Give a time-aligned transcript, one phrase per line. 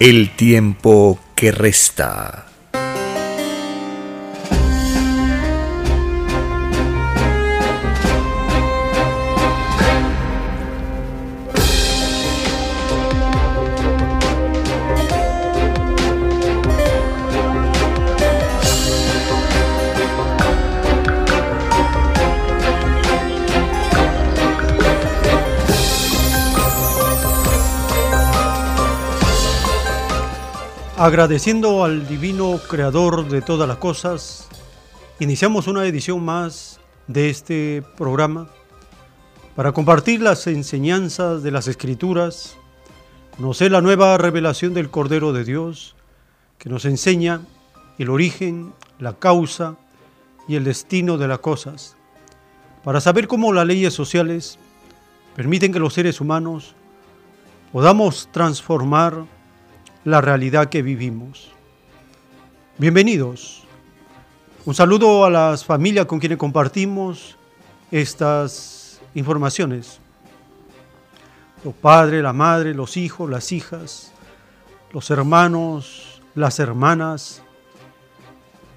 [0.00, 2.47] el tiempo que resta.
[30.98, 34.48] Agradeciendo al divino creador de todas las cosas,
[35.20, 38.48] iniciamos una edición más de este programa
[39.54, 42.56] para compartir las enseñanzas de las escrituras,
[43.36, 45.94] conocer la nueva revelación del Cordero de Dios,
[46.58, 47.42] que nos enseña
[48.00, 49.76] el origen, la causa
[50.48, 51.96] y el destino de las cosas,
[52.82, 54.58] para saber cómo las leyes sociales
[55.36, 56.74] permiten que los seres humanos
[57.70, 59.37] podamos transformar
[60.08, 61.50] la realidad que vivimos.
[62.78, 63.64] Bienvenidos.
[64.64, 67.36] Un saludo a las familias con quienes compartimos
[67.90, 70.00] estas informaciones.
[71.62, 74.12] Los padres, la madre, los hijos, las hijas,
[74.92, 77.42] los hermanos, las hermanas,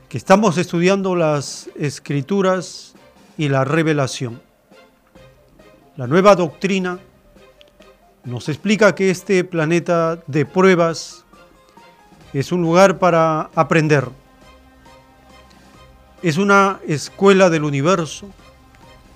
[0.09, 2.93] que estamos estudiando las escrituras
[3.37, 4.41] y la revelación.
[5.95, 6.99] La nueva doctrina
[8.25, 11.20] nos explica que este planeta de pruebas
[12.39, 14.09] es un lugar para aprender.
[16.21, 18.29] Es una escuela del universo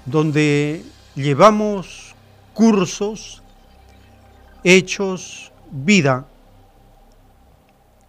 [0.05, 0.83] donde
[1.15, 2.15] llevamos
[2.53, 3.41] cursos,
[4.63, 6.27] hechos, vida.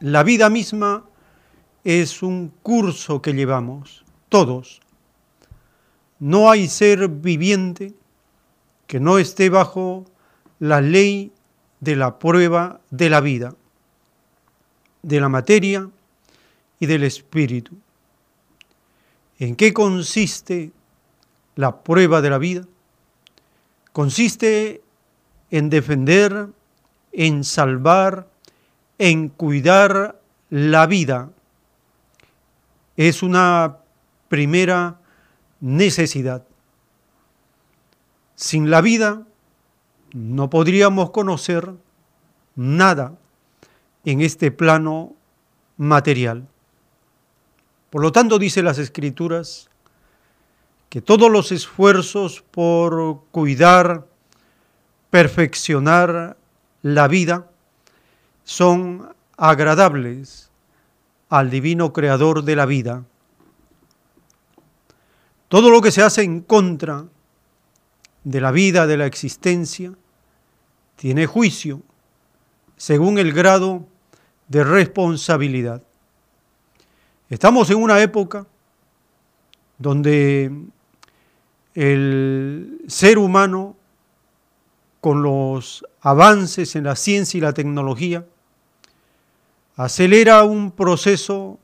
[0.01, 1.05] La vida misma
[1.85, 4.81] es un curso que llevamos, todos.
[6.19, 7.95] No hay ser viviente
[8.87, 10.05] que no esté bajo
[10.59, 11.33] la ley
[11.81, 13.55] de la prueba de la vida,
[15.07, 15.89] de la materia
[16.81, 17.77] y del espíritu.
[19.39, 20.73] ¿En qué consiste
[21.55, 22.67] la prueba de la vida?
[23.93, 24.83] Consiste
[25.53, 26.49] en defender,
[27.13, 28.29] en salvar,
[28.99, 31.31] en cuidar la vida.
[32.97, 33.77] Es una
[34.29, 34.99] primera
[35.61, 36.45] necesidad.
[38.35, 39.23] Sin la vida
[40.13, 41.75] no podríamos conocer
[42.57, 43.17] nada
[44.07, 45.15] en este plano
[45.77, 46.47] material.
[47.91, 49.69] Por lo tanto, dice las escrituras,
[50.89, 54.07] que todos los esfuerzos por cuidar,
[55.11, 56.37] perfeccionar
[56.83, 57.51] la vida
[58.45, 60.51] son agradables
[61.29, 63.05] al divino creador de la vida.
[65.49, 67.05] Todo lo que se hace en contra
[68.23, 69.93] de la vida, de la existencia,
[70.95, 71.83] tiene juicio
[72.77, 73.87] según el grado
[74.49, 75.83] de responsabilidad.
[77.29, 78.47] Estamos en una época
[79.79, 80.53] donde
[81.75, 83.77] el ser humano,
[85.01, 88.25] con los avances en la ciencia y la tecnología,
[89.77, 91.59] acelera un proceso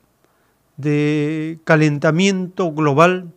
[0.77, 3.31] de calentamiento global,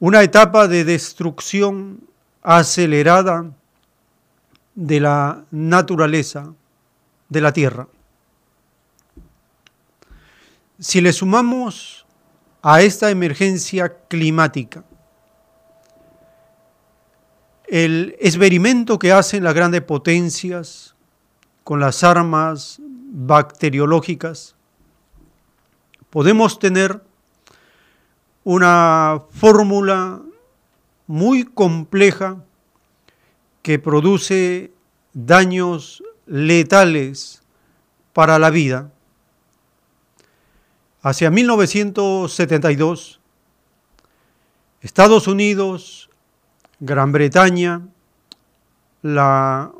[0.00, 2.00] una etapa de destrucción
[2.42, 3.50] acelerada
[4.74, 6.52] de la naturaleza
[7.28, 7.88] de la Tierra.
[10.78, 12.06] Si le sumamos
[12.62, 14.84] a esta emergencia climática
[17.66, 20.94] el experimento que hacen las grandes potencias
[21.64, 24.54] con las armas bacteriológicas,
[26.10, 27.02] podemos tener
[28.44, 30.22] una fórmula
[31.08, 32.36] muy compleja
[33.62, 34.72] que produce
[35.12, 37.42] daños letales
[38.12, 38.92] para la vida.
[41.02, 43.20] Hacia 1972,
[44.80, 46.10] Estados Unidos,
[46.80, 47.80] Gran Bretaña,
[49.02, 49.72] la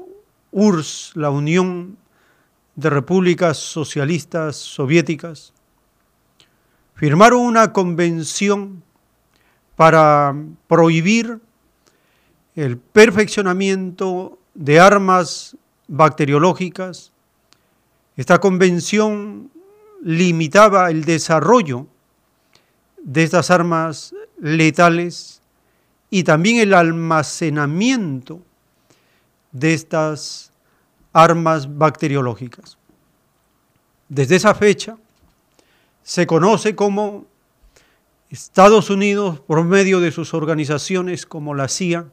[0.53, 1.99] URSS, la Unión
[2.77, 5.53] de Repúblicas Socialistas Soviéticas,
[6.95, 8.83] firmaron una convención
[9.75, 10.35] para
[10.69, 11.41] prohibir
[12.55, 15.57] el perfeccionamiento de armas
[15.89, 17.13] bacteriológicas.
[18.17, 19.51] Esta convención
[20.03, 21.87] limitaba el desarrollo
[23.03, 25.43] de estas armas letales
[26.11, 28.41] y también el almacenamiento
[29.53, 30.53] de estas
[31.13, 32.79] armas bacteriológicas.
[34.09, 34.97] Desde esa fecha
[36.03, 37.27] se conoce como
[38.31, 42.07] Estados Unidos, por medio de sus organizaciones como la CIA,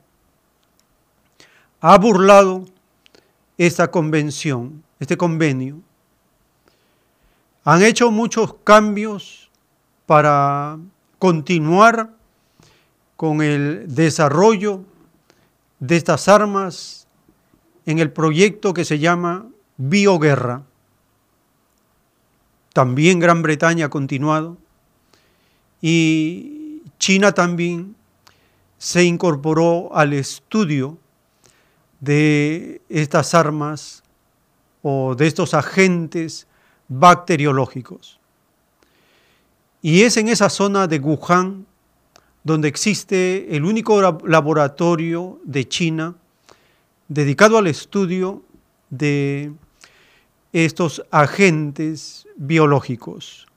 [1.82, 2.66] ha burlado
[3.58, 5.80] esta convención, este convenio.
[7.64, 9.50] Han hecho muchos cambios
[10.06, 10.78] para
[11.20, 12.14] continuar
[13.16, 14.82] con el desarrollo
[15.80, 17.08] de estas armas
[17.86, 19.48] en el proyecto que se llama
[19.78, 20.64] Bioguerra.
[22.74, 24.58] También Gran Bretaña ha continuado
[25.82, 27.96] y China también
[28.78, 30.98] se incorporó al estudio
[32.04, 34.04] de estas armas
[34.82, 36.48] o de estos agentes
[36.90, 38.20] bacteriológicos.
[39.82, 41.66] Y es en esa zona de Wuhan
[42.44, 46.16] donde existe el único laboratorio de China
[47.08, 48.44] dedicado al estudio
[48.90, 49.54] de
[50.52, 53.48] estos agentes biológicos.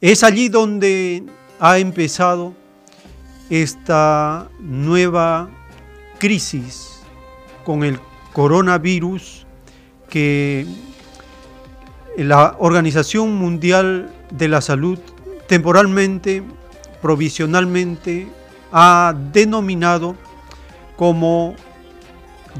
[0.00, 1.22] Es allí donde
[1.58, 2.54] ha empezado
[3.50, 5.50] esta nueva
[6.18, 6.99] crisis
[7.64, 8.00] con el
[8.32, 9.46] coronavirus
[10.08, 10.66] que
[12.16, 14.98] la Organización Mundial de la Salud
[15.46, 16.42] temporalmente,
[17.00, 18.26] provisionalmente,
[18.72, 20.16] ha denominado
[20.96, 21.54] como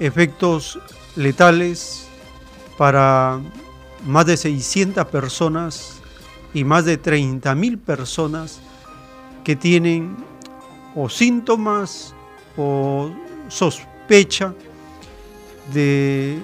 [0.00, 0.78] efectos
[1.14, 2.08] letales
[2.76, 3.40] para
[4.04, 6.00] más de 600 personas
[6.52, 8.60] y más de 30 mil personas
[9.44, 10.16] que tienen
[10.94, 12.14] o síntomas
[12.56, 13.10] o
[13.48, 14.54] sospecha
[15.72, 16.38] de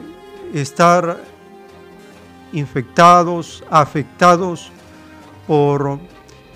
[0.53, 1.21] estar
[2.53, 4.71] infectados, afectados
[5.47, 5.99] por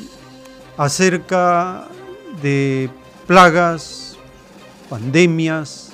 [0.77, 1.87] acerca
[2.41, 2.89] de
[3.25, 4.15] plagas,
[4.89, 5.91] pandemias,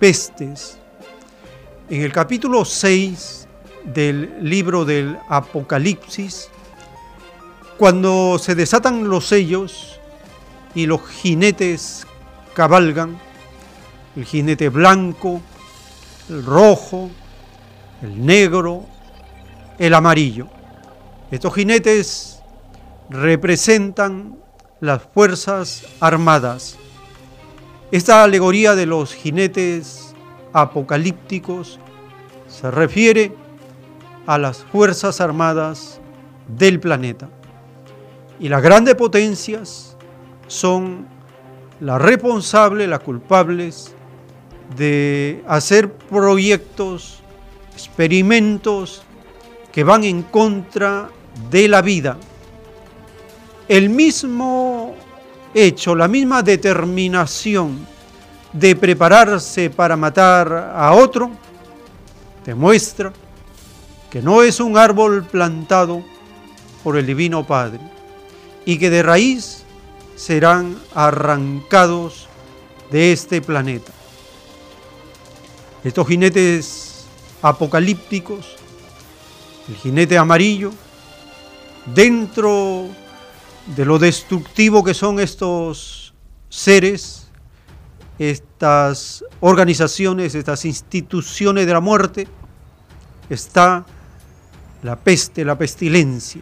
[0.00, 0.78] pestes.
[1.88, 3.46] En el capítulo 6
[3.84, 6.48] del libro del Apocalipsis,
[7.76, 10.00] cuando se desatan los sellos
[10.74, 12.04] y los jinetes
[12.54, 13.16] cabalgan,
[14.16, 15.40] el jinete blanco,
[16.28, 17.10] el rojo,
[18.02, 18.84] el negro,
[19.78, 20.48] el amarillo.
[21.30, 22.42] Estos jinetes
[23.10, 24.36] representan
[24.80, 26.76] las fuerzas armadas.
[27.90, 30.14] Esta alegoría de los jinetes
[30.52, 31.78] apocalípticos
[32.48, 33.34] se refiere
[34.26, 36.00] a las fuerzas armadas
[36.48, 37.28] del planeta.
[38.40, 39.96] Y las grandes potencias
[40.46, 41.06] son
[41.80, 43.94] las responsables, las culpables
[44.76, 47.20] de hacer proyectos,
[47.72, 49.02] experimentos
[49.72, 51.08] que van en contra
[51.50, 52.16] de la vida.
[53.68, 54.94] El mismo
[55.54, 57.86] hecho, la misma determinación
[58.52, 61.30] de prepararse para matar a otro,
[62.44, 63.12] demuestra
[64.10, 66.02] que no es un árbol plantado
[66.82, 67.80] por el Divino Padre,
[68.64, 69.64] y que de raíz
[70.16, 72.26] serán arrancados
[72.90, 73.92] de este planeta.
[75.84, 77.06] Estos jinetes
[77.42, 78.56] apocalípticos,
[79.68, 80.72] el jinete amarillo,
[81.94, 82.86] dentro
[83.76, 86.14] de lo destructivo que son estos
[86.48, 87.28] seres,
[88.18, 92.28] estas organizaciones, estas instituciones de la muerte,
[93.30, 93.86] está
[94.82, 96.40] la peste, la pestilencia,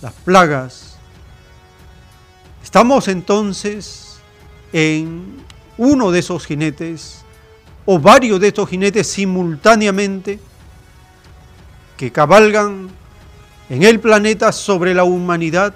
[0.00, 0.98] las plagas,
[2.68, 4.18] Estamos entonces
[4.74, 5.38] en
[5.78, 7.24] uno de esos jinetes
[7.90, 10.38] o varios de estos jinetes simultáneamente
[11.96, 12.90] que cabalgan
[13.70, 15.74] en el planeta sobre la humanidad,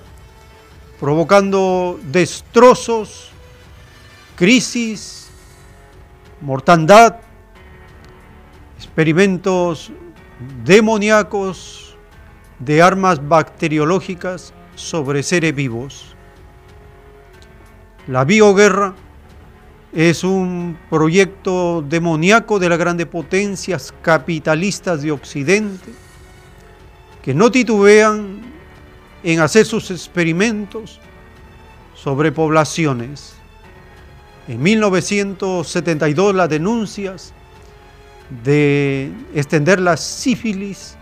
[1.00, 3.31] provocando destrozos,
[4.37, 5.31] crisis,
[6.42, 7.16] mortandad,
[8.76, 9.90] experimentos
[10.66, 11.97] demoníacos
[12.59, 16.14] de armas bacteriológicas sobre seres vivos.
[18.07, 18.97] La bioguerra
[19.93, 25.93] es un proyecto demoníaco de las grandes potencias capitalistas de Occidente
[27.23, 28.41] que no titubean
[29.23, 30.99] en hacer sus experimentos
[31.95, 33.35] sobre poblaciones.
[34.49, 37.33] En 1972 las denuncias
[38.43, 40.97] de extender la sífilis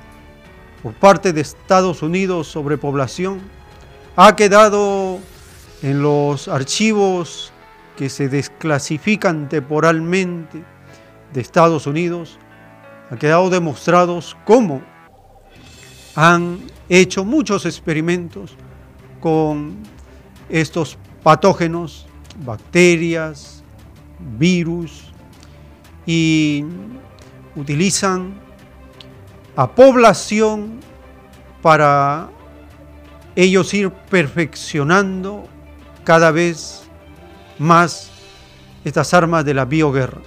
[0.82, 3.40] por parte de Estados Unidos sobre población
[4.16, 5.20] ha quedado
[5.82, 7.52] en los archivos
[8.00, 10.64] que se desclasifican temporalmente
[11.34, 12.38] de Estados Unidos,
[13.10, 14.80] ha quedado demostrados cómo
[16.14, 18.56] han hecho muchos experimentos
[19.20, 19.76] con
[20.48, 22.06] estos patógenos,
[22.42, 23.62] bacterias,
[24.38, 25.12] virus,
[26.06, 26.64] y
[27.54, 28.32] utilizan
[29.56, 30.80] a población
[31.60, 32.30] para
[33.36, 35.44] ellos ir perfeccionando
[36.02, 36.79] cada vez
[37.60, 38.10] más
[38.84, 40.20] estas armas de la bioguerra.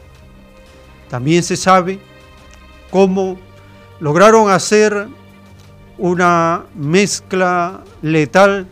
[1.09, 1.99] También se sabe
[2.91, 3.37] cómo
[3.99, 5.07] lograron hacer
[5.97, 8.67] una mezcla letal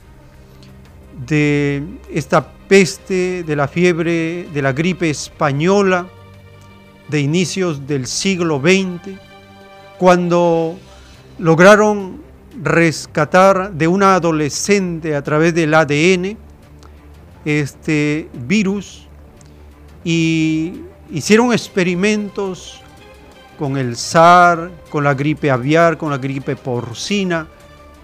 [1.25, 6.07] de esta peste, de la fiebre, de la gripe española
[7.09, 9.17] de inicios del siglo XX,
[9.97, 10.77] cuando
[11.39, 12.21] lograron
[12.61, 16.37] rescatar de una adolescente a través del ADN
[17.45, 19.07] este virus
[20.03, 20.81] y
[21.11, 22.81] hicieron experimentos
[23.57, 27.47] con el SAR, con la gripe aviar, con la gripe porcina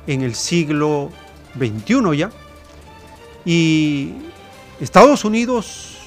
[0.06, 1.10] en el siglo
[1.58, 2.30] XXI ya.
[3.46, 4.14] Y
[4.80, 5.98] Estados Unidos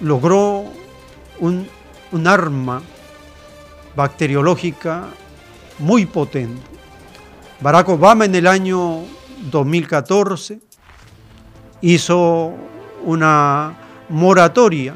[0.00, 0.64] logró
[1.40, 1.66] un,
[2.10, 2.82] un arma
[3.96, 5.06] bacteriológica
[5.78, 6.60] muy potente.
[7.60, 9.02] Barack Obama en el año
[9.50, 10.60] 2014
[11.82, 12.54] hizo
[13.04, 13.76] una
[14.08, 14.94] moratoria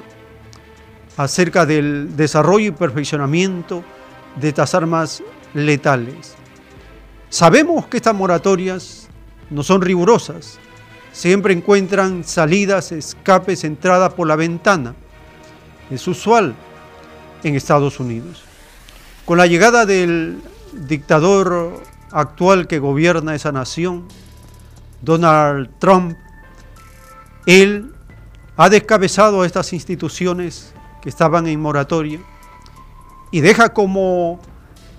[1.16, 3.84] acerca del desarrollo y perfeccionamiento
[4.36, 5.22] de estas armas
[5.54, 6.34] letales.
[7.28, 9.08] Sabemos que estas moratorias
[9.50, 10.58] no son rigurosas,
[11.12, 14.94] siempre encuentran salidas, escapes, entradas por la ventana.
[15.90, 16.54] Es usual
[17.42, 18.42] en Estados Unidos.
[19.24, 20.38] Con la llegada del
[20.72, 24.06] dictador actual que gobierna esa nación,
[25.02, 26.16] Donald Trump,
[27.46, 27.92] él
[28.56, 32.20] ha descabezado a estas instituciones que estaban en moratoria
[33.30, 34.40] y deja como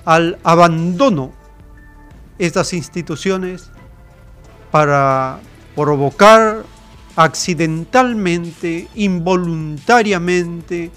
[0.06, 1.34] al abandono
[2.40, 3.70] estas instituciones
[4.72, 5.40] para
[5.76, 6.64] provocar
[7.16, 10.92] accidentalmente, involuntariamente,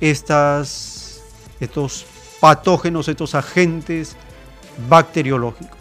[0.00, 1.22] estas,
[1.60, 2.06] estos
[2.40, 4.16] patógenos, estos agentes
[4.88, 5.76] bacteriológicos.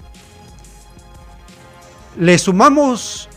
[2.17, 3.29] Le sumamos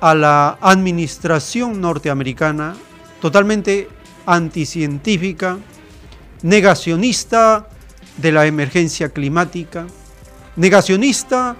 [0.00, 2.74] a la administración norteamericana
[3.20, 3.88] totalmente
[4.26, 5.58] anticientífica,
[6.42, 7.68] negacionista
[8.18, 9.86] de la emergencia climática,
[10.56, 11.56] negacionista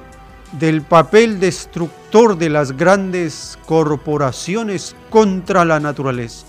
[0.53, 6.47] del papel destructor de las grandes corporaciones contra la naturaleza.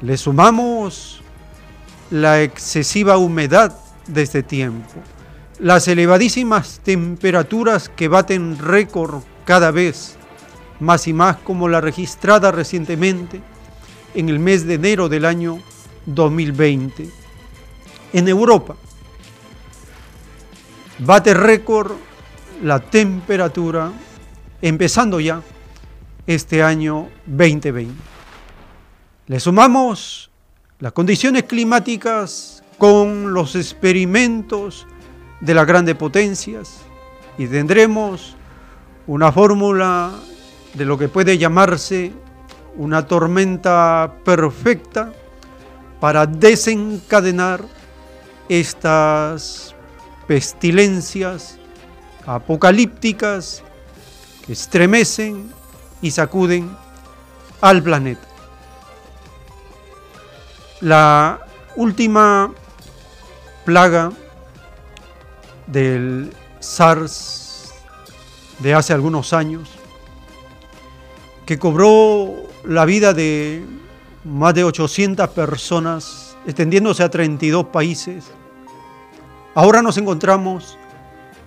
[0.00, 1.22] Le sumamos
[2.10, 3.74] la excesiva humedad
[4.06, 4.94] de este tiempo,
[5.58, 10.16] las elevadísimas temperaturas que baten récord cada vez
[10.84, 13.40] más y más como la registrada recientemente
[14.14, 15.58] en el mes de enero del año
[16.06, 17.08] 2020.
[18.12, 18.76] En Europa
[20.98, 21.92] bate récord
[22.62, 23.90] la temperatura
[24.62, 25.42] empezando ya
[26.26, 27.94] este año 2020.
[29.26, 30.30] Le sumamos
[30.78, 34.86] las condiciones climáticas con los experimentos
[35.40, 36.80] de las grandes potencias
[37.38, 38.36] y tendremos
[39.06, 40.12] una fórmula
[40.74, 42.12] de lo que puede llamarse
[42.76, 45.12] una tormenta perfecta
[46.00, 47.64] para desencadenar
[48.48, 49.74] estas
[50.26, 51.58] pestilencias
[52.26, 53.62] apocalípticas
[54.44, 55.50] que estremecen
[56.02, 56.76] y sacuden
[57.60, 58.26] al planeta.
[60.80, 62.52] La última
[63.64, 64.12] plaga
[65.66, 67.72] del SARS
[68.58, 69.70] de hace algunos años
[71.46, 72.34] que cobró
[72.64, 73.64] la vida de
[74.24, 78.24] más de 800 personas, extendiéndose a 32 países.
[79.54, 80.78] Ahora nos encontramos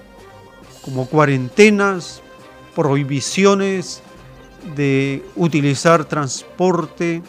[0.80, 2.22] como cuarentenas,
[2.74, 4.02] prohibiciones
[4.74, 7.22] de utilizar transporte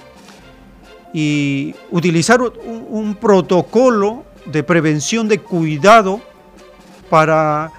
[1.13, 6.21] y utilizar un, protocolo de prevención de cuidado
[7.09, 7.69] para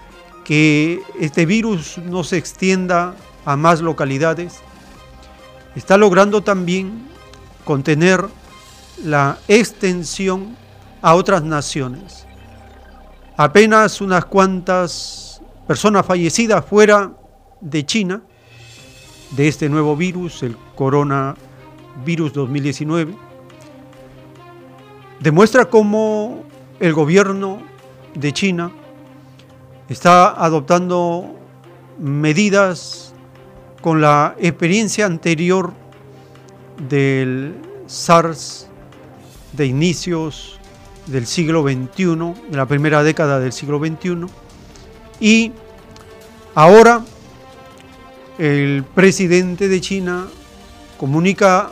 [0.45, 4.59] que este virus no se extienda a más localidades.
[5.75, 7.09] Está logrando también
[7.65, 8.27] contener
[9.03, 10.60] la extensión
[11.02, 12.26] a otras naciones.
[13.37, 17.12] Apenas unas cuantas personas fallecidas fuera
[17.61, 18.23] de China
[19.30, 23.14] de este nuevo virus, el coronavirus 2019,
[25.21, 26.45] demuestra cómo
[26.80, 27.62] el gobierno
[28.14, 28.73] de China
[29.88, 31.37] está adoptando
[31.99, 33.14] medidas
[33.80, 35.73] con la experiencia anterior
[36.88, 37.54] del
[37.87, 38.69] SARS
[39.52, 40.60] de inicios
[41.07, 42.04] del siglo XXI,
[42.50, 44.26] de la primera década del siglo XXI,
[45.21, 45.52] y
[46.54, 47.04] ahora
[48.38, 50.26] el presidente de China
[50.99, 51.71] comunica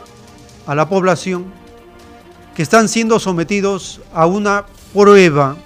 [0.66, 1.46] a la población
[2.54, 5.56] que están siendo sometidos a una prueba,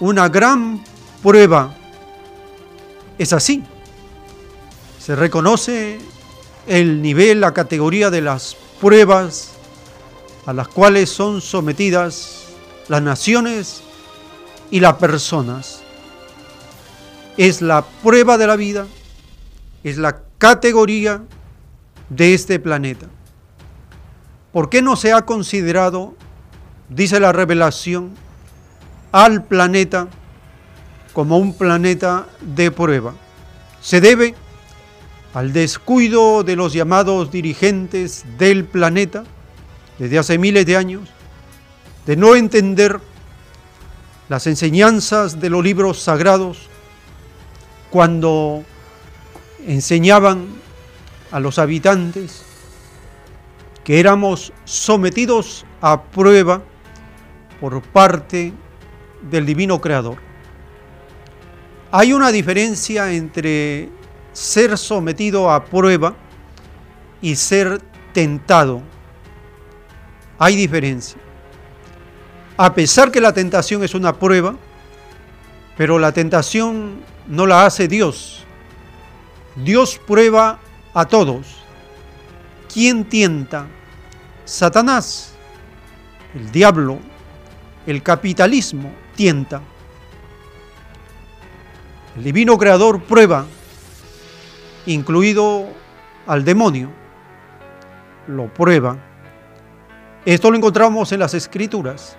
[0.00, 0.82] una gran
[1.22, 1.74] prueba.
[3.18, 3.64] Es así.
[4.98, 5.98] Se reconoce
[6.66, 9.55] el nivel, la categoría de las pruebas
[10.46, 12.46] a las cuales son sometidas
[12.88, 13.82] las naciones
[14.70, 15.82] y las personas.
[17.36, 18.86] Es la prueba de la vida,
[19.82, 21.22] es la categoría
[22.08, 23.06] de este planeta.
[24.52, 26.14] ¿Por qué no se ha considerado,
[26.88, 28.12] dice la revelación,
[29.12, 30.08] al planeta
[31.12, 33.14] como un planeta de prueba?
[33.80, 34.34] Se debe
[35.34, 39.24] al descuido de los llamados dirigentes del planeta
[39.98, 41.08] desde hace miles de años,
[42.06, 43.00] de no entender
[44.28, 46.68] las enseñanzas de los libros sagrados
[47.90, 48.64] cuando
[49.66, 50.46] enseñaban
[51.30, 52.44] a los habitantes
[53.84, 56.62] que éramos sometidos a prueba
[57.60, 58.52] por parte
[59.30, 60.18] del divino creador.
[61.92, 63.88] Hay una diferencia entre
[64.32, 66.14] ser sometido a prueba
[67.22, 67.80] y ser
[68.12, 68.82] tentado.
[70.38, 71.20] Hay diferencia.
[72.56, 74.56] A pesar que la tentación es una prueba,
[75.76, 78.44] pero la tentación no la hace Dios.
[79.56, 80.58] Dios prueba
[80.94, 81.58] a todos.
[82.72, 83.66] ¿Quién tienta?
[84.44, 85.34] Satanás,
[86.34, 86.98] el diablo,
[87.86, 89.60] el capitalismo tienta.
[92.16, 93.46] El divino creador prueba,
[94.86, 95.66] incluido
[96.26, 96.90] al demonio,
[98.26, 98.96] lo prueba.
[100.26, 102.16] Esto lo encontramos en las escrituras.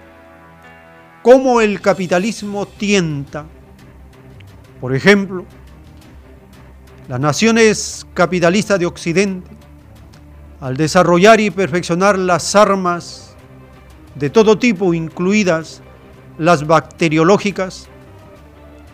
[1.22, 3.46] Cómo el capitalismo tienta.
[4.80, 5.44] Por ejemplo,
[7.10, 9.50] las naciones capitalistas de Occidente
[10.62, 13.36] al desarrollar y perfeccionar las armas
[14.16, 15.82] de todo tipo, incluidas
[16.38, 17.90] las bacteriológicas,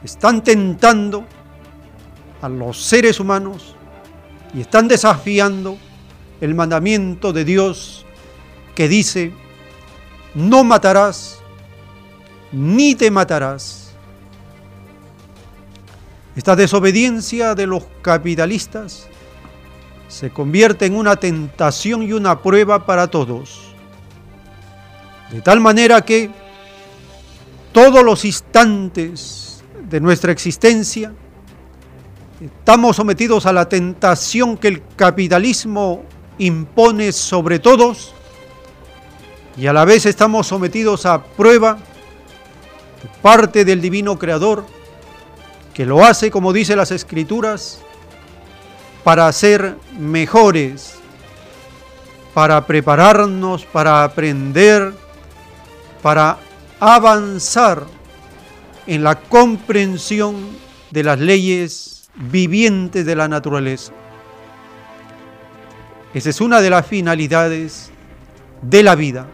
[0.03, 1.23] están tentando
[2.41, 3.75] a los seres humanos
[4.55, 5.77] y están desafiando
[6.41, 8.07] el mandamiento de Dios
[8.75, 9.31] que dice,
[10.33, 11.43] no matarás
[12.53, 13.91] ni te matarás.
[16.35, 19.07] Esta desobediencia de los capitalistas
[20.07, 23.73] se convierte en una tentación y una prueba para todos.
[25.31, 26.29] De tal manera que
[27.71, 31.11] todos los instantes de nuestra existencia
[32.39, 36.03] estamos sometidos a la tentación que el capitalismo
[36.37, 38.13] impone sobre todos
[39.55, 41.77] y a la vez estamos sometidos a prueba
[43.21, 44.65] parte del divino creador
[45.73, 47.79] que lo hace, como dice las escrituras,
[49.03, 50.95] para ser mejores,
[52.33, 54.93] para prepararnos, para aprender,
[56.01, 56.37] para
[56.79, 57.85] avanzar
[58.85, 60.47] en la comprensión
[60.91, 63.93] de las leyes vivientes de la naturaleza.
[66.13, 67.89] Esa es una de las finalidades
[68.61, 69.27] de la vida,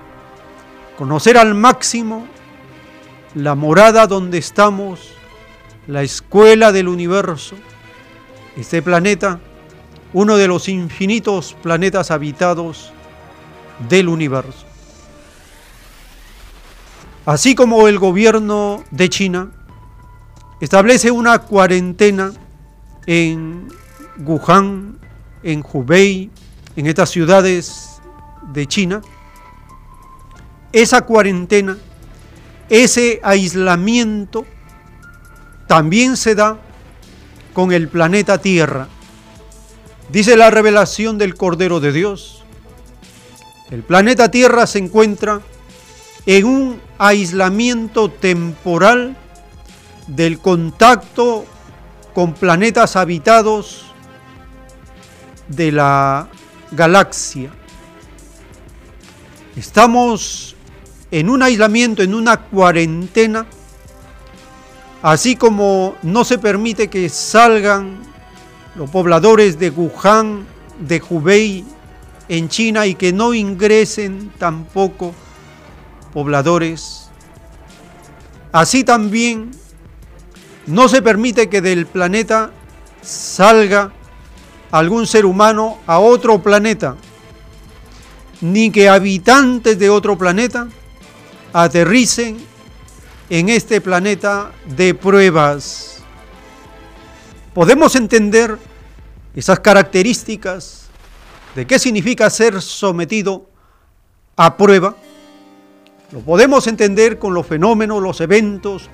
[1.00, 2.28] conocer al máximo
[3.34, 5.14] la morada donde estamos,
[5.88, 7.56] la escuela del universo,
[8.58, 9.40] este planeta,
[10.12, 12.92] uno de los infinitos planetas habitados
[13.88, 14.66] del universo.
[17.26, 19.52] Así como el gobierno de China
[20.60, 22.34] establece una cuarentena
[23.06, 23.70] en
[24.18, 25.00] Wuhan,
[25.44, 26.30] en Hubei,
[26.76, 28.02] en estas ciudades
[28.52, 29.02] de China,
[30.72, 31.78] esa cuarentena,
[32.70, 34.46] ese aislamiento,
[35.68, 36.60] también se da
[37.54, 38.88] con el planeta Tierra.
[40.12, 42.44] Dice la revelación del Cordero de Dios.
[43.70, 45.42] El planeta Tierra se encuentra
[46.26, 49.16] en un aislamiento temporal
[50.08, 51.46] del contacto
[52.14, 53.86] con planetas habitados
[55.48, 56.30] de la
[56.72, 57.52] galaxia.
[59.56, 60.56] Estamos
[61.12, 63.46] en un aislamiento, en una cuarentena,
[65.02, 68.00] así como no se permite que salgan
[68.76, 70.46] los pobladores de Wuhan,
[70.80, 71.66] de Hubei,
[72.28, 75.14] en China y que no ingresen tampoco
[76.14, 77.10] pobladores.
[78.52, 79.52] Así también
[80.68, 82.52] no se permite que del planeta
[83.02, 83.92] salga
[84.72, 86.96] algún ser humano a otro planeta,
[88.42, 90.68] ni que habitantes de otro planeta
[91.54, 92.38] aterricen
[93.30, 96.02] en este planeta de pruebas.
[97.54, 98.58] Podemos entender
[99.36, 100.88] esas características
[101.56, 103.50] de qué significa ser sometido
[104.36, 104.96] a prueba.
[106.12, 108.90] Lo podemos entender con los fenómenos, los eventos,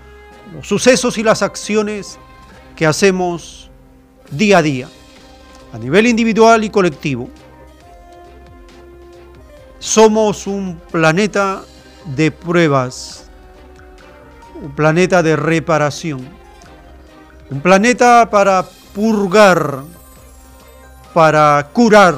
[0.54, 2.18] los sucesos y las acciones
[2.76, 3.70] que hacemos
[4.32, 4.89] día a día,
[5.74, 7.30] a nivel individual y colectivo.
[9.80, 11.63] Somos un planeta
[12.06, 13.30] de pruebas,
[14.62, 16.28] un planeta de reparación,
[17.50, 19.82] un planeta para purgar,
[21.13, 22.15] para curar,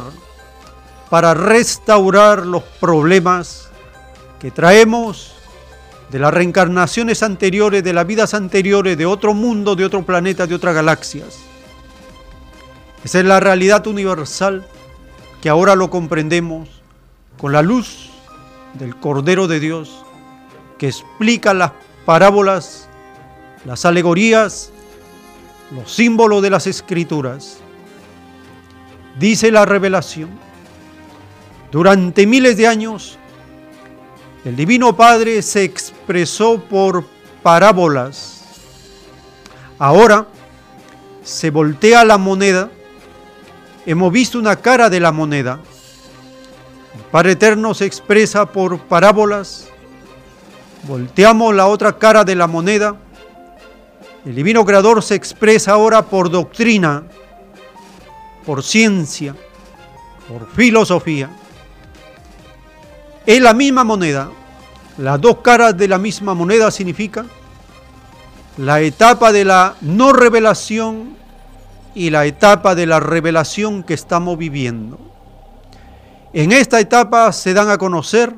[1.10, 3.70] para restaurar los problemas
[4.40, 5.34] que traemos
[6.10, 10.56] de las reencarnaciones anteriores, de las vidas anteriores, de otro mundo, de otro planeta, de
[10.56, 11.40] otras galaxias.
[13.04, 14.66] Esa es la realidad universal
[15.42, 16.70] que ahora lo comprendemos
[17.38, 18.10] con la luz
[18.78, 20.06] del Cordero de Dios
[20.78, 21.72] que explica las
[22.06, 22.88] parábolas,
[23.66, 24.72] las alegorías,
[25.72, 27.58] los símbolos de las escrituras.
[29.20, 30.30] Dice la revelación,
[31.72, 33.18] durante miles de años
[34.46, 37.06] el Divino Padre se expresó por
[37.44, 38.46] parábolas.
[39.80, 40.28] Ahora
[41.24, 42.72] se voltea la moneda.
[43.86, 45.60] Hemos visto una cara de la moneda.
[47.12, 49.68] Padre Eterno se expresa por parábolas.
[50.84, 52.96] Volteamos la otra cara de la moneda.
[54.26, 57.04] El Divino Creador se expresa ahora por doctrina,
[58.46, 59.36] por ciencia,
[60.28, 61.30] por filosofía.
[63.26, 64.30] Es la misma moneda.
[64.98, 67.26] Las dos caras de la misma moneda significa
[68.58, 71.16] la etapa de la no revelación
[71.94, 75.07] y la etapa de la revelación que estamos viviendo.
[76.38, 78.32] En esta etapa se dan a conocer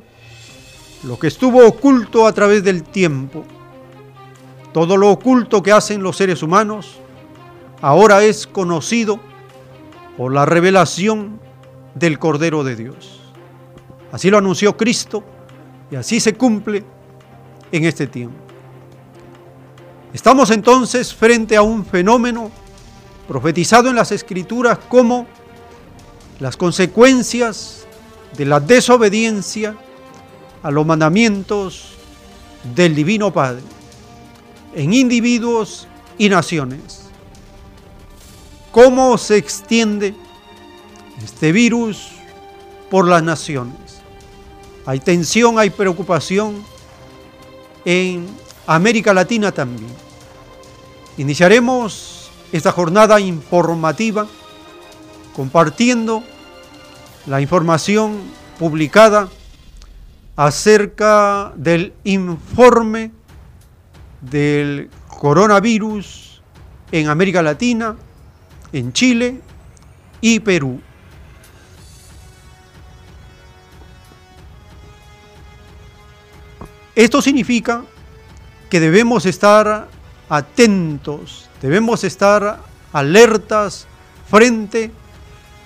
[1.03, 3.43] lo que estuvo oculto a través del tiempo.
[4.71, 7.01] Todo lo oculto que hacen los seres humanos
[7.81, 9.19] ahora es conocido
[10.15, 11.41] por la revelación
[11.93, 13.19] del Cordero de Dios.
[14.13, 15.21] Así lo anunció Cristo
[15.91, 16.85] y así se cumple
[17.69, 18.38] en este tiempo.
[20.13, 22.49] Estamos entonces frente a un fenómeno
[23.27, 25.27] profetizado en las escrituras como
[26.39, 27.78] las consecuencias
[28.39, 29.75] de la desobediencia
[30.63, 31.89] a los mandamientos
[32.73, 33.63] del Divino Padre
[34.73, 37.02] en individuos y naciones.
[38.71, 40.15] ¿Cómo se extiende
[41.21, 42.12] este virus
[42.89, 43.75] por las naciones?
[44.86, 46.63] Hay tensión, hay preocupación
[47.84, 48.25] en
[48.67, 49.91] América Latina también.
[51.17, 54.30] Iniciaremos esta jornada informativa
[55.36, 56.23] compartiendo
[57.29, 58.17] la información
[58.57, 59.29] publicada
[60.35, 63.11] acerca del informe
[64.19, 66.41] del coronavirus
[66.91, 67.95] en América Latina,
[68.73, 69.41] en Chile
[70.21, 70.81] y Perú.
[76.95, 77.83] Esto significa
[78.71, 79.87] que debemos estar
[80.29, 82.59] atentos, debemos estar
[82.91, 83.85] alertas
[84.27, 84.91] frente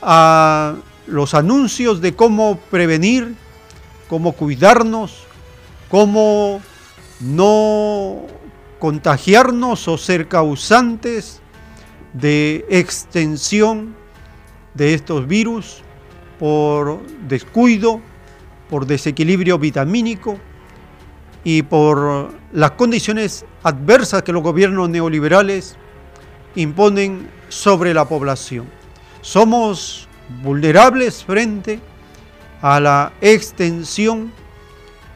[0.01, 0.75] a
[1.07, 3.35] los anuncios de cómo prevenir,
[4.07, 5.23] cómo cuidarnos,
[5.89, 6.61] cómo
[7.19, 8.21] no
[8.79, 11.41] contagiarnos o ser causantes
[12.13, 13.95] de extensión
[14.73, 15.81] de estos virus
[16.39, 18.01] por descuido,
[18.69, 20.37] por desequilibrio vitamínico
[21.43, 25.75] y por las condiciones adversas que los gobiernos neoliberales
[26.55, 28.67] imponen sobre la población.
[29.21, 30.07] Somos
[30.41, 31.79] vulnerables frente
[32.61, 34.31] a la extensión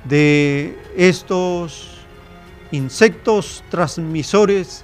[0.04, 1.98] de estos
[2.72, 4.84] insectos transmisores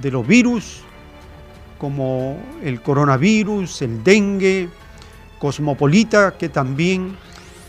[0.00, 0.82] de los virus
[1.78, 4.68] como el coronavirus, el dengue,
[5.38, 7.16] cosmopolita, que también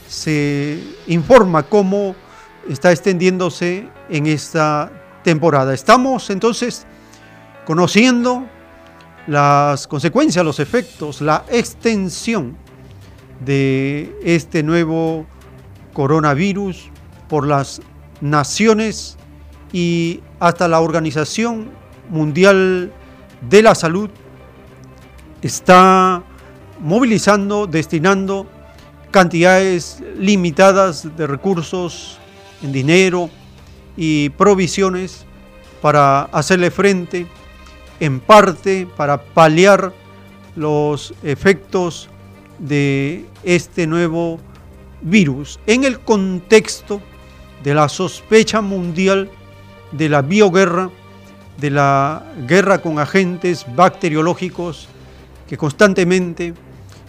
[0.07, 2.15] se informa cómo
[2.67, 4.91] está extendiéndose en esta
[5.23, 5.73] temporada.
[5.73, 6.85] Estamos entonces
[7.65, 8.47] conociendo
[9.27, 12.57] las consecuencias, los efectos, la extensión
[13.45, 15.25] de este nuevo
[15.93, 16.89] coronavirus
[17.27, 17.81] por las
[18.21, 19.17] naciones
[19.71, 21.69] y hasta la Organización
[22.09, 22.91] Mundial
[23.49, 24.09] de la Salud
[25.41, 26.23] está
[26.79, 28.47] movilizando, destinando
[29.11, 32.17] cantidades limitadas de recursos
[32.61, 33.29] en dinero
[33.95, 35.25] y provisiones
[35.81, 37.27] para hacerle frente,
[37.99, 39.93] en parte para paliar
[40.55, 42.09] los efectos
[42.59, 44.39] de este nuevo
[45.01, 47.01] virus en el contexto
[47.63, 49.29] de la sospecha mundial
[49.91, 50.89] de la bioguerra,
[51.57, 54.87] de la guerra con agentes bacteriológicos
[55.47, 56.53] que constantemente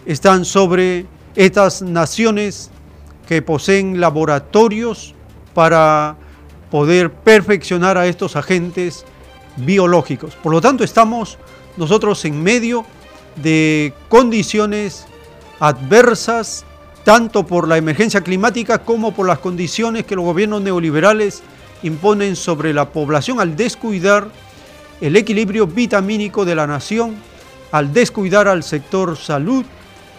[0.07, 2.70] están sobre estas naciones
[3.29, 5.14] que poseen laboratorios
[5.55, 6.16] para
[6.70, 9.05] poder perfeccionar a estos agentes
[9.64, 10.35] biológicos.
[10.37, 11.38] Por lo tanto, estamos
[11.77, 12.85] nosotros en medio
[13.37, 15.07] de condiciones
[15.59, 16.64] adversas
[17.05, 21.42] tanto por la emergencia climática como por las condiciones que los gobiernos neoliberales
[21.83, 24.29] imponen sobre la población al descuidar
[25.01, 27.16] el equilibrio vitamínico de la nación,
[27.73, 29.64] al descuidar al sector salud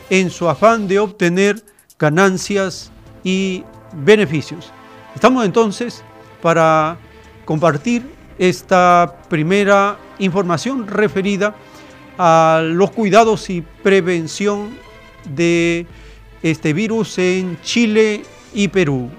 [0.10, 1.64] en su afán de obtener
[2.00, 2.92] ganancias
[3.24, 4.72] y beneficios.
[5.14, 6.04] Estamos entonces
[6.42, 6.98] para
[7.46, 11.56] compartir esta primera información referida
[12.18, 14.72] a los cuidados y prevención
[15.30, 15.86] de
[16.42, 19.12] este virus en Chile y Perú.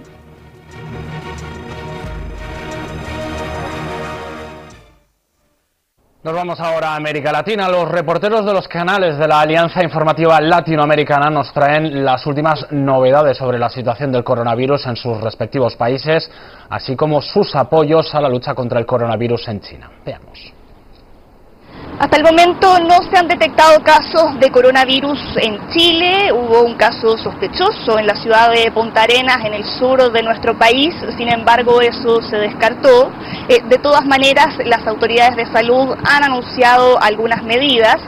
[6.24, 7.68] Nos vamos ahora a América Latina.
[7.68, 13.38] Los reporteros de los canales de la Alianza Informativa Latinoamericana nos traen las últimas novedades
[13.38, 16.30] sobre la situación del coronavirus en sus respectivos países,
[16.70, 19.90] así como sus apoyos a la lucha contra el coronavirus en China.
[20.06, 20.61] Veamos.
[21.98, 26.32] Hasta el momento no se han detectado casos de coronavirus en Chile.
[26.32, 30.56] Hubo un caso sospechoso en la ciudad de Punta Arenas, en el sur de nuestro
[30.58, 30.94] país.
[31.18, 33.12] Sin embargo, eso se descartó.
[33.48, 37.98] Eh, de todas maneras, las autoridades de salud han anunciado algunas medidas.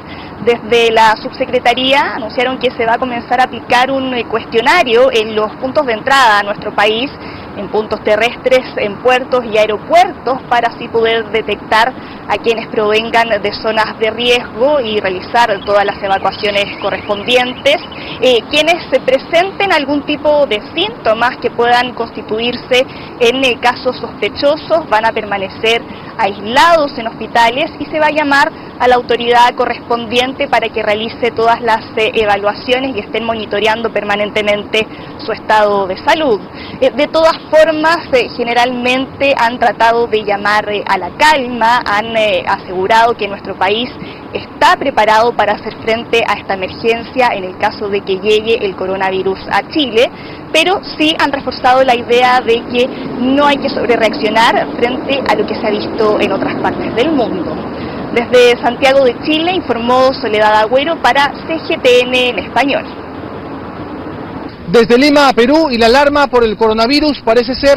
[0.44, 5.34] Desde la subsecretaría anunciaron que se va a comenzar a aplicar un eh, cuestionario en
[5.34, 7.10] los puntos de entrada a nuestro país
[7.56, 11.92] en puntos terrestres, en puertos y aeropuertos para así poder detectar
[12.28, 17.76] a quienes provengan de zonas de riesgo y realizar todas las evacuaciones correspondientes.
[18.20, 22.84] Eh, quienes se presenten algún tipo de síntomas que puedan constituirse
[23.20, 25.82] en eh, casos sospechosos van a permanecer
[26.18, 31.30] aislados en hospitales y se va a llamar a la autoridad correspondiente para que realice
[31.30, 34.86] todas las eh, evaluaciones y estén monitoreando permanentemente
[35.18, 36.40] su estado de salud.
[36.80, 37.98] de todas formas,
[38.36, 43.88] generalmente han tratado de llamar a la calma, han eh, asegurado que nuestro país
[44.32, 48.74] está preparado para hacer frente a esta emergencia en el caso de que llegue el
[48.74, 50.10] coronavirus a Chile,
[50.52, 52.88] pero sí han reforzado la idea de que
[53.20, 57.12] no hay que sobrereaccionar frente a lo que se ha visto en otras partes del
[57.12, 57.54] mundo.
[58.14, 62.84] Desde Santiago de Chile informó Soledad Agüero para CGTN en español.
[64.70, 67.76] Desde Lima a Perú y la alarma por el coronavirus parece ser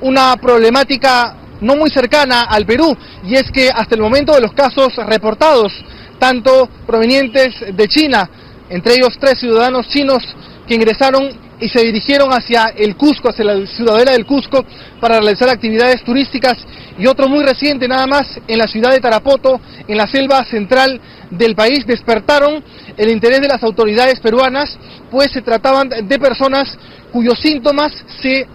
[0.00, 4.52] una problemática no muy cercana al Perú, y es que hasta el momento de los
[4.52, 5.72] casos reportados,
[6.20, 8.30] tanto provenientes de China,
[8.68, 10.22] entre ellos tres ciudadanos chinos
[10.68, 11.28] que ingresaron
[11.62, 14.64] y se dirigieron hacia el Cusco, hacia la ciudadela del Cusco,
[15.00, 16.58] para realizar actividades turísticas,
[16.98, 21.00] y otro muy reciente nada más en la ciudad de Tarapoto, en la selva central
[21.30, 22.62] del país, despertaron
[22.96, 24.76] el interés de las autoridades peruanas,
[25.10, 26.76] pues se trataban de personas
[27.12, 28.46] cuyos síntomas se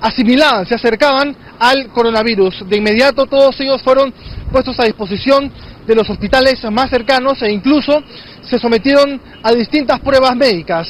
[0.00, 2.68] asimilaban, se acercaban al coronavirus.
[2.68, 4.12] De inmediato todos ellos fueron
[4.50, 5.50] puestos a disposición
[5.86, 8.02] de los hospitales más cercanos e incluso
[8.42, 10.88] se sometieron a distintas pruebas médicas.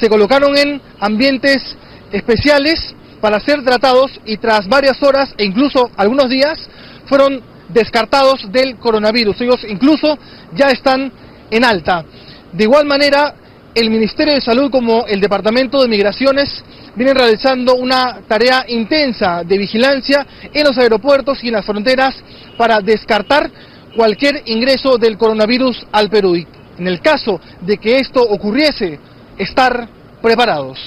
[0.00, 1.76] Se colocaron en ambientes
[2.12, 6.68] especiales para ser tratados y tras varias horas e incluso algunos días
[7.06, 9.40] fueron descartados del coronavirus.
[9.40, 10.18] Ellos incluso
[10.54, 11.10] ya están
[11.50, 12.04] en alta.
[12.52, 13.34] De igual manera,
[13.74, 16.62] el Ministerio de Salud como el Departamento de Migraciones
[16.94, 22.14] vienen realizando una tarea intensa de vigilancia en los aeropuertos y en las fronteras
[22.56, 23.50] para descartar
[23.96, 26.36] cualquier ingreso del coronavirus al Perú.
[26.36, 26.46] Y
[26.78, 28.98] en el caso de que esto ocurriese,
[29.38, 29.88] estar
[30.22, 30.78] preparados.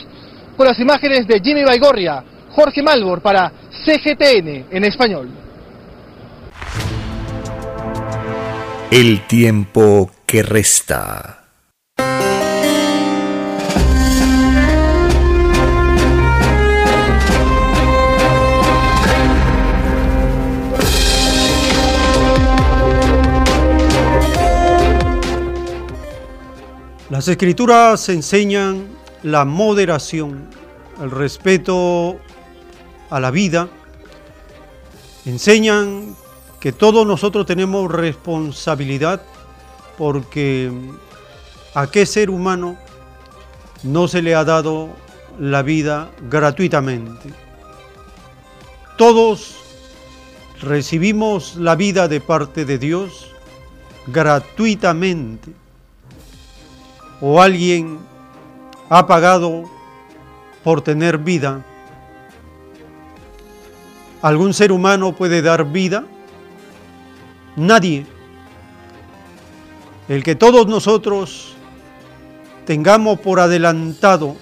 [0.55, 3.51] Con las imágenes de Jimmy Baigorria, Jorge Malbor para
[3.85, 5.29] CGTN en español.
[8.89, 11.43] El tiempo que resta.
[27.09, 28.85] Las escrituras enseñan
[29.23, 30.49] la moderación,
[31.01, 32.17] el respeto
[33.09, 33.69] a la vida,
[35.25, 36.17] enseñan
[36.59, 39.21] que todos nosotros tenemos responsabilidad
[39.97, 40.69] porque
[41.75, 42.77] a qué ser humano
[43.83, 44.89] no se le ha dado
[45.39, 47.29] la vida gratuitamente.
[48.97, 49.55] Todos
[50.61, 53.31] recibimos la vida de parte de Dios
[54.07, 55.53] gratuitamente.
[57.21, 57.99] O alguien
[58.89, 59.63] ha pagado
[60.63, 61.65] por tener vida.
[64.21, 66.05] ¿Algún ser humano puede dar vida?
[67.55, 68.05] Nadie.
[70.07, 71.55] El que todos nosotros
[72.65, 74.35] tengamos por adelantado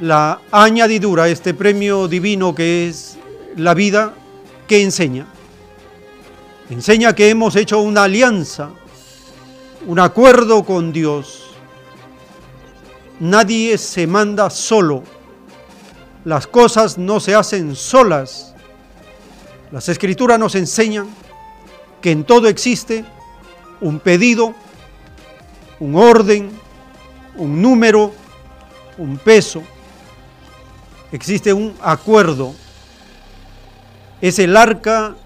[0.00, 3.18] la añadidura este premio divino que es
[3.56, 4.14] la vida,
[4.66, 5.26] que enseña?
[6.70, 8.70] Enseña que hemos hecho una alianza,
[9.86, 11.47] un acuerdo con Dios.
[13.20, 15.02] Nadie se manda solo.
[16.24, 18.54] Las cosas no se hacen solas.
[19.72, 21.08] Las escrituras nos enseñan
[22.00, 23.04] que en todo existe
[23.80, 24.54] un pedido,
[25.80, 26.50] un orden,
[27.36, 28.12] un número,
[28.98, 29.62] un peso.
[31.10, 32.54] Existe un acuerdo.
[34.20, 35.16] Es el arca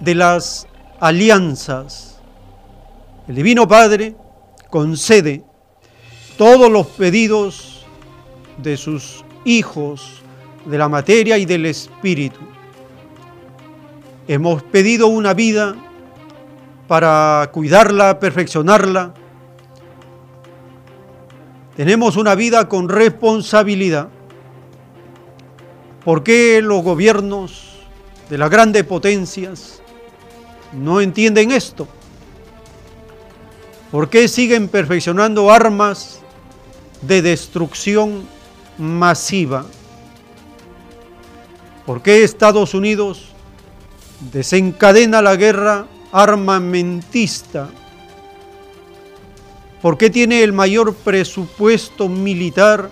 [0.00, 0.66] de las
[0.98, 2.18] alianzas.
[3.28, 4.16] El Divino Padre
[4.70, 5.44] concede
[6.38, 7.84] todos los pedidos
[8.58, 10.22] de sus hijos,
[10.64, 12.38] de la materia y del espíritu.
[14.28, 15.74] Hemos pedido una vida
[16.86, 19.14] para cuidarla, perfeccionarla.
[21.76, 24.08] Tenemos una vida con responsabilidad.
[26.04, 27.80] ¿Por qué los gobiernos
[28.30, 29.82] de las grandes potencias
[30.72, 31.88] no entienden esto?
[33.90, 36.17] ¿Por qué siguen perfeccionando armas
[37.02, 38.26] de destrucción
[38.76, 39.66] masiva?
[41.86, 43.28] ¿Por qué Estados Unidos
[44.32, 47.70] desencadena la guerra armamentista?
[49.80, 52.90] ¿Por qué tiene el mayor presupuesto militar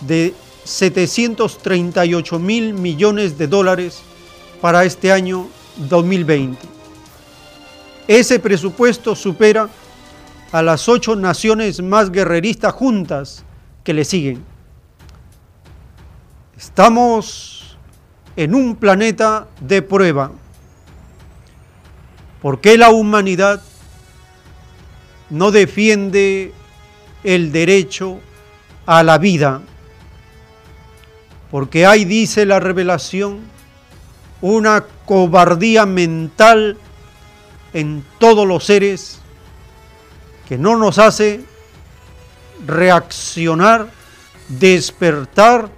[0.00, 4.00] de 738 mil millones de dólares
[4.60, 5.46] para este año
[5.76, 6.58] 2020?
[8.08, 9.68] Ese presupuesto supera
[10.52, 13.44] a las ocho naciones más guerreristas juntas
[13.84, 14.44] que le siguen.
[16.56, 17.78] Estamos
[18.36, 20.32] en un planeta de prueba
[22.40, 23.60] ¿Por qué la humanidad
[25.28, 26.52] no defiende
[27.24, 28.20] el derecho
[28.86, 29.60] a la vida?
[31.50, 33.40] Porque hay, dice la revelación,
[34.40, 36.76] una cobardía mental
[37.72, 39.20] en todos los seres
[40.48, 41.42] que no nos hace
[42.66, 43.88] reaccionar,
[44.48, 45.68] despertar,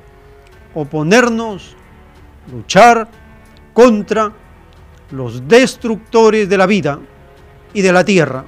[0.74, 1.76] oponernos,
[2.52, 3.08] luchar
[3.72, 4.32] contra
[5.10, 7.00] los destructores de la vida
[7.74, 8.44] y de la tierra.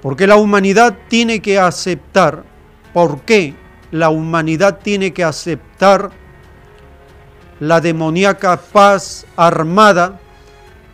[0.00, 2.44] Porque la humanidad tiene que aceptar,
[2.94, 3.54] ¿por qué
[3.90, 6.10] la humanidad tiene que aceptar
[7.58, 10.20] la demoníaca paz armada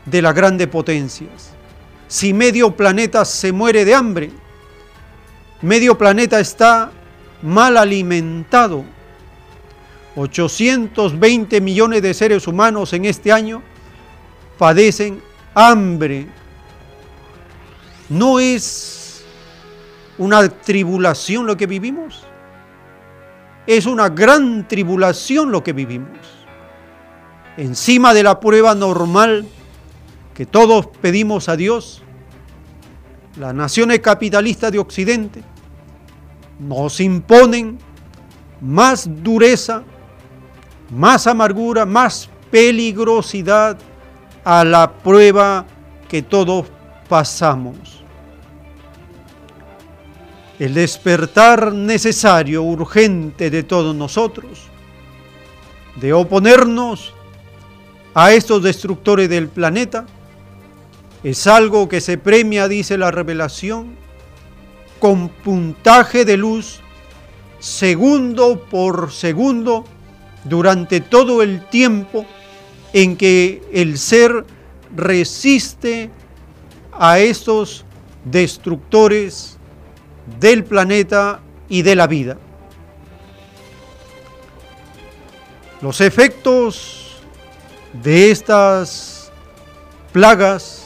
[0.06, 1.53] de las grandes potencias?
[2.08, 4.30] Si medio planeta se muere de hambre,
[5.62, 6.92] medio planeta está
[7.42, 8.84] mal alimentado,
[10.16, 13.62] 820 millones de seres humanos en este año
[14.58, 15.20] padecen
[15.54, 16.28] hambre.
[18.08, 19.24] ¿No es
[20.18, 22.22] una tribulación lo que vivimos?
[23.66, 26.18] Es una gran tribulación lo que vivimos.
[27.56, 29.46] Encima de la prueba normal
[30.34, 32.02] que todos pedimos a Dios,
[33.36, 35.42] las naciones capitalistas de Occidente
[36.58, 37.78] nos imponen
[38.60, 39.82] más dureza,
[40.90, 43.78] más amargura, más peligrosidad
[44.44, 45.66] a la prueba
[46.08, 46.66] que todos
[47.08, 48.02] pasamos.
[50.58, 54.68] El despertar necesario, urgente de todos nosotros,
[55.96, 57.12] de oponernos
[58.14, 60.06] a estos destructores del planeta,
[61.24, 63.96] es algo que se premia, dice la revelación,
[65.00, 66.80] con puntaje de luz
[67.58, 69.86] segundo por segundo
[70.44, 72.26] durante todo el tiempo
[72.92, 74.44] en que el ser
[74.94, 76.10] resiste
[76.92, 77.86] a estos
[78.24, 79.56] destructores
[80.38, 82.36] del planeta y de la vida.
[85.80, 87.16] Los efectos
[87.92, 89.32] de estas
[90.12, 90.83] plagas,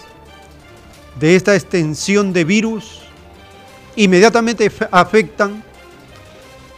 [1.19, 3.03] de esta extensión de virus,
[3.97, 5.63] inmediatamente afectan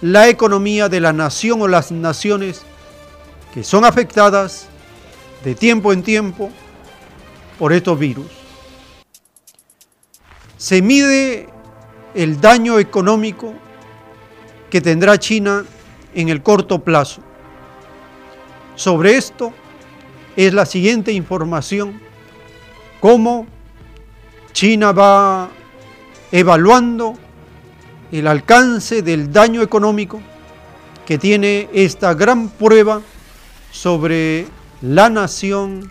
[0.00, 2.62] la economía de la nación o las naciones
[3.52, 4.66] que son afectadas
[5.44, 6.50] de tiempo en tiempo
[7.58, 8.28] por estos virus.
[10.56, 11.48] Se mide
[12.14, 13.54] el daño económico
[14.70, 15.64] que tendrá China
[16.14, 17.22] en el corto plazo.
[18.76, 19.52] Sobre esto
[20.36, 22.00] es la siguiente información,
[23.00, 23.46] cómo
[24.52, 25.50] China va
[26.32, 27.14] evaluando
[28.12, 30.20] el alcance del daño económico
[31.06, 33.00] que tiene esta gran prueba
[33.72, 34.46] sobre
[34.82, 35.90] la nación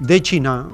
[0.00, 0.68] de China.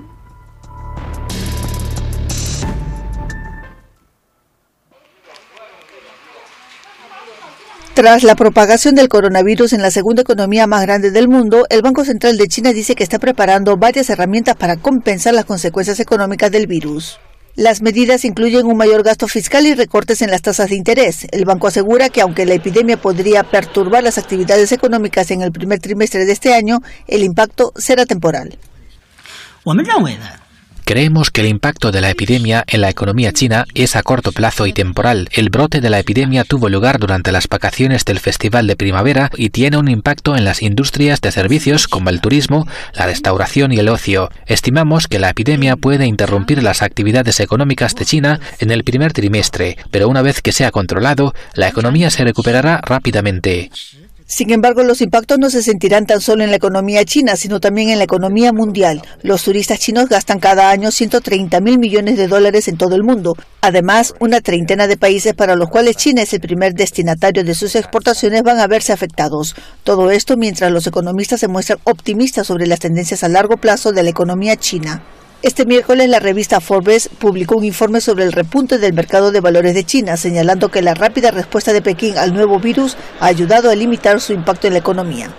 [7.95, 12.07] Tras la propagación del coronavirus en la segunda economía más grande del mundo, el Banco
[12.07, 16.66] Central de China dice que está preparando varias herramientas para compensar las consecuencias económicas del
[16.66, 17.20] virus.
[17.55, 21.26] Las medidas incluyen un mayor gasto fiscal y recortes en las tasas de interés.
[21.32, 25.78] El banco asegura que aunque la epidemia podría perturbar las actividades económicas en el primer
[25.78, 28.59] trimestre de este año, el impacto será temporal.
[30.93, 34.66] Creemos que el impacto de la epidemia en la economía china es a corto plazo
[34.66, 35.30] y temporal.
[35.32, 39.49] El brote de la epidemia tuvo lugar durante las vacaciones del Festival de Primavera y
[39.49, 43.88] tiene un impacto en las industrias de servicios como el turismo, la restauración y el
[43.88, 44.28] ocio.
[44.45, 49.78] Estimamos que la epidemia puede interrumpir las actividades económicas de China en el primer trimestre,
[49.90, 53.70] pero una vez que sea controlado, la economía se recuperará rápidamente.
[54.27, 57.91] Sin embargo, los impactos no se sentirán tan solo en la economía china, sino también
[57.91, 59.03] en la economía mundial.
[59.23, 63.37] Los turistas chinos gastan cada año 130 mil millones de dólares en todo el mundo.
[63.61, 67.75] Además, una treintena de países para los cuales China es el primer destinatario de sus
[67.77, 69.55] exportaciones van a verse afectados.
[69.85, 74.03] Todo esto mientras los economistas se muestran optimistas sobre las tendencias a largo plazo de
[74.03, 75.03] la economía china.
[75.43, 79.74] Este miércoles la revista Forbes publicó un informe sobre el repunte del mercado de valores
[79.74, 83.74] de China, señalando que la rápida respuesta de Pekín al nuevo virus ha ayudado a
[83.74, 85.34] limitar su impacto en la economía.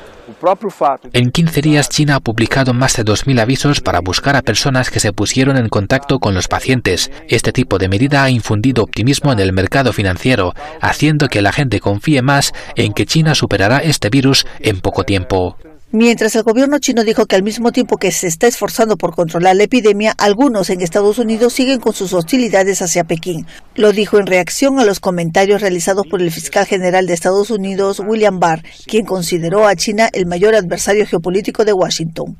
[1.13, 4.99] En 15 días, China ha publicado más de 2.000 avisos para buscar a personas que
[4.99, 7.09] se pusieron en contacto con los pacientes.
[7.29, 11.79] Este tipo de medida ha infundido optimismo en el mercado financiero, haciendo que la gente
[11.79, 15.55] confíe más en que China superará este virus en poco tiempo.
[15.95, 19.55] Mientras el gobierno chino dijo que al mismo tiempo que se está esforzando por controlar
[19.55, 23.45] la epidemia, algunos en Estados Unidos siguen con sus hostilidades hacia Pekín.
[23.75, 27.99] Lo dijo en reacción a los comentarios realizados por el fiscal general de Estados Unidos,
[27.99, 32.37] William Barr, quien consideró a China el mayor adversario geopolítico de Washington.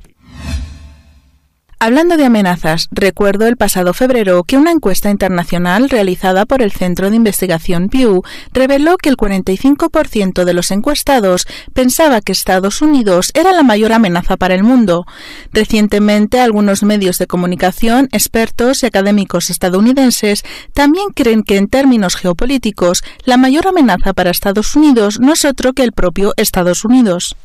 [1.84, 7.10] Hablando de amenazas, recuerdo el pasado febrero que una encuesta internacional realizada por el Centro
[7.10, 8.22] de Investigación Pew
[8.54, 14.38] reveló que el 45% de los encuestados pensaba que Estados Unidos era la mayor amenaza
[14.38, 15.04] para el mundo.
[15.52, 23.04] Recientemente, algunos medios de comunicación, expertos y académicos estadounidenses también creen que en términos geopolíticos
[23.26, 27.36] la mayor amenaza para Estados Unidos no es otro que el propio Estados Unidos.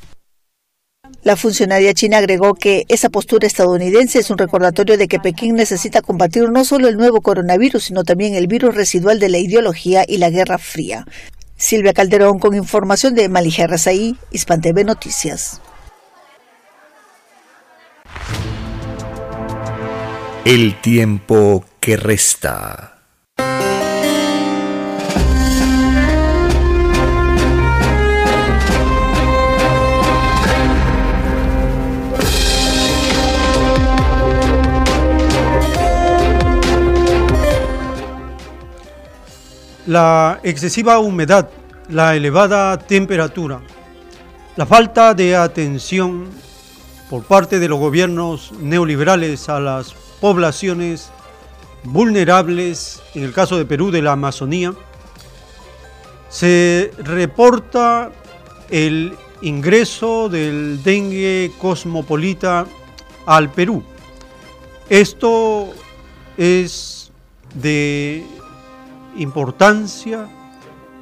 [1.24, 6.02] La funcionaria china agregó que esa postura estadounidense es un recordatorio de que Pekín necesita
[6.02, 10.18] combatir no solo el nuevo coronavirus, sino también el virus residual de la ideología y
[10.18, 11.06] la Guerra Fría.
[11.58, 15.60] Silvia Calderón con información de Malija Razaí, Hispan TV Noticias.
[20.46, 22.96] El tiempo que resta.
[39.90, 41.50] La excesiva humedad,
[41.90, 43.60] la elevada temperatura,
[44.56, 46.28] la falta de atención
[47.10, 51.10] por parte de los gobiernos neoliberales a las poblaciones
[51.82, 54.76] vulnerables, en el caso de Perú de la Amazonía,
[56.30, 58.12] se reporta
[58.70, 62.68] el ingreso del dengue cosmopolita
[63.26, 63.82] al Perú.
[64.88, 65.74] Esto
[66.38, 67.12] es
[67.56, 68.24] de
[69.18, 70.28] importancia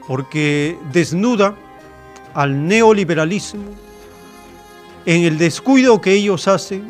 [0.08, 1.56] porque desnuda
[2.34, 3.64] al neoliberalismo
[5.06, 6.90] en el descuido que ellos hacen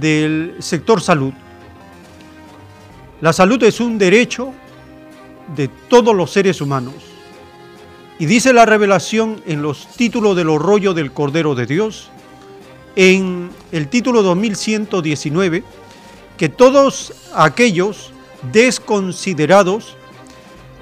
[0.00, 1.32] del sector salud.
[3.20, 4.52] La salud es un derecho
[5.54, 6.94] de todos los seres humanos.
[8.18, 12.10] Y dice la revelación en los títulos de los del Cordero de Dios,
[12.96, 15.62] en el título 2119,
[16.38, 18.12] que todos aquellos
[18.52, 19.96] desconsiderados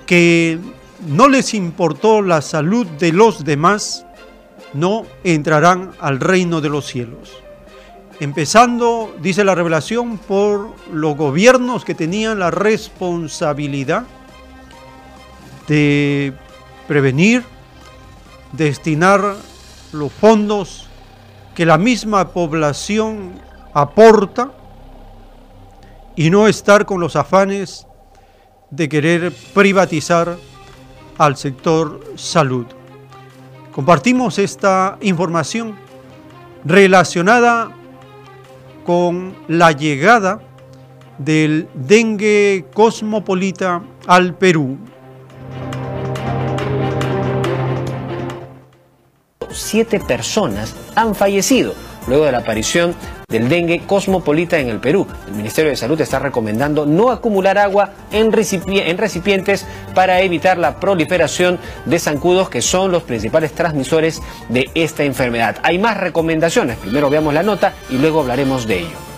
[0.06, 0.58] que
[1.06, 4.06] no les importó la salud de los demás,
[4.72, 7.32] no entrarán al reino de los cielos.
[8.20, 14.04] Empezando, dice la revelación, por los gobiernos que tenían la responsabilidad
[15.66, 16.32] de
[16.86, 17.42] prevenir,
[18.52, 19.36] destinar
[19.92, 20.88] los fondos
[21.54, 23.40] que la misma población
[23.72, 24.52] aporta
[26.16, 27.86] y no estar con los afanes
[28.70, 30.36] de querer privatizar
[31.18, 32.66] al sector salud.
[33.72, 35.76] Compartimos esta información
[36.64, 37.70] relacionada
[38.84, 40.40] con la llegada
[41.18, 44.78] del dengue cosmopolita al Perú.
[49.50, 51.74] Siete personas han fallecido
[52.06, 52.94] luego de la aparición
[53.34, 55.08] del dengue cosmopolita en el Perú.
[55.26, 61.58] El Ministerio de Salud está recomendando no acumular agua en, recipientes para evitar la proliferación
[61.84, 65.56] de zancudos que son los principales transmisores de esta enfermedad.
[65.64, 69.13] Hay más recomendaciones, primero veamos la nota y luego hablaremos de ello.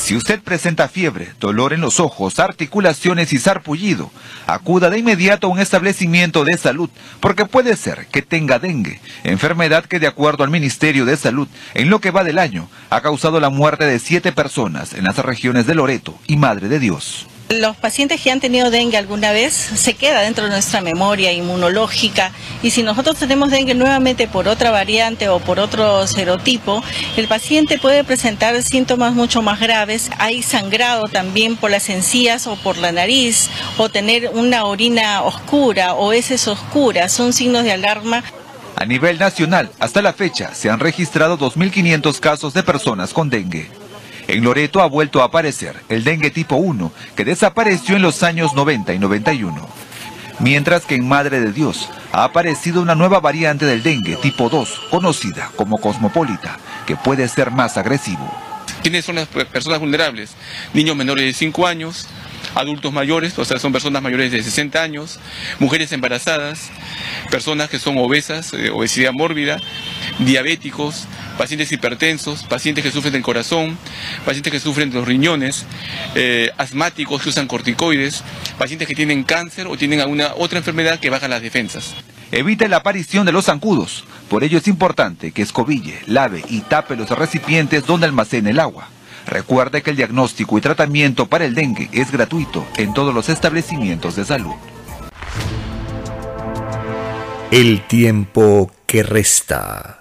[0.00, 4.10] Si usted presenta fiebre, dolor en los ojos, articulaciones y sarpullido,
[4.46, 6.88] acuda de inmediato a un establecimiento de salud
[7.20, 11.90] porque puede ser que tenga dengue, enfermedad que de acuerdo al Ministerio de Salud, en
[11.90, 15.66] lo que va del año, ha causado la muerte de siete personas en las regiones
[15.66, 17.26] de Loreto y Madre de Dios.
[17.50, 22.30] Los pacientes que han tenido dengue alguna vez se queda dentro de nuestra memoria inmunológica
[22.62, 26.80] y si nosotros tenemos dengue nuevamente por otra variante o por otro serotipo,
[27.16, 30.12] el paciente puede presentar síntomas mucho más graves.
[30.18, 35.94] Hay sangrado también por las encías o por la nariz o tener una orina oscura
[35.94, 37.10] o heces oscuras.
[37.10, 38.22] Son signos de alarma.
[38.76, 43.68] A nivel nacional, hasta la fecha, se han registrado 2.500 casos de personas con dengue.
[44.30, 48.54] En Loreto ha vuelto a aparecer el dengue tipo 1, que desapareció en los años
[48.54, 49.68] 90 y 91.
[50.38, 54.82] Mientras que en Madre de Dios ha aparecido una nueva variante del dengue tipo 2,
[54.88, 58.32] conocida como cosmopolita, que puede ser más agresivo.
[58.82, 60.30] ¿Quiénes son las personas vulnerables?
[60.74, 62.06] Niños menores de 5 años,
[62.54, 65.18] adultos mayores, o sea, son personas mayores de 60 años,
[65.58, 66.70] mujeres embarazadas,
[67.30, 69.60] personas que son obesas, eh, obesidad mórbida,
[70.18, 71.06] diabéticos,
[71.38, 73.78] pacientes hipertensos, pacientes que sufren del corazón,
[74.24, 75.64] pacientes que sufren de los riñones,
[76.14, 78.22] eh, asmáticos que usan corticoides,
[78.58, 81.94] pacientes que tienen cáncer o tienen alguna otra enfermedad que baja las defensas.
[82.32, 84.04] Evita la aparición de los zancudos.
[84.28, 88.88] Por ello es importante que escobille, lave y tape los recipientes donde almacene el agua.
[89.26, 94.16] Recuerde que el diagnóstico y tratamiento para el dengue es gratuito en todos los establecimientos
[94.16, 94.54] de salud.
[97.50, 100.00] El tiempo que resta.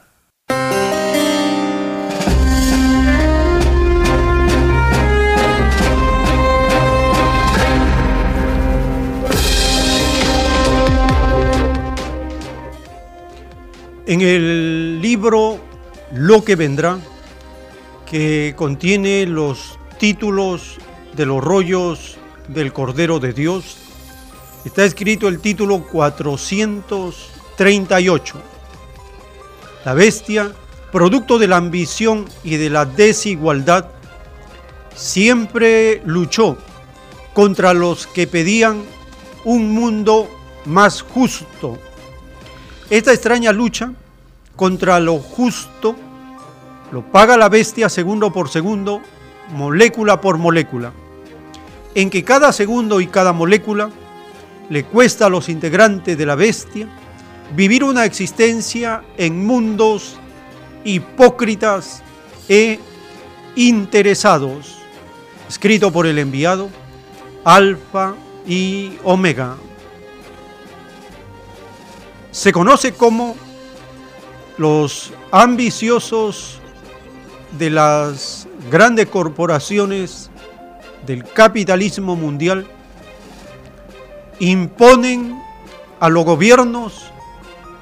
[14.09, 15.59] En el libro
[16.11, 16.97] Lo que vendrá,
[18.09, 20.77] que contiene los títulos
[21.15, 23.77] de los rollos del Cordero de Dios,
[24.65, 28.41] está escrito el título 438.
[29.85, 30.51] La bestia,
[30.91, 33.87] producto de la ambición y de la desigualdad,
[34.95, 36.57] siempre luchó
[37.33, 38.83] contra los que pedían
[39.45, 40.29] un mundo
[40.65, 41.79] más justo
[42.89, 43.93] esta extraña lucha
[44.55, 45.95] contra lo justo
[46.91, 49.01] lo paga la bestia segundo por segundo,
[49.53, 50.91] molécula por molécula,
[51.95, 53.89] en que cada segundo y cada molécula
[54.69, 56.87] le cuesta a los integrantes de la bestia
[57.55, 60.17] vivir una existencia en mundos
[60.83, 62.03] hipócritas
[62.47, 62.79] e
[63.55, 64.77] interesados,
[65.47, 66.69] escrito por el enviado
[67.43, 68.15] Alfa
[68.47, 69.57] y Omega.
[72.31, 73.35] Se conoce como
[74.57, 76.58] los ambiciosos
[77.57, 80.29] de las grandes corporaciones
[81.05, 82.67] del capitalismo mundial
[84.39, 85.41] imponen
[85.99, 87.11] a los gobiernos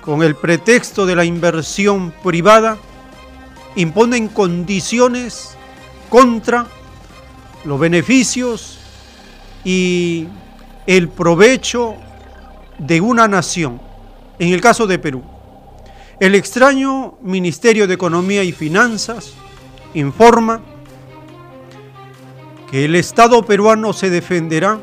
[0.01, 2.78] con el pretexto de la inversión privada,
[3.76, 5.57] imponen condiciones
[6.09, 6.65] contra
[7.65, 8.80] los beneficios
[9.65, 10.28] y
[10.86, 11.95] el provecho
[12.78, 13.82] de una nación,
[14.39, 15.24] en el caso de Perú.
[16.20, 19.34] El extraño Ministerio de Economía y Finanzas
[19.99, 20.61] informa
[22.69, 24.77] que el Estado peruano se defenderá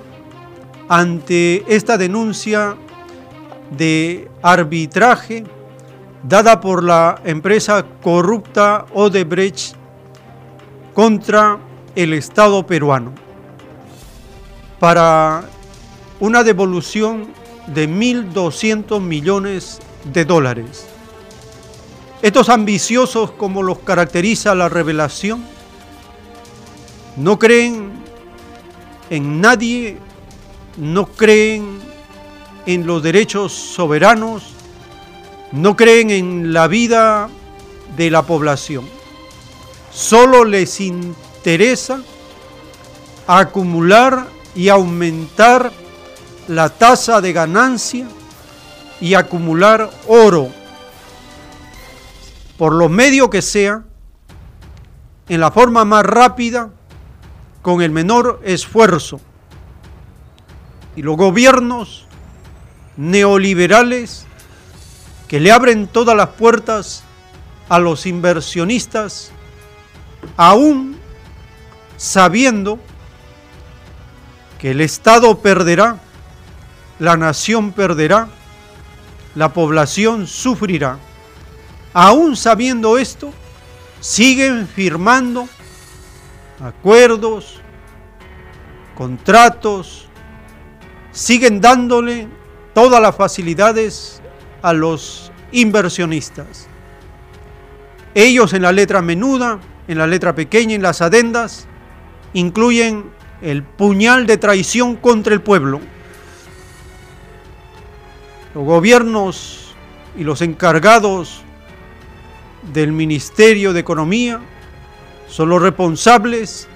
[0.89, 2.77] ante esta denuncia
[3.71, 5.45] de arbitraje
[6.23, 9.77] dada por la empresa corrupta Odebrecht
[10.95, 11.59] contra
[11.95, 13.13] el Estado peruano
[14.81, 15.45] para
[16.19, 17.29] una devolución
[17.69, 19.81] de 1.200 millones
[20.13, 20.94] de dólares.
[22.25, 25.45] Estos ambiciosos, como los caracteriza la revelación,
[27.19, 27.93] no creen
[29.11, 29.99] en nadie,
[30.79, 31.81] no creen
[32.65, 34.55] en los derechos soberanos,
[35.53, 37.29] no creen en la vida
[37.95, 38.89] de la población.
[39.93, 42.01] Solo les interesa
[43.27, 45.71] acumular y aumentar
[46.49, 48.09] la tasa de ganancia
[48.99, 50.64] y acumular oro
[52.57, 53.85] por lo medio que sea,
[55.29, 56.71] en la forma más rápida,
[57.63, 59.21] con el menor esfuerzo.
[60.97, 62.07] Y los gobiernos
[62.97, 64.27] neoliberales
[65.29, 67.03] que le abren todas las puertas
[67.69, 69.33] a los inversionistas,
[70.37, 70.97] aún
[71.97, 72.79] sabiendo
[74.59, 75.99] que el Estado perderá,
[76.99, 78.29] la nación perderá,
[79.35, 80.99] la población sufrirá.
[81.95, 83.33] Aún sabiendo esto,
[84.01, 85.49] siguen firmando
[86.61, 87.61] acuerdos,
[88.97, 90.09] contratos,
[91.13, 92.27] siguen dándole
[92.75, 94.21] todas las facilidades
[94.61, 96.67] a los inversionistas.
[98.13, 101.69] Ellos en la letra menuda, en la letra pequeña, en las adendas,
[102.33, 103.05] incluyen
[103.41, 105.81] el puñal de traición contra el pueblo.
[108.53, 109.77] Los gobiernos
[110.19, 111.45] y los encargados
[112.73, 114.41] del Ministerio de Economía
[115.29, 116.69] son los responsables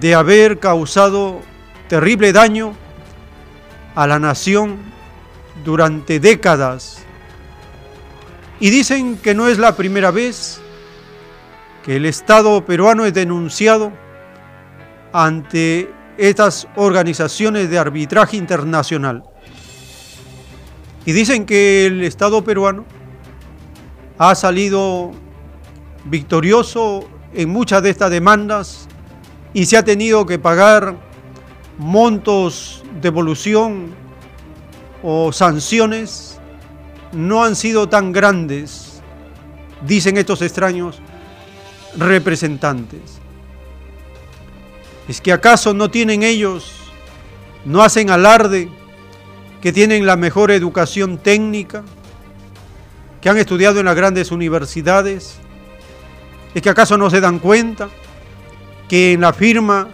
[0.00, 1.40] de haber causado
[1.88, 2.74] terrible daño
[3.94, 4.78] a la nación
[5.64, 7.04] durante décadas.
[8.60, 10.60] Y dicen que no es la primera vez
[11.84, 13.92] que el Estado peruano es denunciado
[15.12, 19.22] ante estas organizaciones de arbitraje internacional.
[21.06, 22.84] Y dicen que el Estado peruano
[24.18, 25.12] ha salido
[26.04, 28.88] victorioso en muchas de estas demandas
[29.54, 30.96] y se ha tenido que pagar
[31.78, 33.94] montos de evolución
[35.02, 36.40] o sanciones
[37.12, 39.00] no han sido tan grandes,
[39.86, 40.98] dicen estos extraños
[41.96, 43.00] representantes.
[45.06, 46.72] ¿Es que acaso no tienen ellos,
[47.64, 48.68] no hacen alarde
[49.62, 51.82] que tienen la mejor educación técnica,
[53.20, 55.36] que han estudiado en las grandes universidades?
[56.54, 57.88] ¿Es que acaso no se dan cuenta
[58.88, 59.88] que en la firma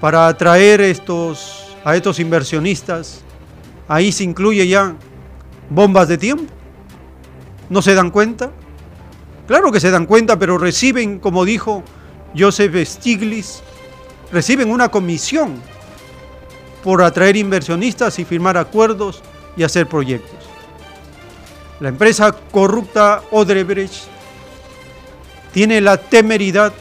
[0.00, 3.20] para atraer estos, a estos inversionistas,
[3.86, 4.94] ahí se incluye ya
[5.70, 6.52] bombas de tiempo?
[7.68, 8.50] ¿No se dan cuenta?
[9.46, 11.82] Claro que se dan cuenta, pero reciben, como dijo
[12.36, 13.62] Joseph Stiglitz,
[14.32, 15.54] reciben una comisión
[16.82, 19.22] por atraer inversionistas y firmar acuerdos
[19.56, 20.41] y hacer proyectos.
[21.82, 24.04] La empresa corrupta Odebrecht
[25.52, 26.72] tiene la temeridad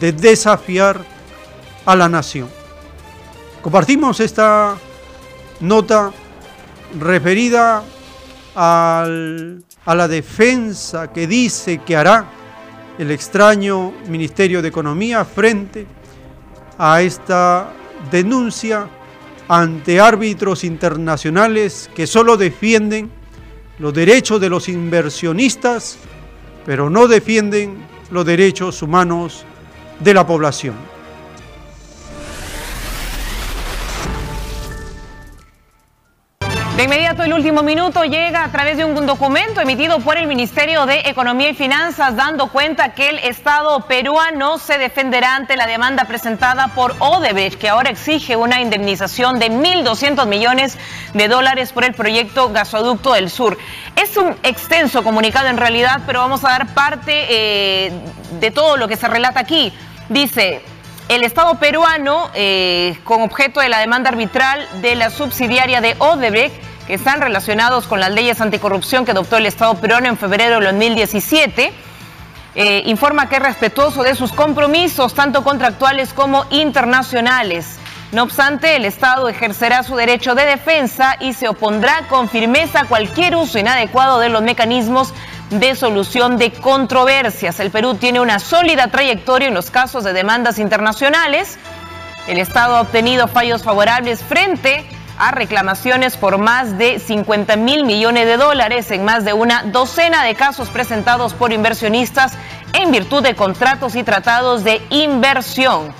[0.00, 1.04] de desafiar
[1.84, 2.48] a la nación.
[3.60, 4.78] Compartimos esta
[5.60, 6.10] nota
[6.98, 7.82] referida
[8.56, 12.24] a la defensa que dice que hará
[12.96, 15.86] el extraño Ministerio de Economía frente
[16.78, 17.74] a esta
[18.10, 18.88] denuncia
[19.48, 23.17] ante árbitros internacionales que solo defienden
[23.78, 25.98] los derechos de los inversionistas,
[26.66, 27.76] pero no defienden
[28.10, 29.44] los derechos humanos
[30.00, 30.74] de la población.
[36.78, 40.86] De inmediato el último minuto llega a través de un documento emitido por el Ministerio
[40.86, 46.04] de Economía y Finanzas dando cuenta que el Estado peruano se defenderá ante la demanda
[46.04, 50.78] presentada por Odebrecht que ahora exige una indemnización de 1.200 millones
[51.14, 53.58] de dólares por el proyecto Gasoducto del Sur.
[53.96, 57.92] Es un extenso comunicado en realidad, pero vamos a dar parte eh,
[58.38, 59.72] de todo lo que se relata aquí.
[60.08, 60.62] Dice,
[61.08, 66.54] el Estado peruano, eh, con objeto de la demanda arbitral de la subsidiaria de Odebrecht,
[66.86, 70.66] que están relacionados con las leyes anticorrupción que adoptó el Estado peruano en febrero de
[70.66, 71.72] 2017.
[72.54, 77.78] Eh, informa que es respetuoso de sus compromisos, tanto contractuales como internacionales.
[78.10, 82.84] No obstante, el Estado ejercerá su derecho de defensa y se opondrá con firmeza a
[82.86, 85.12] cualquier uso inadecuado de los mecanismos
[85.50, 87.60] de solución de controversias.
[87.60, 91.58] El Perú tiene una sólida trayectoria en los casos de demandas internacionales.
[92.26, 94.84] El Estado ha obtenido fallos favorables frente
[95.18, 100.22] a reclamaciones por más de 50 mil millones de dólares en más de una docena
[100.22, 102.34] de casos presentados por inversionistas
[102.74, 105.92] en virtud de contratos y tratados de inversión.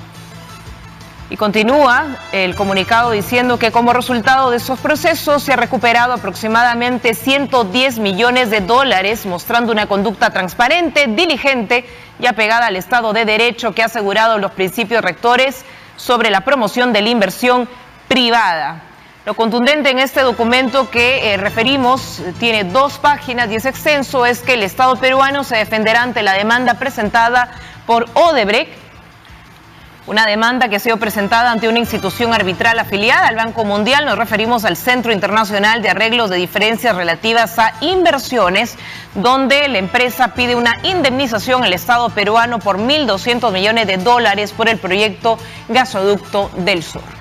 [1.31, 7.13] Y continúa el comunicado diciendo que como resultado de esos procesos se ha recuperado aproximadamente
[7.13, 11.85] 110 millones de dólares, mostrando una conducta transparente, diligente
[12.19, 15.67] y apegada al Estado de Derecho que ha asegurado los principios rectores
[15.97, 17.69] sobre la promoción de la inversión
[18.09, 18.85] privada.
[19.27, 24.41] Lo contundente en este documento que eh, referimos tiene dos páginas y es extenso, es
[24.41, 27.51] que el Estado peruano se defenderá ante la demanda presentada
[27.85, 28.88] por Odebrecht
[30.09, 34.07] una demanda que ha sido presentada ante una institución arbitral afiliada al Banco Mundial.
[34.07, 38.77] Nos referimos al Centro Internacional de Arreglos de Diferencias Relativas a Inversiones,
[39.15, 44.71] donde la empresa pide una indemnización al Estado peruano por 1.200 millones de dólares por
[44.71, 45.39] el proyecto
[45.69, 47.18] Gasoducto del Sur.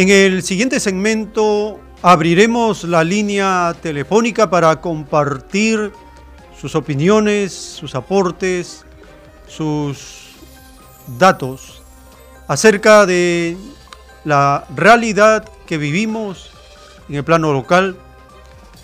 [0.00, 5.92] En el siguiente segmento abriremos la línea telefónica para compartir
[6.58, 8.86] sus opiniones, sus aportes,
[9.46, 10.30] sus
[11.18, 11.82] datos
[12.48, 13.58] acerca de
[14.24, 16.50] la realidad que vivimos
[17.10, 17.94] en el plano local,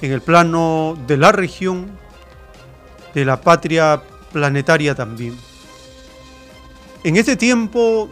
[0.02, 1.92] en el plano de la región,
[3.14, 4.02] de la patria
[4.34, 5.34] planetaria también.
[7.04, 8.10] En este tiempo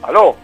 [0.02, 0.36] Aló.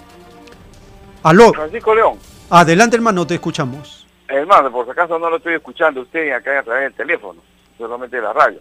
[1.24, 1.54] Aló.
[1.54, 2.18] Francisco León.
[2.50, 4.08] Adelante, hermano, te escuchamos.
[4.28, 7.42] Hermano, por si acaso no lo estoy escuchando usted acá a través del teléfono,
[7.78, 8.60] solamente de la radio.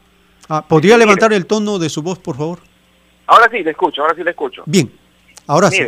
[0.49, 2.59] Ah, ¿Podría levantar el tono de su voz, por favor?
[3.27, 4.63] Ahora sí, le escucho, ahora sí le escucho.
[4.67, 4.93] Bien,
[5.47, 5.83] ahora sí.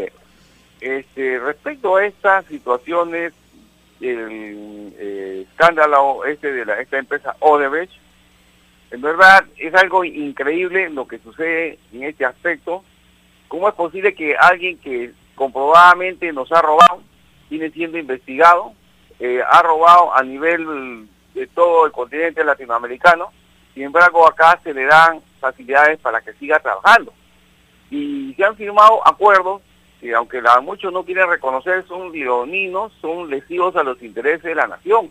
[0.87, 3.32] Este, respecto a estas situaciones,
[4.01, 7.93] el eh, escándalo este de la, esta empresa Odebrecht,
[8.93, 12.84] en verdad es algo increíble lo que sucede en este aspecto.
[13.49, 17.03] ¿Cómo es posible que alguien que comprobadamente nos ha robado,
[17.51, 18.72] viene siendo investigado,
[19.18, 23.32] eh, ha robado a nivel de todo el continente latinoamericano,
[23.74, 27.12] sin embargo acá se le dan facilidades para que siga trabajando?
[27.91, 29.62] Y se han firmado acuerdos
[30.01, 34.55] que aunque la, muchos no quieren reconocer, son leoninos, son lesivos a los intereses de
[34.55, 35.11] la nación.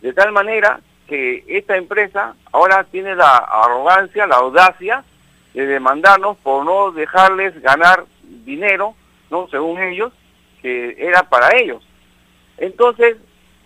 [0.00, 5.04] De tal manera que esta empresa ahora tiene la arrogancia, la audacia
[5.54, 8.04] de demandarnos por no dejarles ganar
[8.44, 8.94] dinero,
[9.30, 10.12] no según ellos,
[10.62, 11.82] que era para ellos.
[12.58, 13.16] Entonces,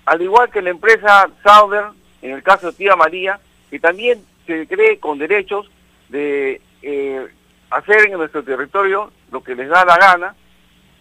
[0.07, 4.67] al igual que la empresa Southern, en el caso de Tía María, que también se
[4.67, 5.71] cree con derechos
[6.09, 7.29] de eh,
[7.71, 10.35] hacer en nuestro territorio lo que les da la gana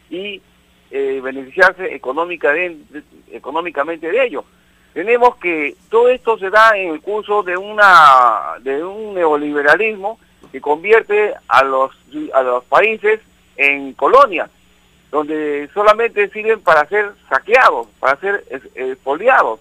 [0.09, 0.41] y
[0.91, 2.53] eh, beneficiarse económica
[3.32, 4.43] económicamente de ello.
[4.93, 10.19] Tenemos que todo esto se da en el curso de una de un neoliberalismo
[10.51, 11.91] que convierte a los
[12.34, 13.19] a los países
[13.55, 14.49] en colonias,
[15.11, 19.59] donde solamente sirven para ser saqueados, para ser expoliados.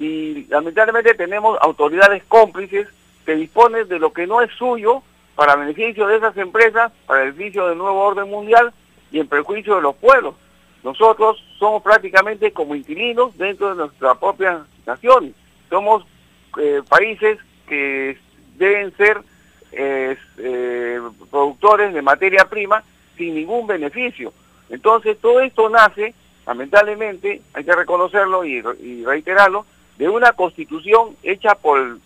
[0.00, 2.88] Y lamentablemente tenemos autoridades cómplices
[3.24, 5.02] que disponen de lo que no es suyo
[5.34, 8.72] para beneficio de esas empresas, para beneficio del nuevo orden mundial
[9.10, 10.34] y en perjuicio de los pueblos.
[10.82, 15.34] Nosotros somos prácticamente como inquilinos dentro de nuestra propia nación.
[15.70, 16.04] Somos
[16.60, 18.18] eh, países que
[18.56, 19.22] deben ser
[19.72, 20.16] eh,
[21.30, 22.84] productores de materia prima
[23.16, 24.32] sin ningún beneficio.
[24.68, 26.14] Entonces todo esto nace,
[26.46, 28.60] lamentablemente, hay que reconocerlo y,
[29.04, 29.66] reiterarlo,
[29.98, 31.98] de una constitución hecha por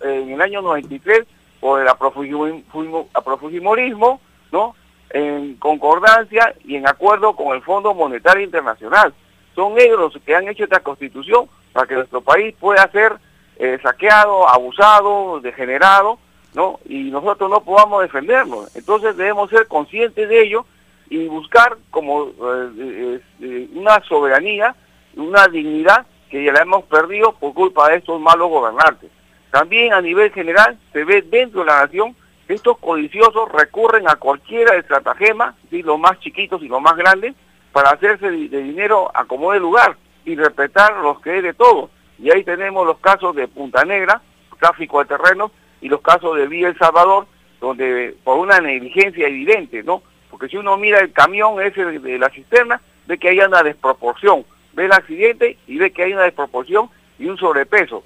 [0.00, 1.24] en el año 93
[1.64, 4.20] por el aprofujimorismo,
[4.52, 4.76] ¿no?
[5.08, 9.14] en concordancia y en acuerdo con el Fondo Monetario Internacional.
[9.54, 13.14] Son ellos los que han hecho esta constitución para que nuestro país pueda ser
[13.56, 16.18] eh, saqueado, abusado, degenerado,
[16.52, 16.80] ¿no?
[16.84, 18.76] Y nosotros no podamos defendernos.
[18.76, 20.66] Entonces debemos ser conscientes de ello
[21.08, 24.76] y buscar como eh, eh, una soberanía,
[25.16, 29.10] una dignidad que ya la hemos perdido por culpa de estos malos gobernantes.
[29.54, 32.16] También a nivel general se ve dentro de la nación
[32.48, 37.36] que estos codiciosos recurren a cualquier estratagema, los más chiquitos y los más grandes,
[37.70, 41.88] para hacerse de, dinero a como de lugar y respetar los que es de todos.
[42.18, 44.20] Y ahí tenemos los casos de Punta Negra,
[44.58, 47.28] tráfico de terrenos, y los casos de Villa El Salvador,
[47.60, 50.02] donde por una negligencia evidente, ¿no?
[50.30, 54.44] Porque si uno mira el camión ese de, la cisterna, ve que hay una desproporción,
[54.72, 58.04] ve el accidente y ve que hay una desproporción y un sobrepeso.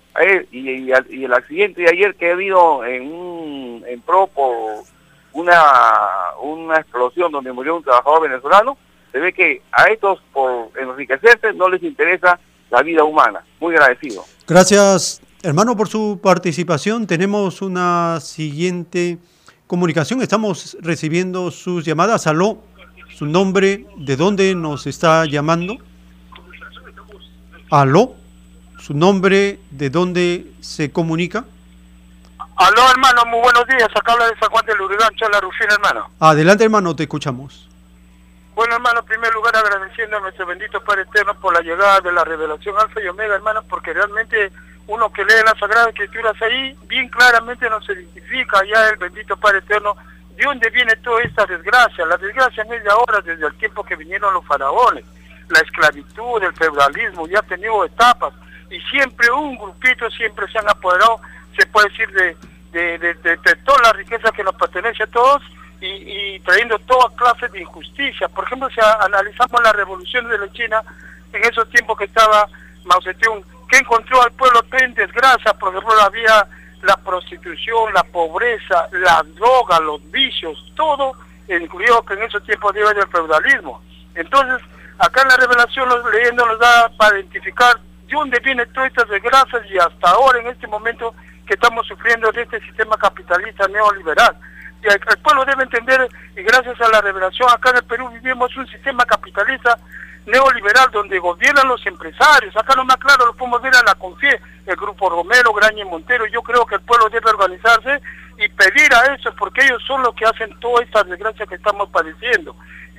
[0.52, 4.84] Y, el accidente de ayer que habido en, un, en pro por
[5.32, 5.62] una,
[6.42, 8.76] una explosión donde murió un trabajador venezolano,
[9.12, 12.38] se ve que a estos por enriquecerse no les interesa
[12.70, 13.42] la vida humana.
[13.60, 14.24] Muy agradecido.
[14.46, 17.06] Gracias, hermano, por su participación.
[17.06, 19.18] Tenemos una siguiente
[19.66, 20.20] comunicación.
[20.20, 22.26] Estamos recibiendo sus llamadas.
[22.26, 22.58] Aló,
[23.14, 25.78] su nombre, de dónde nos está llamando.
[27.70, 28.17] Aló
[28.78, 31.44] su nombre, de dónde se comunica.
[32.56, 33.88] Aló, hermano, muy buenos días.
[33.94, 36.10] Acá habla de San Juan del Uruguay, Chala Rufina, hermano.
[36.18, 37.68] Adelante, hermano, te escuchamos.
[38.54, 42.10] Bueno, hermano, en primer lugar agradeciendo a nuestro bendito Padre Eterno por la llegada de
[42.10, 44.50] la revelación Alfa y Omega, hermano, porque realmente
[44.88, 49.58] uno que lee las Sagradas Escrituras ahí, bien claramente nos identifica ya el bendito Padre
[49.58, 49.94] Eterno
[50.34, 52.04] de dónde viene toda esta desgracia.
[52.06, 55.04] La desgracia no es de ahora, desde el tiempo que vinieron los faraones.
[55.48, 58.32] La esclavitud, el feudalismo, ya ha tenido etapas
[58.70, 61.20] y siempre un grupito siempre se han apoderado,
[61.56, 62.36] se puede decir, de,
[62.72, 65.42] de, de, toda la riqueza que nos pertenece a todos
[65.80, 68.28] y, trayendo toda clase de injusticia.
[68.28, 70.82] Por ejemplo, si analizamos la revolución de la China,
[71.32, 72.48] en esos tiempos que estaba
[72.84, 76.46] Mao Zedong, que encontró al pueblo en desgracia, por ejemplo, había
[76.82, 81.12] la prostitución, la pobreza, la droga, los vicios, todo,
[81.48, 83.82] incluido que en esos tiempos dio el feudalismo.
[84.14, 84.66] Entonces,
[84.98, 89.62] acá en la revelación, leyendo nos da para identificar de dónde vienen todas estas desgracias
[89.70, 91.14] y hasta ahora, en este momento,
[91.46, 94.36] que estamos sufriendo de este sistema capitalista neoliberal.
[94.82, 98.56] Y el, pueblo debe entender, y gracias a la revelación, acá en el Perú vivimos
[98.56, 99.78] un sistema capitalista
[100.26, 102.56] neoliberal donde gobiernan los empresarios.
[102.56, 105.88] Acá lo más claro lo podemos ver a la CONFIE, el grupo Romero, Graña y
[105.88, 106.26] Montero.
[106.26, 108.00] Yo creo que el pueblo debe organizarse
[108.38, 111.88] y pedir a eso porque ellos son los que hacen todas estas desgracias que estamos
[111.90, 112.54] padeciendo.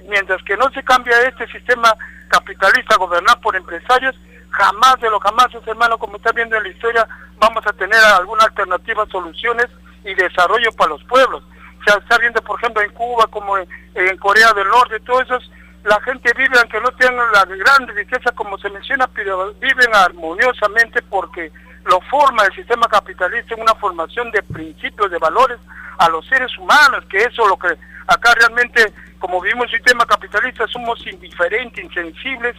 [0.08, 1.96] Mientras que no se cambia este sistema
[2.30, 4.16] capitalista gobernado por empresarios,
[4.50, 7.08] jamás de los jamás, hermano, como está viendo en la historia,
[7.40, 9.68] vamos a tener alguna alternativa, soluciones
[10.04, 11.44] y desarrollo para los pueblos.
[11.86, 15.52] Se está viendo, por ejemplo, en Cuba, como en, Corea del Norte, todos esos,
[15.84, 21.02] la gente vive, aunque no tengan la gran riqueza como se menciona, pero viven armoniosamente
[21.04, 21.52] porque
[21.86, 25.58] lo forma el sistema capitalista en una formación de principios, de valores
[25.98, 27.78] a los seres humanos, que eso lo que
[28.08, 32.56] acá realmente, como vivimos el sistema capitalista, somos indiferentes, insensibles,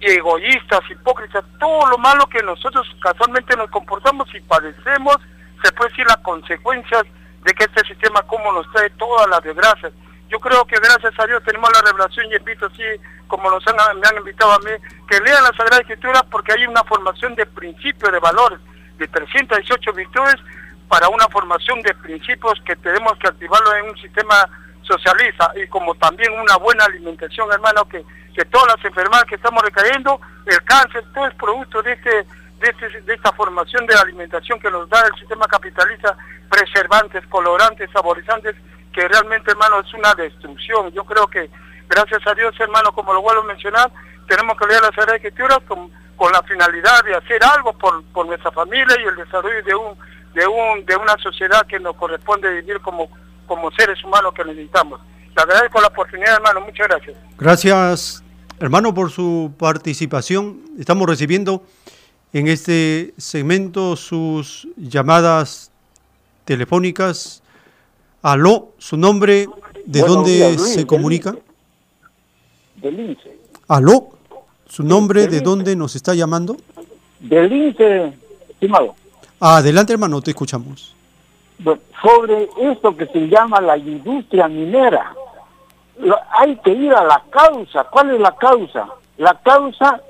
[0.00, 5.16] egoístas, hipócritas, todo lo malo que nosotros casualmente nos comportamos y padecemos,
[5.62, 7.04] se puede decir las consecuencias
[7.44, 9.92] de que este sistema como nos trae todas las desgracias.
[10.28, 12.82] Yo creo que gracias a Dios tenemos la revelación y invito así
[13.28, 14.72] como nos han, me han invitado a mí,
[15.08, 18.58] que lean la Sagrada Escritura porque hay una formación de principios, de valores,
[18.98, 20.36] de 318 virtudes
[20.88, 24.34] para una formación de principios que tenemos que activarlo en un sistema
[24.82, 28.04] socialista y como también una buena alimentación, hermano, que
[28.36, 32.26] que todas las enfermedades que estamos recayendo, el cáncer, todo es producto de este
[32.60, 36.16] de, este- de esta formación de alimentación que nos da el sistema capitalista,
[36.50, 38.54] preservantes, colorantes, saborizantes,
[38.92, 40.90] que realmente, hermano, es una destrucción.
[40.92, 41.50] Yo creo que,
[41.88, 43.90] gracias a Dios, hermano, como lo vuelvo a mencionar,
[44.26, 48.24] tenemos que leer las Sagradas Escrituras con, con la finalidad de hacer algo por, por
[48.26, 49.98] nuestra familia y el desarrollo de un
[50.32, 53.08] de un de una sociedad que nos corresponde vivir como
[53.46, 55.00] como seres humanos que necesitamos.
[55.34, 56.60] Le agradezco la oportunidad, hermano.
[56.62, 57.16] Muchas gracias.
[57.38, 58.25] Gracias,
[58.60, 60.60] hermano, por su participación.
[60.78, 61.62] Estamos recibiendo
[62.32, 65.70] en este segmento sus llamadas
[66.44, 67.42] telefónicas.
[68.22, 69.48] Aló, su nombre,
[69.84, 71.36] ¿de Buenos dónde días, Luis, se comunica?
[72.76, 73.38] Del INSE.
[73.68, 74.10] Aló,
[74.68, 76.56] su nombre, ¿de dónde nos está llamando?
[77.20, 78.12] Del INSE,
[78.48, 78.94] estimado.
[79.38, 80.94] Adelante, hermano, te escuchamos.
[82.02, 85.14] Sobre esto que se llama la industria minera.
[86.38, 87.84] Hay que ir a la causa.
[87.84, 88.88] ¿Cuál es la causa?
[89.16, 90.00] La causa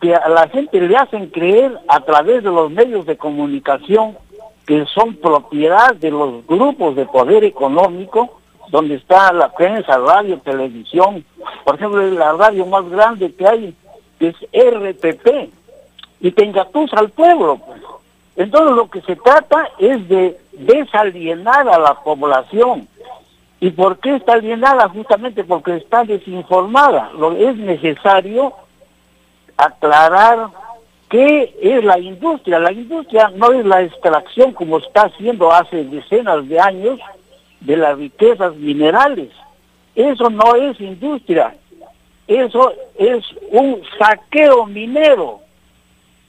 [0.00, 4.16] que a la gente le hacen creer a través de los medios de comunicación
[4.66, 8.38] que son propiedad de los grupos de poder económico,
[8.68, 11.24] donde está la prensa, radio, televisión.
[11.64, 13.74] Por ejemplo, la radio más grande que hay
[14.18, 15.50] que es RPP
[16.20, 17.58] y que engatusa al pueblo.
[17.58, 17.82] pues.
[18.36, 22.88] Entonces lo que se trata es de desalienar a la población.
[23.64, 24.90] ¿Y por qué está alienada?
[24.90, 27.10] Justamente porque está desinformada.
[27.18, 28.52] Lo es necesario
[29.56, 30.48] aclarar
[31.08, 32.58] qué es la industria.
[32.58, 37.00] La industria no es la extracción como está haciendo hace decenas de años
[37.60, 39.30] de las riquezas minerales.
[39.94, 41.54] Eso no es industria.
[42.28, 45.40] Eso es un saqueo minero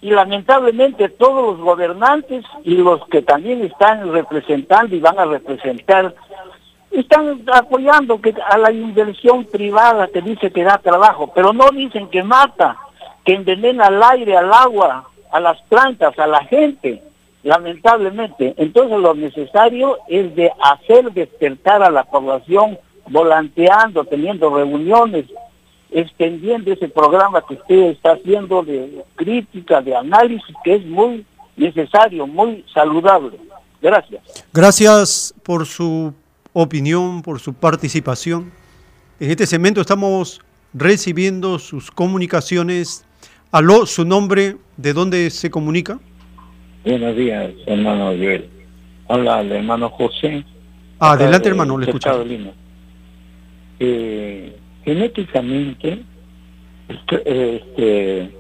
[0.02, 6.16] y lamentablemente todos los gobernantes y los que también están representando y van a representar
[7.00, 12.10] están apoyando que a la inversión privada que dice que da trabajo, pero no dicen
[12.10, 12.78] que mata,
[13.24, 17.02] que envenena al aire, al agua, a las plantas, a la gente,
[17.44, 18.54] lamentablemente.
[18.58, 22.78] Entonces lo necesario es de hacer despertar a la población
[23.08, 25.26] volanteando, teniendo reuniones,
[25.92, 31.26] extendiendo ese programa que usted está haciendo de crítica, de análisis, que es muy
[31.56, 33.38] necesario, muy saludable.
[33.82, 34.22] Gracias.
[34.52, 36.14] Gracias por su
[36.58, 38.50] opinión, por su participación.
[39.20, 40.42] En este segmento estamos
[40.74, 43.06] recibiendo sus comunicaciones.
[43.52, 46.00] Aló, su nombre, ¿de dónde se comunica?
[46.86, 48.50] Buenos días, hermano Joel.
[49.10, 50.46] Habla el hermano José.
[51.00, 52.26] Adelante, acá de hermano, le.
[52.26, 52.52] Lima.
[53.80, 56.04] Eh, genéticamente,
[56.88, 58.32] este, este,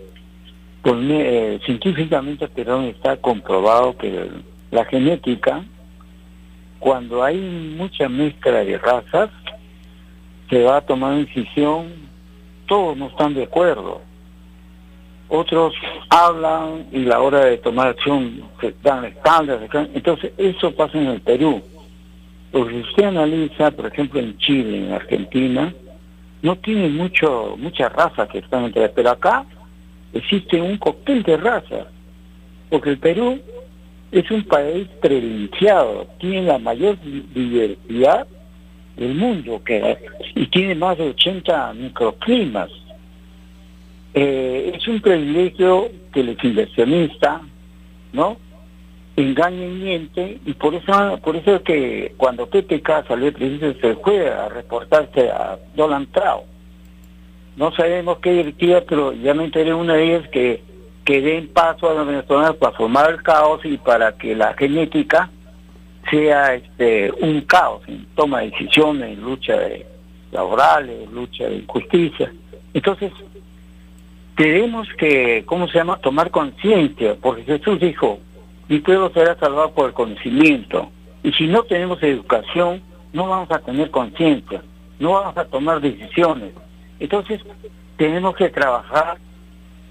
[0.82, 4.30] con- eh, científicamente, perdón, está comprobado que
[4.72, 5.66] la genética,
[6.80, 9.30] cuando hay mucha mezcla de razas,
[10.50, 11.94] se va a tomar una decisión,
[12.68, 14.02] todos no están de acuerdo.
[15.28, 15.74] Otros
[16.10, 19.62] hablan y la hora de tomar acción se dan espaldas.
[19.94, 21.62] Entonces, eso pasa en el Perú.
[22.52, 25.74] Porque si usted analiza, por ejemplo, en Chile, en Argentina,
[26.42, 29.46] no tiene mucho mucha raza que están entre, pero acá
[30.14, 31.88] existe un cóctel de razas,
[32.70, 33.42] porque el Perú
[34.12, 38.28] es un país privilegiado, tiene la mayor di- diversidad
[38.95, 39.97] del mundo que
[40.36, 42.70] y tiene más de 80 microclimas.
[44.14, 47.41] Eh, es un privilegio que los inversionistas,
[48.14, 48.38] ¿no?
[49.18, 52.66] engañen y mienten y por eso por eso es que cuando el
[53.34, 56.43] presidente se fue a reportarse a Donald Trump
[57.56, 60.62] no sabemos qué directiva pero ya me enteré una de ellas que
[61.06, 65.30] que den paso a los venezolanos para formar el caos y para que la genética
[66.10, 69.86] sea este un caos en toma de decisiones en lucha de
[70.32, 72.32] laborales lucha de injusticia
[72.74, 73.12] entonces
[74.36, 78.20] tenemos que cómo se llama tomar conciencia porque Jesús dijo
[78.68, 80.89] mi pueblo será salvado por el conocimiento.
[81.24, 82.82] Y si no tenemos educación,
[83.14, 84.64] no vamos a tener conciencia,
[84.99, 86.51] no vamos a tomar decisiones.
[86.99, 87.41] Entonces,
[87.97, 89.18] tenemos que trabajar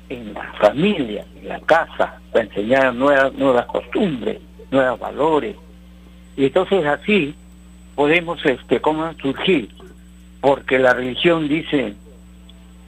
[0.08, 4.38] en la familia, en la casa, para enseñar nuevas, nuevas costumbres,
[4.70, 5.56] nuevos valores.
[6.36, 7.34] Y entonces así
[7.94, 9.68] podemos, este, ¿cómo surgir?
[10.40, 11.94] Porque la religión dice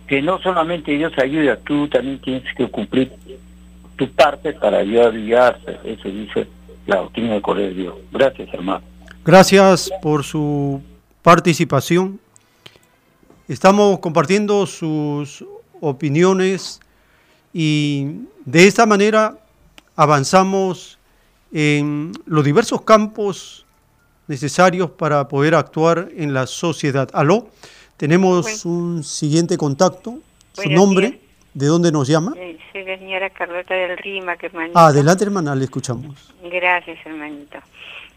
[0.06, 3.12] que no solamente Dios ayuda, tú también tienes que cumplir
[3.96, 5.78] tu parte para ayudar a guiarse.
[5.84, 6.46] Eso dice
[6.86, 7.94] la doctrina del Correo de Dios.
[8.12, 8.82] Gracias, hermano.
[9.24, 10.80] Gracias por su
[11.22, 12.20] participación.
[13.48, 15.44] Estamos compartiendo sus
[15.80, 16.80] opiniones
[17.58, 19.38] y de esta manera
[19.96, 20.98] avanzamos
[21.54, 23.64] en los diversos campos
[24.26, 27.08] necesarios para poder actuar en la sociedad.
[27.14, 27.48] Aló,
[27.96, 30.18] tenemos un siguiente contacto.
[30.52, 31.20] Su Buenos nombre,
[31.54, 32.34] ¿De dónde nos llama?
[32.72, 34.78] Soy la señora Carlota del Rima, que hermanito.
[34.78, 36.34] Ah, adelante, hermana, le escuchamos.
[36.42, 37.58] Gracias, hermanito.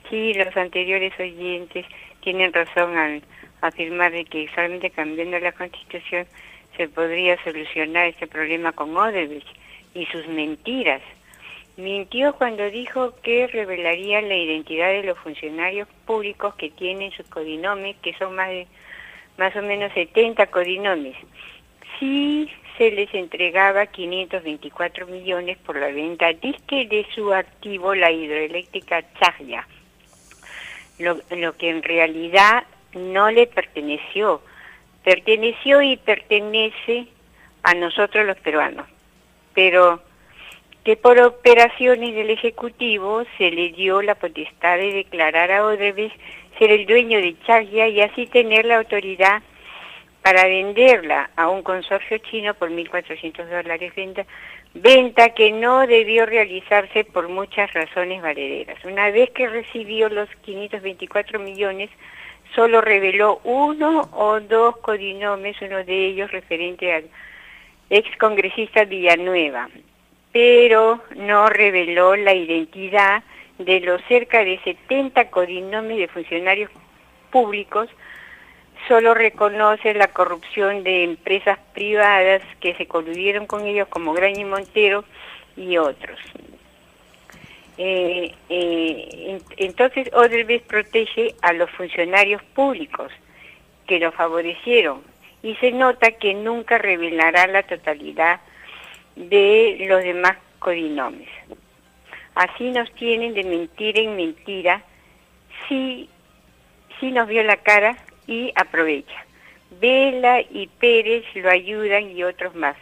[0.09, 1.85] Sí, los anteriores oyentes
[2.19, 3.23] tienen razón al
[3.61, 6.27] afirmar de que solamente cambiando la Constitución
[6.79, 9.49] se podría solucionar este problema con Odebrecht
[9.93, 11.01] y sus mentiras.
[11.75, 17.97] Mintió cuando dijo que revelaría la identidad de los funcionarios públicos que tienen sus codinomes,
[18.01, 18.65] que son más de
[19.37, 21.17] más o menos 70 codinomes.
[21.99, 29.03] Sí se les entregaba 524 millones por la venta disque de su activo, la hidroeléctrica
[29.19, 29.67] Chaglia,
[30.97, 32.63] lo, lo que en realidad
[32.93, 34.41] no le perteneció.
[35.03, 37.07] Perteneció y pertenece
[37.63, 38.87] a nosotros los peruanos,
[39.53, 40.01] pero
[40.83, 46.15] que por operaciones del Ejecutivo se le dio la potestad de declarar a Odebrecht
[46.57, 49.41] ser el dueño de Chaglia y así tener la autoridad
[50.21, 54.25] para venderla a un consorcio chino por 1.400 dólares venta,
[54.73, 58.83] venta que no debió realizarse por muchas razones valederas.
[58.83, 61.89] Una vez que recibió los 524 millones,
[62.55, 67.05] solo reveló uno o dos codinomes, uno de ellos referente al
[67.89, 69.69] ex congresista Villanueva,
[70.31, 73.23] pero no reveló la identidad
[73.57, 76.71] de los cerca de 70 codinomes de funcionarios
[77.31, 77.89] públicos,
[78.87, 84.45] solo reconoce la corrupción de empresas privadas que se coludieron con ellos como Graña y
[84.45, 85.03] Montero
[85.57, 86.19] y otros.
[87.81, 93.09] Eh, eh, entonces Odebrecht protege a los funcionarios públicos
[93.87, 95.01] que lo favorecieron
[95.41, 98.41] y se nota que nunca revelará la totalidad
[99.15, 101.29] de los demás codinomes.
[102.35, 104.83] Así nos tienen de mentira en mentira,
[105.69, 106.09] si
[107.01, 109.25] nos vio la cara y aprovecha.
[109.79, 112.75] Vela y Pérez lo ayudan y otros más.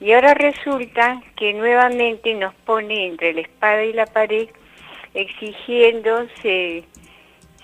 [0.00, 4.48] Y ahora resulta que nuevamente nos pone entre la espada y la pared
[5.14, 6.84] exigiendo se,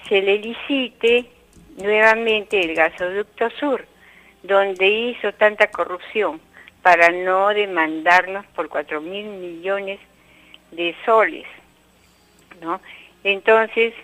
[0.08, 1.26] se le licite
[1.76, 3.86] nuevamente el gasoducto sur,
[4.42, 6.40] donde hizo tanta corrupción
[6.82, 10.00] para no demandarnos por cuatro mil millones
[10.72, 11.46] de soles,
[12.60, 12.80] ¿no?
[13.22, 13.94] Entonces,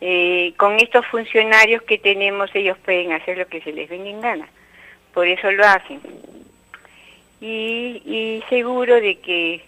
[0.00, 4.20] eh, con estos funcionarios que tenemos, ellos pueden hacer lo que se les venga en
[4.20, 4.48] gana,
[5.12, 6.00] por eso lo hacen.
[7.40, 9.64] Y, y seguro de que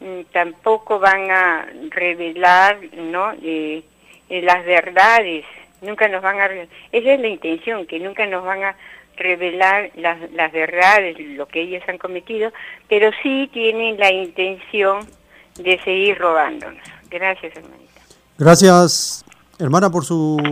[0.00, 3.82] mm, tampoco van a revelar, ¿no?, eh,
[4.28, 5.44] eh, las verdades,
[5.82, 6.46] nunca nos van a...
[6.46, 6.68] Esa
[7.12, 8.76] es la intención, que nunca nos van a
[9.16, 12.52] revelar las, las verdades, lo que ellos han cometido,
[12.88, 15.06] pero sí tienen la intención
[15.58, 16.82] de seguir robándonos.
[17.10, 18.00] Gracias, hermanita.
[18.38, 19.24] Gracias,
[19.58, 20.42] hermana, por su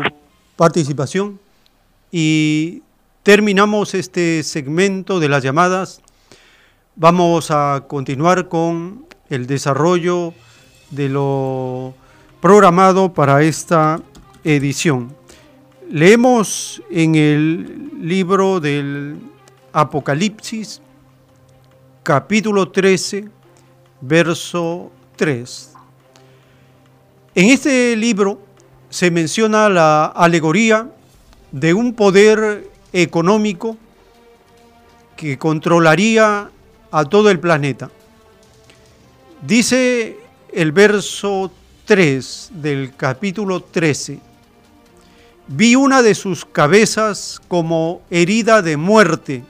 [0.57, 1.41] participación.
[2.11, 2.83] Y
[3.23, 6.03] terminamos este segmento de las llamadas.
[7.01, 10.35] Vamos a continuar con el desarrollo
[10.91, 11.95] de lo
[12.41, 14.01] programado para esta
[14.43, 15.15] edición.
[15.89, 19.17] Leemos en el libro del
[19.73, 20.83] Apocalipsis,
[22.03, 23.29] capítulo 13,
[24.01, 25.75] verso 3.
[27.37, 28.41] En este libro
[28.91, 30.91] se menciona la alegoría
[31.53, 33.77] de un poder económico
[35.15, 36.51] que controlaría
[36.91, 37.91] a todo el planeta.
[39.43, 40.19] Dice
[40.53, 41.51] el verso
[41.85, 44.21] 3 del capítulo 13,
[45.49, 49.45] vi una de sus cabezas como herida de muerte,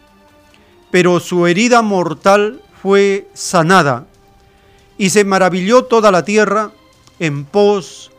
[0.90, 4.06] pero su herida mortal fue sanada
[4.96, 6.72] y se maravilló toda la tierra
[7.18, 8.10] en pos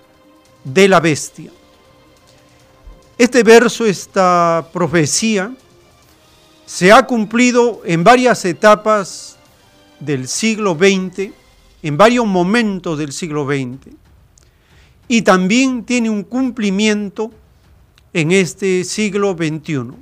[0.64, 1.52] de la bestia.
[3.18, 5.52] Este verso, esta profecía,
[6.70, 9.38] se ha cumplido en varias etapas
[10.00, 11.32] del siglo XX,
[11.82, 13.92] en varios momentos del siglo XX,
[15.08, 17.32] y también tiene un cumplimiento
[18.14, 19.94] en este siglo XXI.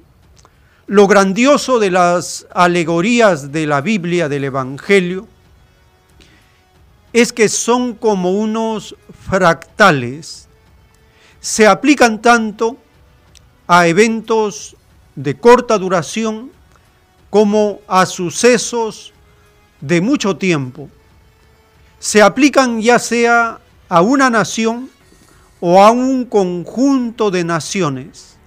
[0.87, 5.25] Lo grandioso de las alegorías de la Biblia, del Evangelio,
[7.13, 8.93] es que son como unos
[9.25, 10.49] fractales.
[11.39, 12.75] Se aplican tanto
[13.67, 14.75] a eventos
[15.15, 16.56] de corta duración
[17.29, 19.13] como a sucesos
[19.81, 20.89] de mucho tiempo.
[21.99, 23.59] Se aplican ya sea
[23.89, 24.89] a una nación
[25.59, 28.37] o a un conjunto de naciones,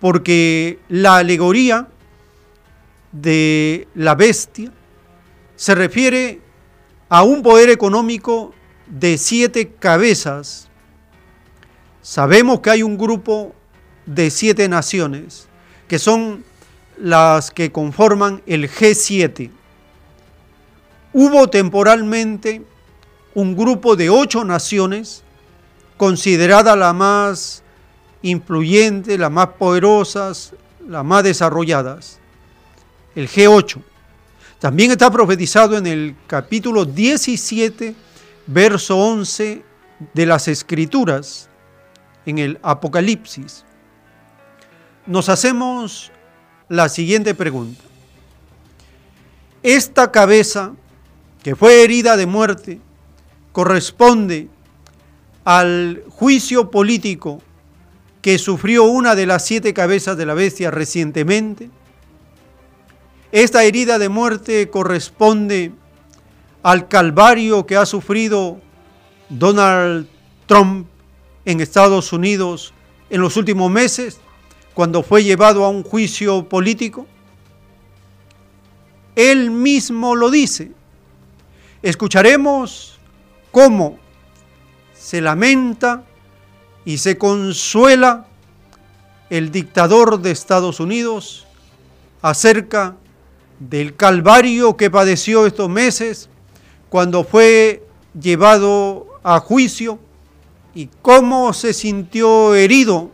[0.00, 1.88] porque la alegoría
[3.12, 4.72] de la bestia
[5.56, 6.40] se refiere
[7.08, 8.52] a un poder económico
[8.86, 10.68] de siete cabezas.
[12.02, 13.54] Sabemos que hay un grupo
[14.04, 15.48] de siete naciones,
[15.88, 16.44] que son
[16.98, 19.50] las que conforman el G7.
[21.12, 22.62] hubo temporalmente
[23.34, 25.22] un grupo de ocho naciones
[25.96, 27.62] considerada la más
[28.22, 30.54] influyente, la más poderosas,
[30.88, 32.18] las más desarrolladas,
[33.14, 33.80] el G8.
[34.58, 37.94] También está profetizado en el capítulo 17,
[38.46, 39.62] verso 11
[40.12, 41.48] de las Escrituras,
[42.26, 43.64] en el Apocalipsis.
[45.06, 46.10] Nos hacemos
[46.68, 47.82] la siguiente pregunta.
[49.62, 50.72] Esta cabeza
[51.42, 52.80] que fue herida de muerte
[53.52, 54.48] corresponde
[55.44, 57.40] al juicio político
[58.22, 61.70] que sufrió una de las siete cabezas de la bestia recientemente.
[63.32, 65.72] Esta herida de muerte corresponde
[66.62, 68.60] al calvario que ha sufrido
[69.28, 70.08] Donald
[70.46, 70.86] Trump
[71.44, 72.72] en Estados Unidos
[73.10, 74.20] en los últimos meses,
[74.74, 77.06] cuando fue llevado a un juicio político.
[79.14, 80.72] Él mismo lo dice.
[81.82, 82.98] Escucharemos
[83.52, 83.98] cómo
[84.92, 86.04] se lamenta
[86.84, 88.26] y se consuela
[89.30, 91.46] el dictador de Estados Unidos
[92.20, 92.96] acerca
[93.58, 96.28] del calvario que padeció estos meses
[96.88, 97.86] cuando fue
[98.20, 99.98] llevado a juicio
[100.74, 103.10] y cómo se sintió herido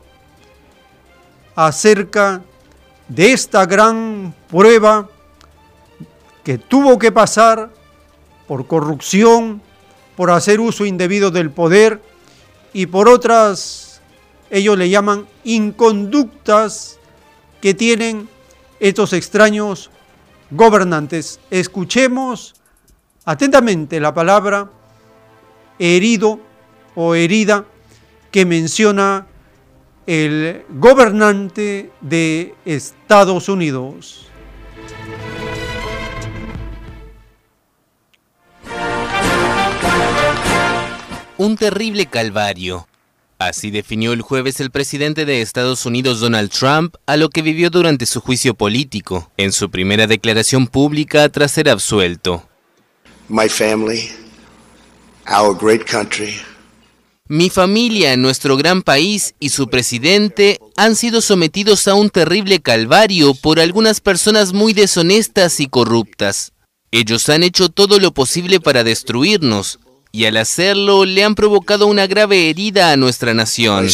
[1.67, 2.41] acerca
[3.07, 5.11] de esta gran prueba
[6.43, 7.69] que tuvo que pasar
[8.49, 9.61] por corrupción,
[10.17, 12.01] por hacer uso indebido del poder
[12.73, 14.01] y por otras,
[14.49, 16.99] ellos le llaman inconductas
[17.61, 18.27] que tienen
[18.79, 19.91] estos extraños
[20.51, 21.41] gobernantes.
[21.51, 22.55] Escuchemos
[23.27, 24.71] atentamente la palabra
[25.79, 26.41] herido
[26.95, 27.67] o herida
[28.31, 29.27] que menciona
[30.07, 34.27] el gobernante de Estados Unidos.
[41.37, 42.87] Un terrible calvario.
[43.39, 47.71] Así definió el jueves el presidente de Estados Unidos Donald Trump a lo que vivió
[47.71, 52.47] durante su juicio político, en su primera declaración pública tras ser absuelto.
[53.31, 54.11] My family,
[55.27, 56.35] our great country,
[57.31, 63.35] mi familia, nuestro gran país y su presidente han sido sometidos a un terrible calvario
[63.35, 66.53] por algunas personas muy deshonestas y corruptas.
[66.91, 69.79] Ellos han hecho todo lo posible para destruirnos,
[70.11, 73.87] y al hacerlo le han provocado una grave herida a nuestra nación.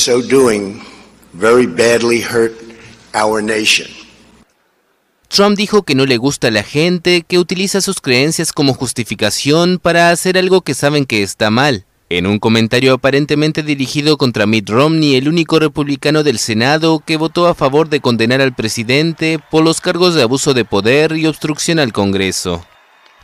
[5.29, 9.79] Trump dijo que no le gusta a la gente que utiliza sus creencias como justificación
[9.79, 11.86] para hacer algo que saben que está mal.
[12.09, 17.49] En un comentario aparentemente dirigido contra Mitt Romney, el único republicano del Senado que votó
[17.49, 21.81] a favor de condenar al presidente por los cargos de abuso de poder y obstrucción
[21.81, 22.65] al Congreso.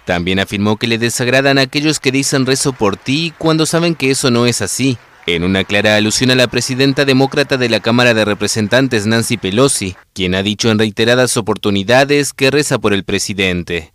[0.05, 4.11] También afirmó que le desagradan a aquellos que dicen rezo por ti cuando saben que
[4.11, 8.15] eso no es así, en una clara alusión a la presidenta demócrata de la Cámara
[8.15, 13.93] de Representantes Nancy Pelosi, quien ha dicho en reiteradas oportunidades que reza por el presidente.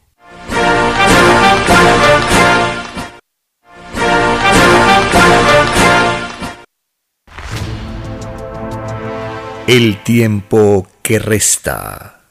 [9.68, 12.22] El tiempo que resta.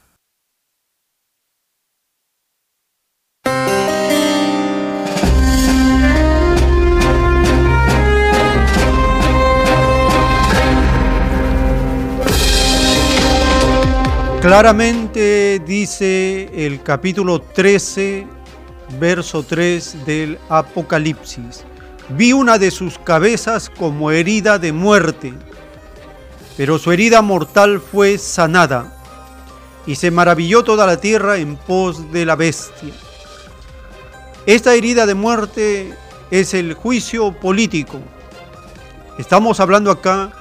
[14.40, 18.26] Claramente dice el capítulo 13,
[18.98, 21.66] verso 3 del Apocalipsis.
[22.08, 25.34] Vi una de sus cabezas como herida de muerte,
[26.56, 28.92] pero su herida mortal fue sanada,
[29.86, 32.92] y se maravilló toda la tierra en pos de la bestia.
[34.46, 35.94] Esta herida de muerte
[36.30, 38.00] es el juicio político.
[39.18, 40.32] Estamos hablando acá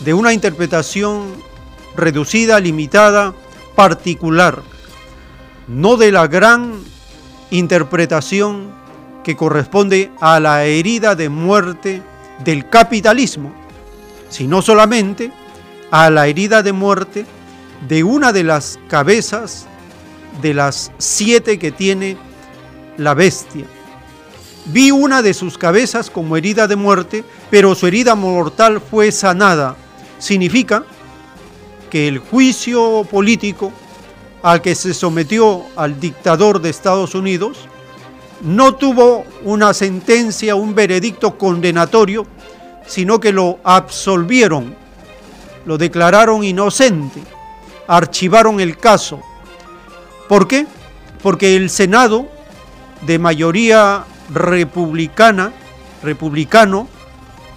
[0.00, 1.34] de una interpretación
[1.96, 3.34] reducida, limitada,
[3.74, 4.62] particular,
[5.68, 6.82] no de la gran
[7.50, 8.72] interpretación
[9.24, 12.02] que corresponde a la herida de muerte
[12.44, 13.54] del capitalismo,
[14.28, 15.32] sino solamente
[15.92, 17.26] a la herida de muerte
[17.86, 19.66] de una de las cabezas
[20.40, 22.16] de las siete que tiene
[22.96, 23.66] la bestia.
[24.64, 29.76] Vi una de sus cabezas como herida de muerte, pero su herida mortal fue sanada.
[30.18, 30.82] Significa
[31.90, 33.70] que el juicio político
[34.42, 37.68] al que se sometió al dictador de Estados Unidos
[38.40, 42.26] no tuvo una sentencia, un veredicto condenatorio,
[42.86, 44.81] sino que lo absolvieron,
[45.64, 47.22] lo declararon inocente,
[47.86, 49.20] archivaron el caso.
[50.28, 50.66] ¿Por qué?
[51.22, 52.28] Porque el Senado
[53.02, 55.52] de mayoría republicana,
[56.02, 56.88] republicano,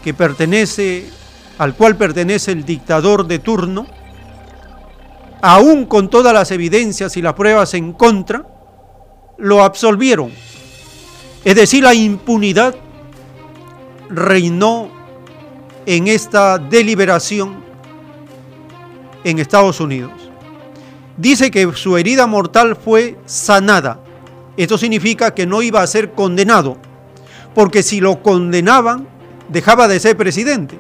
[0.03, 1.09] que pertenece,
[1.57, 3.87] al cual pertenece el dictador de turno,
[5.41, 8.45] aún con todas las evidencias y las pruebas en contra,
[9.37, 10.31] lo absolvieron.
[11.43, 12.75] Es decir, la impunidad
[14.09, 14.89] reinó
[15.85, 17.64] en esta deliberación
[19.25, 20.13] en Estados Unidos.
[21.17, 23.99] Dice que su herida mortal fue sanada.
[24.55, 26.77] Esto significa que no iba a ser condenado,
[27.53, 29.07] porque si lo condenaban,
[29.49, 30.77] dejaba de ser presidente.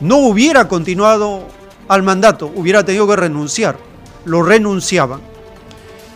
[0.00, 1.48] No hubiera continuado
[1.88, 3.76] al mandato, hubiera tenido que renunciar.
[4.24, 5.20] Lo renunciaban.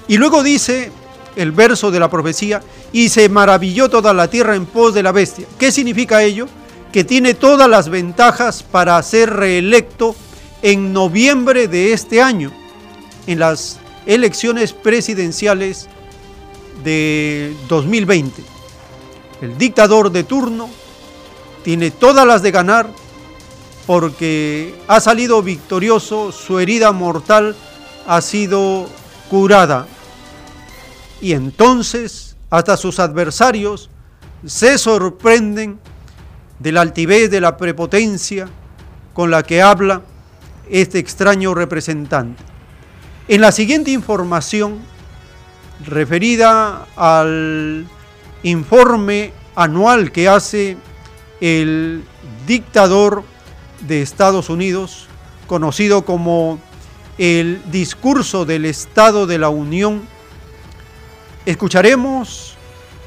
[0.09, 0.93] Y luego dice
[1.37, 2.63] el verso de la profecía,
[2.93, 5.47] y se maravilló toda la tierra en pos de la bestia.
[5.59, 6.47] ¿Qué significa ello?
[6.93, 10.15] Que tiene todas las ventajas para ser reelecto
[10.63, 12.53] en noviembre de este año,
[13.27, 15.89] en las elecciones presidenciales
[16.85, 18.43] de 2020.
[19.43, 20.69] El dictador de turno
[21.65, 22.91] tiene todas las de ganar
[23.87, 27.57] porque ha salido victorioso, su herida mortal
[28.07, 28.87] ha sido
[29.29, 29.87] curada.
[31.21, 33.91] Y entonces hasta sus adversarios
[34.47, 35.79] se sorprenden
[36.59, 38.49] de la altivez, de la prepotencia
[39.13, 40.03] con la que habla
[40.71, 42.43] este extraño representante.
[43.29, 44.79] En la siguiente información,
[45.87, 47.87] referida al
[48.43, 50.77] informe anual que hace
[51.41, 52.05] el
[52.47, 53.25] dictador
[53.87, 55.09] de Estados Unidos,
[55.47, 56.59] conocido como
[57.19, 60.03] el discurso del Estado de la Unión,
[61.47, 62.57] escucharemos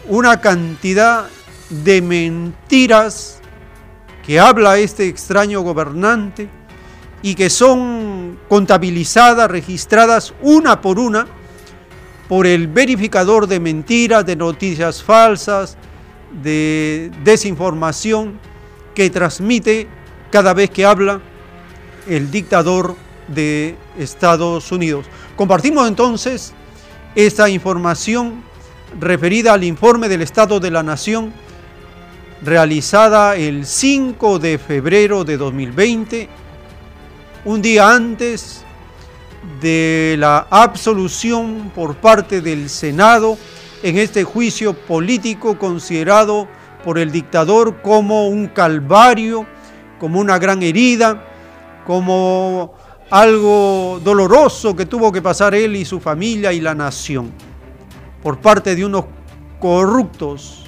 [0.08, 1.28] una cantidad
[1.70, 3.40] de mentiras
[4.26, 6.50] que habla este extraño gobernante
[7.24, 11.26] y que son contabilizadas, registradas una por una
[12.28, 15.78] por el verificador de mentiras, de noticias falsas,
[16.44, 18.40] de desinformación
[18.94, 19.88] que transmite
[20.32, 21.22] cada vez que habla
[22.08, 22.96] el dictador
[23.28, 25.06] de Estados Unidos.
[25.36, 26.54] Compartimos entonces
[27.16, 28.44] esta información
[29.00, 31.34] referida al informe del Estado de la Nación
[32.42, 36.30] realizada el 5 de febrero de 2020,
[37.46, 38.64] un día antes
[39.62, 43.38] de la absolución por parte del Senado
[43.82, 46.48] en este juicio político considerado
[46.86, 49.46] por el dictador como un calvario,
[50.00, 51.26] como una gran herida,
[51.86, 52.74] como
[53.10, 57.32] algo doloroso que tuvo que pasar él y su familia y la nación,
[58.22, 59.06] por parte de unos
[59.60, 60.64] corruptos,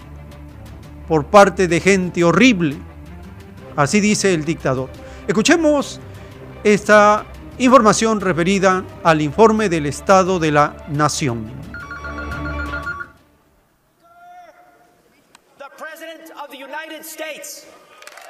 [1.07, 2.76] por parte de gente horrible.
[3.77, 4.89] Así dice el dictador.
[5.27, 6.02] Escuchemos
[6.66, 7.26] esta
[7.60, 11.52] información referida al informe del Estado de la Nación.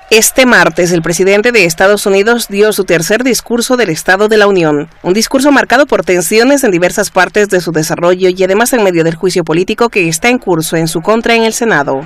[0.09, 4.47] Este martes, el presidente de Estados Unidos dio su tercer discurso del Estado de la
[4.47, 8.83] Unión, un discurso marcado por tensiones en diversas partes de su desarrollo y además en
[8.83, 12.01] medio del juicio político que está en curso en su contra en el Senado.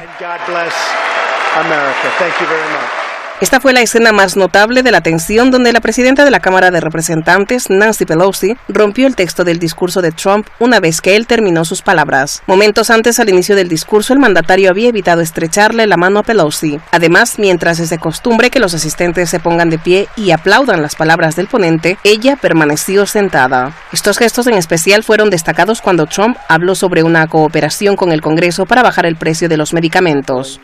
[3.42, 6.72] Esta fue la escena más notable de la tensión donde la presidenta de la Cámara
[6.72, 11.26] de Representantes, Nancy Pelosi, rompió el texto del discurso de Trump una vez que él
[11.26, 12.44] terminó sus palabras.
[12.48, 16.82] Momentos antes al inicio del discurso, el mandatario había evitado estrecharle la mano a Pelosi.
[16.92, 20.98] Además, mientras es de costumbre que los asistentes se pongan de pie y aplaudan las
[20.98, 23.74] palabras del ponente, ella permaneció sentada.
[23.94, 28.66] Estos gestos en especial fueron destacados cuando Trump habló sobre una cooperación con el Congreso
[28.66, 30.60] para bajar el precio de los medicamentos.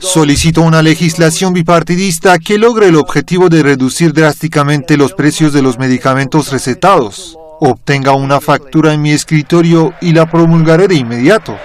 [0.00, 5.78] Solicito una legislación bipartidista que logre el objetivo de reducir drásticamente los precios de los
[5.78, 7.36] medicamentos recetados.
[7.60, 11.56] Obtenga una factura en mi escritorio y la promulgaré de inmediato.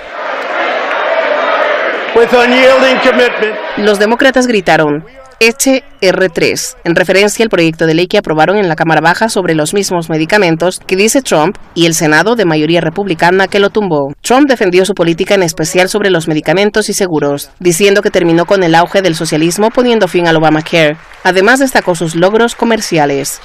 [3.77, 5.05] Los demócratas gritaron,
[5.39, 9.73] HR3, en referencia al proyecto de ley que aprobaron en la Cámara Baja sobre los
[9.73, 14.13] mismos medicamentos que dice Trump y el Senado de mayoría republicana que lo tumbó.
[14.21, 18.63] Trump defendió su política en especial sobre los medicamentos y seguros, diciendo que terminó con
[18.63, 20.97] el auge del socialismo poniendo fin al Obamacare.
[21.23, 23.39] Además destacó sus logros comerciales.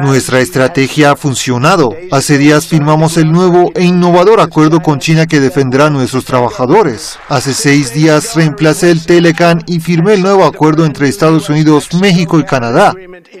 [0.00, 1.90] Nuestra estrategia ha funcionado.
[2.10, 7.18] Hace días firmamos el nuevo e innovador acuerdo con China que defenderá a nuestros trabajadores.
[7.28, 12.40] Hace seis días reemplacé el Telecan y firmé el nuevo acuerdo entre Estados Unidos, México
[12.40, 12.94] y Canadá.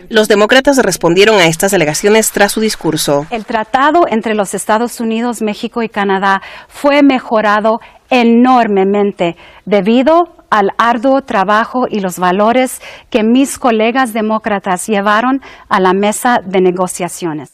[0.08, 3.26] Los demócratas respondieron a estas alegaciones tras su discurso.
[3.30, 7.80] El tratado entre los Estados Unidos, México y Canadá fue mejorado
[8.10, 15.94] enormemente debido al arduo trabajo y los valores que mis colegas demócratas llevaron a la
[15.94, 17.50] mesa de negociaciones.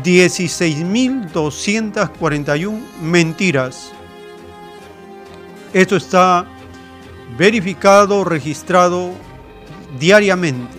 [0.02, 3.92] 16.241 mentiras.
[5.72, 6.46] Esto está
[7.36, 9.12] verificado, registrado
[9.98, 10.78] diariamente.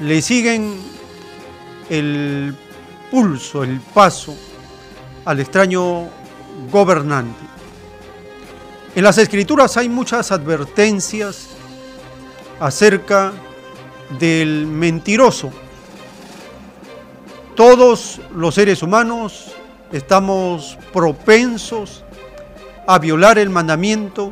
[0.00, 0.76] Le siguen
[1.88, 2.54] el
[3.10, 4.36] pulso, el paso
[5.24, 6.08] al extraño
[6.70, 7.46] gobernante.
[8.94, 11.48] En las escrituras hay muchas advertencias
[12.60, 13.32] acerca
[14.18, 15.52] del mentiroso
[17.56, 19.46] todos los seres humanos
[19.90, 22.04] estamos propensos
[22.86, 24.30] a violar el mandamiento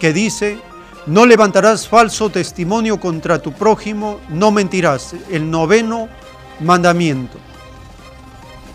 [0.00, 0.58] que dice,
[1.06, 5.14] no levantarás falso testimonio contra tu prójimo, no mentirás.
[5.30, 6.08] El noveno
[6.60, 7.36] mandamiento.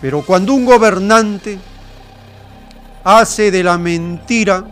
[0.00, 1.58] Pero cuando un gobernante
[3.02, 4.64] hace de la mentira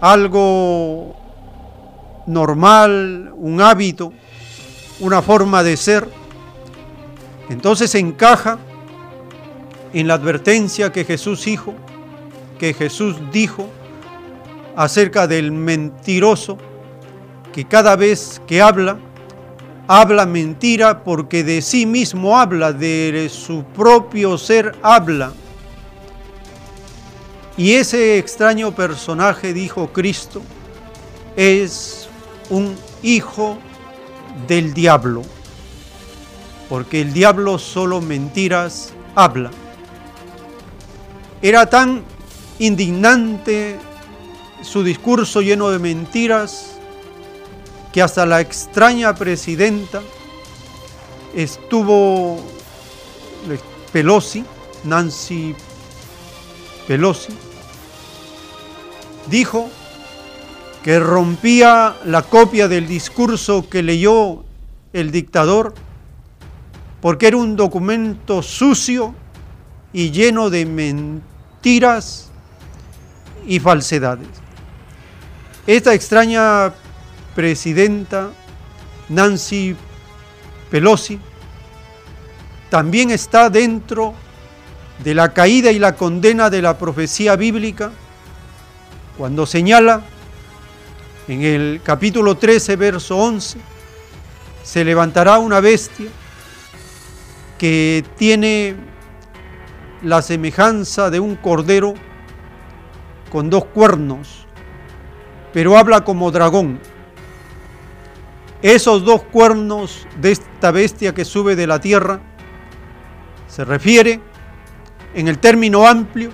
[0.00, 1.16] algo
[2.26, 4.12] normal, un hábito,
[5.00, 6.21] una forma de ser,
[7.48, 8.58] entonces encaja
[9.92, 11.74] en la advertencia que Jesús dijo,
[12.58, 13.68] que Jesús dijo
[14.76, 16.56] acerca del mentiroso,
[17.52, 18.98] que cada vez que habla,
[19.86, 25.32] habla mentira porque de sí mismo habla, de su propio ser habla.
[27.56, 30.40] Y ese extraño personaje, dijo Cristo,
[31.36, 32.08] es
[32.48, 33.58] un hijo
[34.48, 35.22] del diablo
[36.72, 39.50] porque el diablo solo mentiras habla.
[41.42, 42.02] Era tan
[42.60, 43.78] indignante
[44.62, 46.78] su discurso lleno de mentiras
[47.92, 50.00] que hasta la extraña presidenta
[51.34, 52.40] estuvo
[53.92, 54.42] Pelosi,
[54.84, 55.54] Nancy
[56.88, 57.34] Pelosi,
[59.26, 59.68] dijo
[60.82, 64.42] que rompía la copia del discurso que leyó
[64.94, 65.74] el dictador
[67.02, 69.12] porque era un documento sucio
[69.92, 72.30] y lleno de mentiras
[73.44, 74.28] y falsedades.
[75.66, 76.72] Esta extraña
[77.34, 78.30] presidenta,
[79.08, 79.74] Nancy
[80.70, 81.18] Pelosi,
[82.70, 84.14] también está dentro
[85.02, 87.90] de la caída y la condena de la profecía bíblica,
[89.18, 90.02] cuando señala
[91.26, 93.58] en el capítulo 13, verso 11,
[94.62, 96.06] se levantará una bestia
[97.62, 98.74] que tiene
[100.02, 101.94] la semejanza de un cordero
[103.30, 104.48] con dos cuernos,
[105.52, 106.80] pero habla como dragón.
[108.62, 112.20] Esos dos cuernos de esta bestia que sube de la tierra
[113.46, 114.20] se refiere
[115.14, 116.32] en el término amplio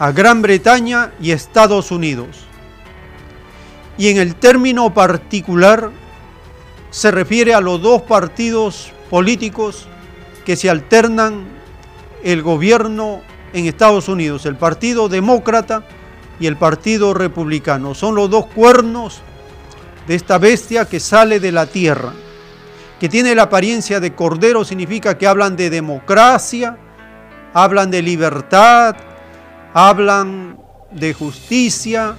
[0.00, 2.46] a Gran Bretaña y Estados Unidos.
[3.96, 5.92] Y en el término particular
[6.90, 9.86] se refiere a los dos partidos políticos
[10.46, 11.44] que se alternan
[12.22, 13.20] el gobierno
[13.52, 15.82] en Estados Unidos, el Partido Demócrata
[16.38, 17.94] y el Partido Republicano.
[17.94, 19.20] Son los dos cuernos
[20.06, 22.12] de esta bestia que sale de la tierra.
[23.00, 26.78] que tiene la apariencia de cordero significa que hablan de democracia,
[27.52, 28.96] hablan de libertad,
[29.74, 30.58] hablan
[30.92, 32.16] de justicia,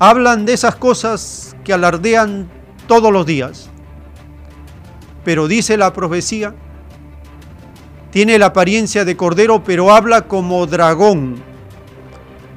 [0.00, 2.50] hablan de esas cosas que alardean
[2.88, 3.70] todos los días.
[5.24, 6.56] Pero dice la profecía,
[8.14, 11.42] tiene la apariencia de cordero, pero habla como dragón.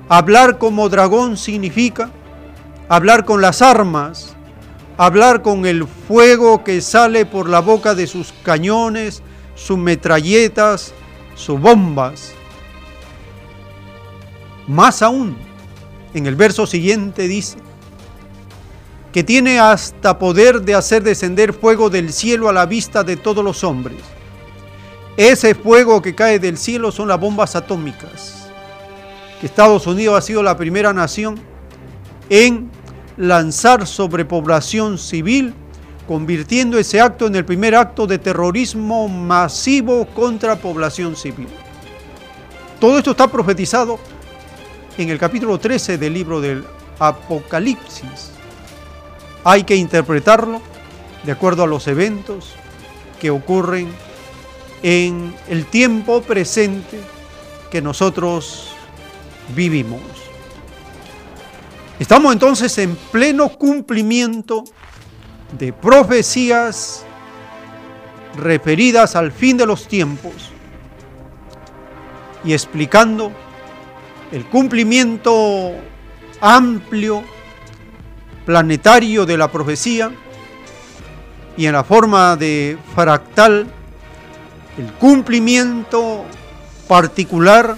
[0.08, 2.12] Hablar como dragón significa
[2.88, 4.36] hablar con las armas,
[5.00, 9.24] hablar con el fuego que sale por la boca de sus cañones,
[9.56, 10.94] sus metralletas,
[11.34, 12.34] sus bombas.
[14.68, 15.36] Más aún,
[16.14, 17.58] en el verso siguiente dice
[19.12, 23.44] que tiene hasta poder de hacer descender fuego del cielo a la vista de todos
[23.44, 23.98] los hombres.
[25.18, 28.50] Ese fuego que cae del cielo son las bombas atómicas.
[29.42, 31.40] Estados Unidos ha sido la primera nación
[32.30, 32.70] en
[33.18, 35.56] lanzar sobre población civil,
[36.08, 41.48] convirtiendo ese acto en el primer acto de terrorismo masivo contra población civil.
[42.80, 43.98] Todo esto está profetizado
[45.00, 46.64] en el capítulo 13 del libro del
[47.00, 48.34] Apocalipsis.
[49.44, 50.62] Hay que interpretarlo
[51.24, 52.54] de acuerdo a los eventos
[53.20, 53.92] que ocurren
[54.84, 57.00] en el tiempo presente
[57.72, 58.70] que nosotros
[59.56, 60.02] vivimos.
[62.00, 64.64] Estamos entonces en pleno cumplimiento
[65.58, 67.04] de profecías
[68.38, 70.52] referidas al fin de los tiempos
[72.44, 73.32] y explicando
[74.32, 75.72] el cumplimiento
[76.40, 77.24] amplio,
[78.46, 80.12] planetario de la profecía
[81.56, 83.68] y en la forma de fractal,
[84.78, 86.26] el cumplimiento
[86.88, 87.76] particular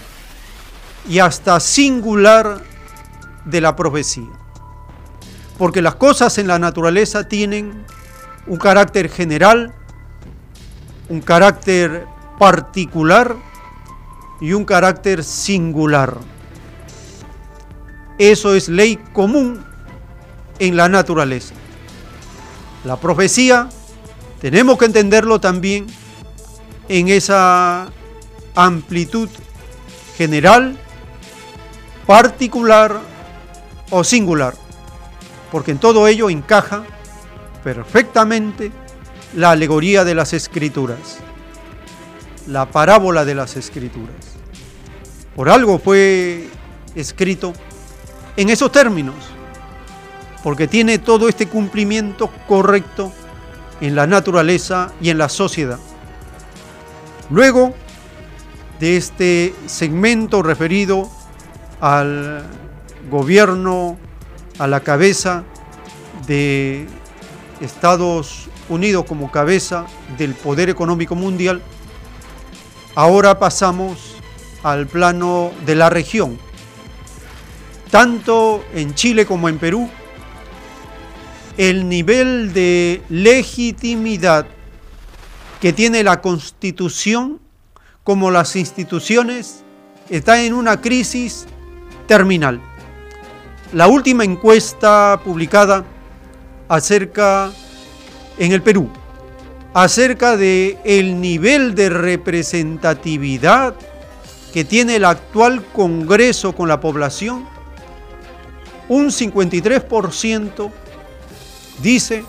[1.08, 2.62] y hasta singular
[3.46, 4.30] de la profecía.
[5.58, 7.86] Porque las cosas en la naturaleza tienen
[8.48, 9.74] un carácter general,
[11.10, 12.06] un carácter
[12.38, 13.36] particular
[14.40, 16.18] y un carácter singular.
[18.18, 19.64] Eso es ley común
[20.60, 21.56] en la naturaleza.
[22.84, 23.70] La profecía
[24.40, 25.88] tenemos que entenderlo también
[26.90, 27.88] en esa
[28.56, 29.30] amplitud
[30.18, 30.76] general,
[32.06, 33.00] particular
[33.92, 34.56] o singular,
[35.52, 36.84] porque en todo ello encaja
[37.64, 38.72] perfectamente
[39.36, 41.20] la alegoría de las escrituras,
[42.48, 44.16] la parábola de las escrituras.
[45.36, 46.50] Por algo fue
[46.96, 47.54] escrito
[48.36, 49.16] en esos términos,
[50.44, 53.12] porque tiene todo este cumplimiento correcto
[53.80, 55.80] en la naturaleza y en la sociedad.
[57.30, 57.76] Luego
[58.80, 61.10] de este segmento referido
[61.80, 62.44] al
[63.12, 63.98] gobierno
[64.58, 65.44] a la cabeza
[66.26, 66.88] de
[67.62, 69.86] Estados Unidos como cabeza
[70.18, 71.62] del poder económico mundial,
[72.96, 74.16] ahora pasamos
[74.64, 76.38] al plano de la región.
[77.92, 79.90] Tanto en Chile como en Perú,
[81.58, 84.48] el nivel de legitimidad
[85.62, 87.40] que tiene la constitución
[88.04, 89.64] como las instituciones
[90.10, 91.46] está en una crisis
[92.08, 92.62] terminal.
[93.74, 95.86] La última encuesta publicada
[96.68, 97.52] acerca
[98.38, 98.90] en el Perú
[99.74, 103.76] acerca de el nivel de representatividad
[104.54, 107.48] que tiene el actual Congreso con la población,
[108.88, 110.72] un 53%
[111.82, 112.26] dice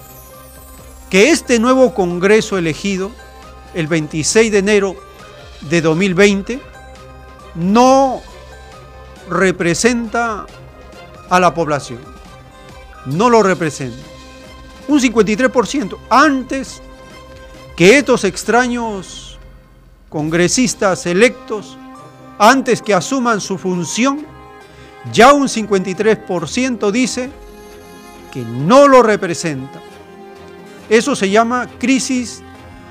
[1.10, 3.10] que este nuevo Congreso elegido
[3.74, 4.96] el 26 de enero
[5.68, 6.60] de 2020
[7.56, 8.22] no
[9.28, 10.46] representa
[11.28, 12.00] a la población.
[13.06, 13.98] No lo representa.
[14.88, 16.80] Un 53% antes
[17.76, 19.38] que estos extraños
[20.08, 21.76] congresistas electos,
[22.38, 24.26] antes que asuman su función,
[25.12, 27.30] ya un 53% dice
[28.32, 29.80] que no lo representa.
[30.90, 32.42] Eso se llama crisis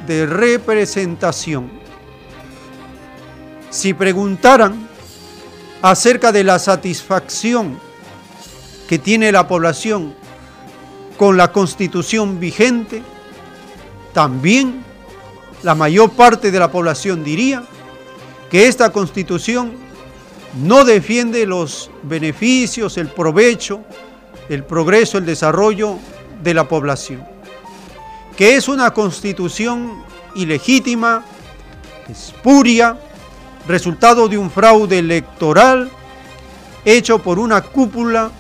[0.07, 1.69] de representación.
[3.69, 4.87] Si preguntaran
[5.81, 7.77] acerca de la satisfacción
[8.87, 10.15] que tiene la población
[11.17, 13.03] con la constitución vigente,
[14.13, 14.83] también
[15.61, 17.63] la mayor parte de la población diría
[18.49, 19.73] que esta constitución
[20.63, 23.81] no defiende los beneficios, el provecho,
[24.47, 25.97] el progreso, el desarrollo
[26.41, 27.23] de la población,
[28.39, 30.01] que es una constitución
[30.33, 31.25] ilegítima,
[32.07, 32.97] espuria,
[33.67, 35.91] resultado de un fraude electoral
[36.85, 38.31] hecho por una cúpula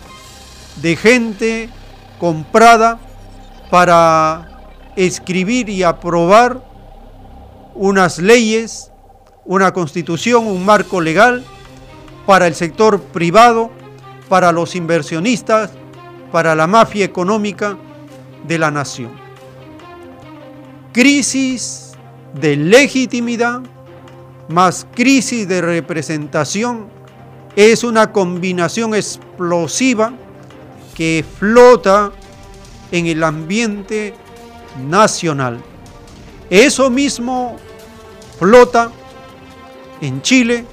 [0.77, 1.69] de gente
[2.17, 2.97] comprada
[3.69, 4.61] para
[4.95, 6.63] escribir y aprobar
[7.75, 8.93] unas leyes,
[9.43, 11.43] una constitución, un marco legal
[12.25, 13.69] para el sector privado,
[14.29, 15.71] para los inversionistas,
[16.31, 17.77] para la mafia económica
[18.47, 19.18] de la nación.
[20.99, 21.91] Crisis
[22.41, 23.61] de legitimidad
[24.49, 26.89] más crisis de representación
[27.55, 30.11] es una combinación explosiva
[30.95, 32.11] que flota
[32.91, 34.13] en el ambiente
[34.89, 35.61] nacional.
[36.49, 37.55] Eso mismo
[38.37, 38.91] flota
[40.01, 40.65] en Chile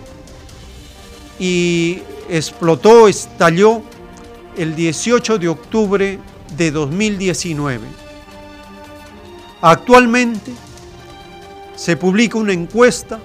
[1.39, 3.81] y explotó, estalló
[4.57, 6.19] el 18 de octubre
[6.57, 8.06] de 2019.
[9.67, 10.53] Actualmente
[11.75, 13.19] se publica una encuesta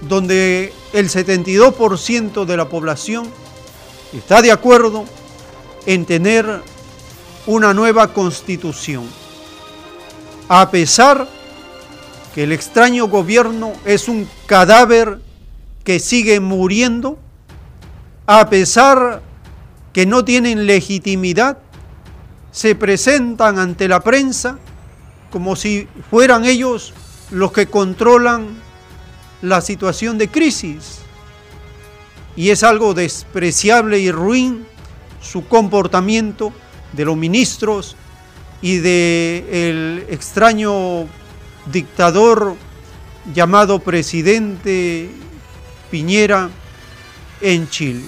[0.00, 3.28] donde el 72% de la población
[4.12, 5.04] está de acuerdo
[5.86, 6.60] en tener
[7.46, 9.04] una nueva constitución,
[10.48, 11.28] a pesar
[12.34, 15.20] que el extraño gobierno es un cadáver
[15.84, 17.16] que sigue muriendo,
[18.26, 19.22] a pesar
[19.92, 21.58] que no tienen legitimidad,
[22.50, 24.58] se presentan ante la prensa
[25.30, 26.92] como si fueran ellos
[27.30, 28.48] los que controlan
[29.42, 30.98] la situación de crisis.
[32.36, 34.66] Y es algo despreciable y ruin
[35.20, 36.52] su comportamiento
[36.92, 37.96] de los ministros
[38.62, 41.06] y de el extraño
[41.70, 42.56] dictador
[43.34, 45.10] llamado presidente
[45.90, 46.50] Piñera
[47.40, 48.04] en Chile.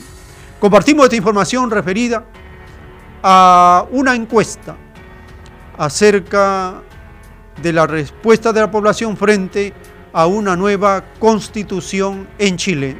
[0.60, 2.24] Compartimos esta información referida
[3.22, 4.76] a una encuesta
[5.76, 6.82] acerca
[7.60, 9.72] de la respuesta de la población frente
[10.12, 12.96] a una nueva constitución en Chile.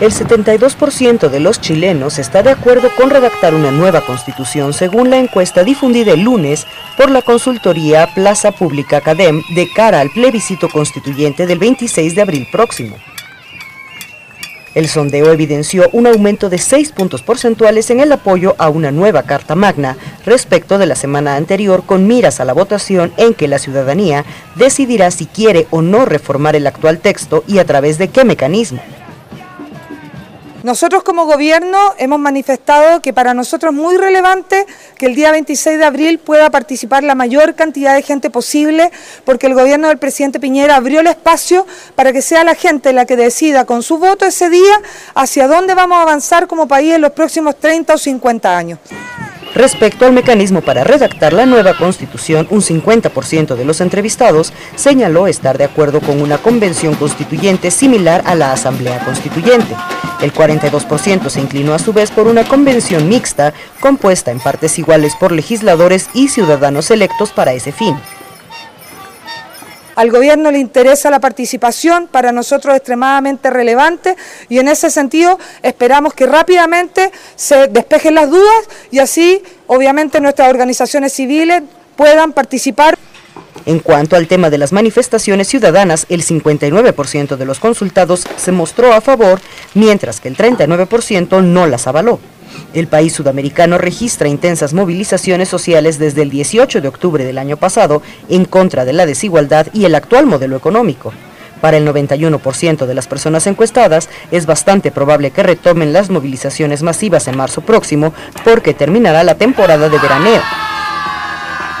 [0.00, 5.18] El 72% de los chilenos está de acuerdo con redactar una nueva constitución según la
[5.18, 11.48] encuesta difundida el lunes por la consultoría Plaza Pública Academ de cara al plebiscito constituyente
[11.48, 12.96] del 26 de abril próximo.
[14.76, 19.24] El sondeo evidenció un aumento de 6 puntos porcentuales en el apoyo a una nueva
[19.24, 23.58] Carta Magna respecto de la semana anterior con miras a la votación en que la
[23.58, 28.24] ciudadanía decidirá si quiere o no reformar el actual texto y a través de qué
[28.24, 28.80] mecanismo.
[30.64, 34.66] Nosotros como gobierno hemos manifestado que para nosotros es muy relevante
[34.96, 38.90] que el día 26 de abril pueda participar la mayor cantidad de gente posible,
[39.24, 41.64] porque el gobierno del presidente Piñera abrió el espacio
[41.94, 44.82] para que sea la gente la que decida con su voto ese día
[45.14, 48.78] hacia dónde vamos a avanzar como país en los próximos 30 o 50 años.
[49.58, 55.58] Respecto al mecanismo para redactar la nueva constitución, un 50% de los entrevistados señaló estar
[55.58, 59.74] de acuerdo con una convención constituyente similar a la Asamblea Constituyente.
[60.20, 65.16] El 42% se inclinó a su vez por una convención mixta compuesta en partes iguales
[65.18, 67.96] por legisladores y ciudadanos electos para ese fin.
[69.98, 74.14] Al gobierno le interesa la participación, para nosotros extremadamente relevante
[74.48, 80.50] y en ese sentido esperamos que rápidamente se despejen las dudas y así obviamente nuestras
[80.50, 81.64] organizaciones civiles
[81.96, 82.96] puedan participar.
[83.66, 88.92] En cuanto al tema de las manifestaciones ciudadanas, el 59% de los consultados se mostró
[88.92, 89.40] a favor,
[89.74, 92.20] mientras que el 39% no las avaló.
[92.74, 98.02] El país sudamericano registra intensas movilizaciones sociales desde el 18 de octubre del año pasado
[98.28, 101.12] en contra de la desigualdad y el actual modelo económico.
[101.60, 107.26] Para el 91% de las personas encuestadas, es bastante probable que retomen las movilizaciones masivas
[107.26, 108.12] en marzo próximo
[108.44, 110.42] porque terminará la temporada de veraneo.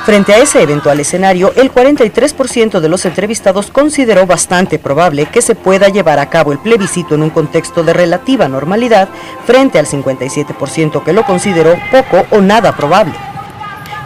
[0.08, 5.54] Frente a ese eventual escenario, el 43% de los entrevistados consideró bastante probable que se
[5.54, 9.10] pueda llevar a cabo el plebiscito en un contexto de relativa normalidad,
[9.44, 13.12] frente al 57% que lo consideró poco o nada probable.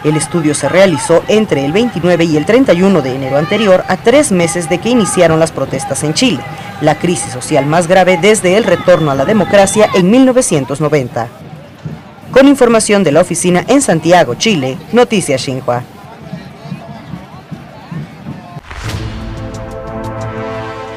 [0.03, 4.33] El estudio se realizó entre el 29 y el 31 de enero anterior a tres
[4.33, 6.41] meses de que iniciaron las protestas en Chile,
[6.81, 11.42] la crisis social más grave desde el retorno a la democracia en 1990.
[12.33, 15.83] Con información de la oficina en Santiago, Chile, Noticias Xinhua.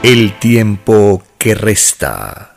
[0.03, 2.57] El tiempo que resta.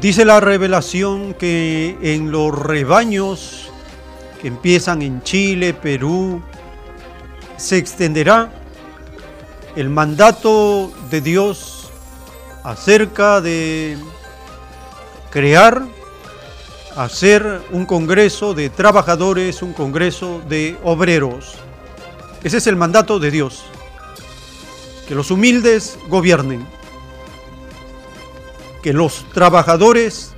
[0.00, 3.65] Dice la revelación que en los rebaños
[4.46, 6.42] empiezan en Chile, Perú,
[7.56, 8.50] se extenderá
[9.74, 11.90] el mandato de Dios
[12.64, 13.98] acerca de
[15.30, 15.82] crear,
[16.96, 21.54] hacer un congreso de trabajadores, un congreso de obreros.
[22.42, 23.64] Ese es el mandato de Dios.
[25.08, 26.66] Que los humildes gobiernen.
[28.82, 30.32] Que los trabajadores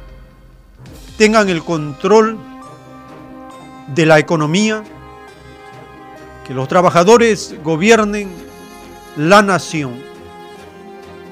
[1.17, 2.39] tengan el control
[3.95, 4.85] de la economía.
[6.47, 8.31] Que los trabajadores gobiernen
[9.17, 10.03] la nación.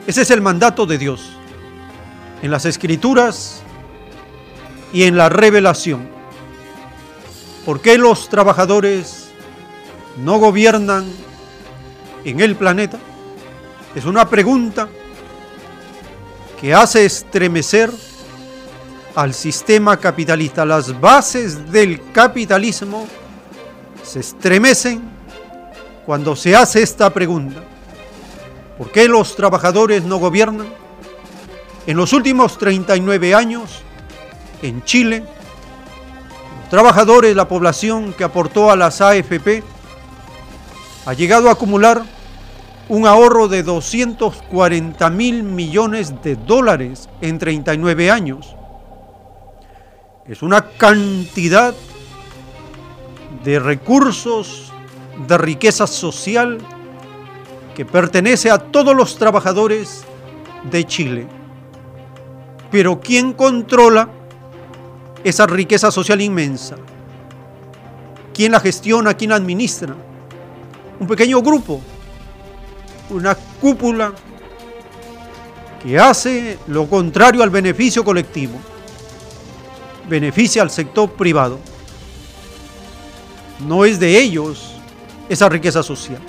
[0.07, 1.31] Ese es el mandato de Dios.
[2.43, 3.63] En las escrituras
[4.93, 6.09] y en la revelación.
[7.65, 9.29] ¿Por qué los trabajadores
[10.23, 11.07] no gobiernan
[12.25, 12.99] en el planeta?
[13.95, 14.89] Es una pregunta
[16.61, 17.91] que hace estremecer
[19.17, 20.65] al sistema capitalista.
[20.65, 23.09] Las bases del capitalismo
[24.05, 25.03] se estremecen
[26.05, 27.61] cuando se hace esta pregunta.
[28.79, 30.69] ¿Por qué los trabajadores no gobiernan?
[31.87, 33.83] En los últimos 39 años,
[34.61, 35.25] en Chile,
[36.61, 39.63] los trabajadores, la población que aportó a las AFP,
[41.07, 42.03] ha llegado a acumular
[42.89, 48.56] un ahorro de 240 mil millones de dólares en 39 años.
[50.29, 51.73] Es una cantidad
[53.45, 54.73] de recursos,
[55.29, 56.59] de riqueza social
[57.77, 60.03] que pertenece a todos los trabajadores
[60.69, 61.29] de Chile.
[62.73, 64.09] Pero ¿quién controla
[65.23, 66.75] esa riqueza social inmensa?
[68.35, 69.15] ¿Quién la gestiona?
[69.15, 69.95] ¿Quién la administra?
[70.99, 71.81] Un pequeño grupo,
[73.11, 74.13] una cúpula
[75.81, 78.59] que hace lo contrario al beneficio colectivo,
[80.09, 81.59] beneficia al sector privado.
[83.67, 84.73] No es de ellos
[85.29, 86.21] esa riqueza social.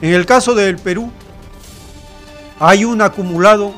[0.00, 1.10] En el caso del Perú,
[2.58, 3.74] hay un acumulado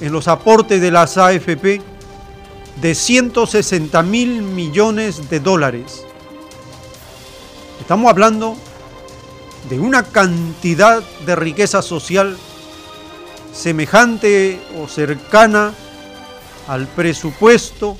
[0.00, 1.80] en los aportes de las AFP
[2.80, 6.04] de 160 mil millones de dólares.
[7.80, 8.56] Estamos hablando
[9.68, 12.36] de una cantidad de riqueza social
[13.52, 15.74] semejante o cercana
[16.68, 17.96] al presupuesto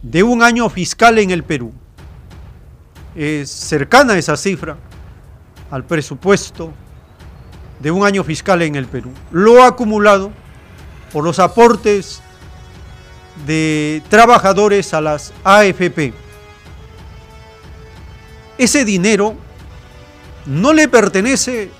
[0.00, 1.72] de un año fiscal en el Perú.
[3.14, 4.76] Es cercana esa cifra
[5.70, 6.72] al presupuesto
[7.80, 9.10] de un año fiscal en el Perú.
[9.32, 10.30] Lo acumulado
[11.12, 12.22] por los aportes
[13.44, 16.14] de trabajadores a las AFP.
[18.56, 19.34] Ese dinero
[20.46, 21.70] no le pertenece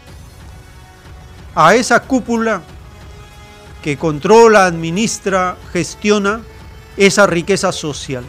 [1.55, 2.63] a esa cúpula
[3.83, 6.43] que controla, administra, gestiona
[6.97, 8.25] esa riqueza social.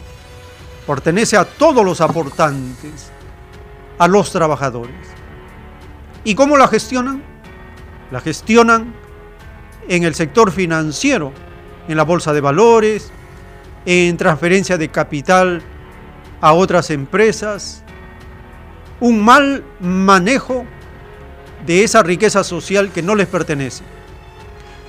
[0.86, 3.10] Pertenece a todos los aportantes,
[3.98, 4.94] a los trabajadores.
[6.24, 7.22] ¿Y cómo la gestionan?
[8.10, 8.94] La gestionan
[9.88, 11.32] en el sector financiero,
[11.88, 13.10] en la bolsa de valores,
[13.84, 15.62] en transferencia de capital
[16.40, 17.82] a otras empresas,
[19.00, 20.64] un mal manejo
[21.66, 23.84] de esa riqueza social que no les pertenece.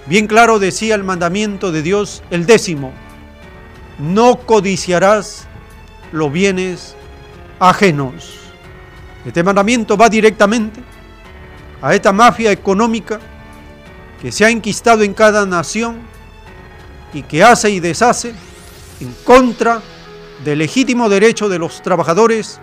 [0.06, 2.92] Bien claro decía el mandamiento de Dios, el décimo,
[4.00, 5.48] no codiciarás
[6.12, 6.96] los bienes
[7.60, 8.40] ajenos.
[9.26, 10.82] Este mandamiento va directamente
[11.82, 13.20] a esta mafia económica
[14.22, 16.02] que se ha enquistado en cada nación
[17.14, 18.34] y que hace y deshace
[19.00, 19.82] en contra
[20.44, 22.60] del legítimo derecho de los trabajadores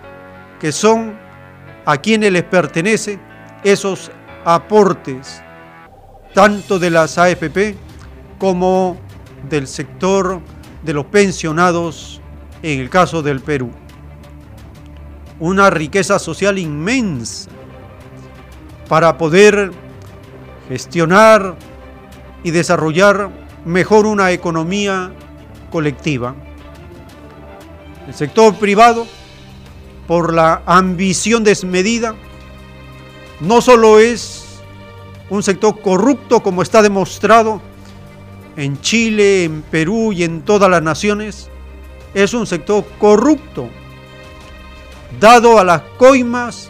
[0.59, 1.17] que son
[1.85, 3.19] a quienes les pertenece
[3.63, 4.11] esos
[4.45, 5.41] aportes,
[6.33, 7.75] tanto de las AFP
[8.37, 8.97] como
[9.49, 10.41] del sector
[10.83, 12.21] de los pensionados
[12.63, 13.71] en el caso del Perú.
[15.39, 17.49] Una riqueza social inmensa
[18.87, 19.71] para poder
[20.69, 21.55] gestionar
[22.43, 23.29] y desarrollar
[23.65, 25.11] mejor una economía
[25.71, 26.35] colectiva.
[28.07, 29.07] El sector privado,
[30.07, 32.15] por la ambición desmedida,
[33.39, 34.40] no solo es
[35.31, 37.61] un sector corrupto como está demostrado
[38.57, 41.49] en Chile, en Perú y en todas las naciones,
[42.13, 43.69] es un sector corrupto,
[45.19, 46.69] dado a las coimas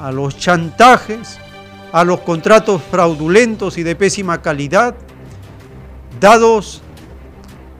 [0.00, 1.38] a los chantajes,
[1.92, 4.94] a los contratos fraudulentos y de pésima calidad,
[6.18, 6.82] dados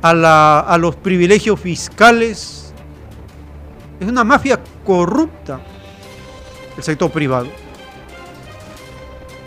[0.02, 2.72] a, los privilegios fiscales.
[3.98, 5.60] Es una mafia corrupta
[6.76, 7.48] el sector privado.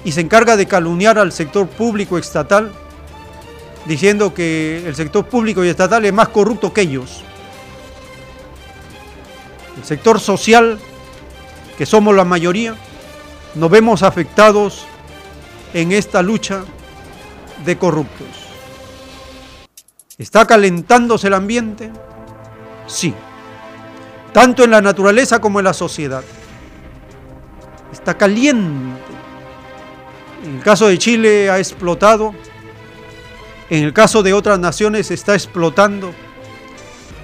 [0.10, 2.72] Y se encarga de calumniar al sector público estatal,
[3.86, 7.22] diciendo que el sector público y estatal es más corrupto que ellos.
[9.78, 10.80] El sector social
[11.78, 12.74] que somos la mayoría,
[13.54, 14.88] nos vemos afectados
[15.76, 16.64] en esta lucha
[17.64, 18.26] de corruptos.
[20.18, 21.92] ¿Está calentándose el ambiente?
[22.88, 23.14] Sí,
[24.34, 26.24] tanto en la naturaleza como en la sociedad.
[27.94, 29.19] Está caliente.
[30.44, 32.34] En el caso de Chile ha explotado,
[33.70, 36.14] en el caso de otras naciones está explotando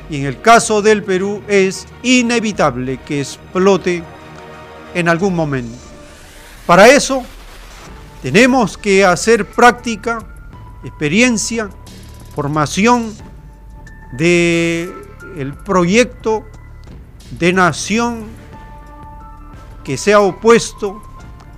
[0.09, 4.03] y en el caso del Perú es inevitable que explote
[4.93, 5.77] en algún momento.
[6.65, 7.23] Para eso
[8.21, 10.19] tenemos que hacer práctica,
[10.83, 11.69] experiencia,
[12.35, 13.15] formación
[14.13, 14.93] de
[15.37, 16.43] el proyecto
[17.31, 18.25] de nación
[19.83, 21.01] que sea opuesto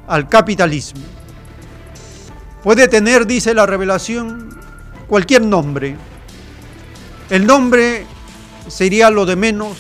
[0.08, 1.17] al capitalismo.
[2.68, 4.50] Puede tener, dice la revelación,
[5.08, 5.96] cualquier nombre.
[7.30, 8.06] El nombre
[8.68, 9.78] sería lo de menos,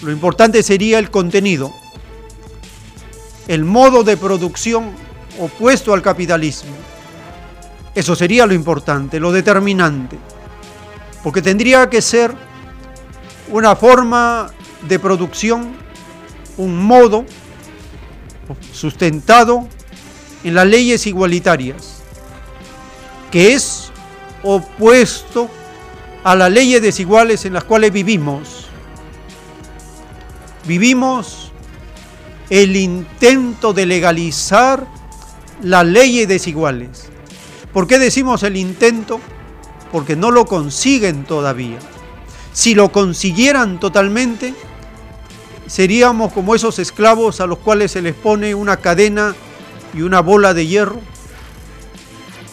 [0.00, 1.70] lo importante sería el contenido,
[3.48, 4.92] el modo de producción
[5.38, 6.74] opuesto al capitalismo.
[7.94, 10.16] Eso sería lo importante, lo determinante,
[11.22, 12.32] porque tendría que ser
[13.50, 14.50] una forma
[14.88, 15.76] de producción,
[16.56, 17.26] un modo
[18.72, 19.68] sustentado
[20.44, 22.02] en las leyes igualitarias,
[23.30, 23.90] que es
[24.42, 25.50] opuesto
[26.24, 28.66] a las leyes desiguales en las cuales vivimos.
[30.66, 31.52] Vivimos
[32.50, 34.86] el intento de legalizar
[35.62, 37.08] las leyes desiguales.
[37.72, 39.20] ¿Por qué decimos el intento?
[39.92, 41.78] Porque no lo consiguen todavía.
[42.52, 44.54] Si lo consiguieran totalmente,
[45.66, 49.34] seríamos como esos esclavos a los cuales se les pone una cadena
[49.94, 51.00] y una bola de hierro.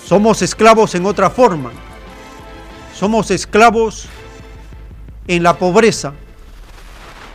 [0.05, 1.71] Somos esclavos en otra forma.
[2.93, 4.07] Somos esclavos
[5.27, 6.13] en la pobreza,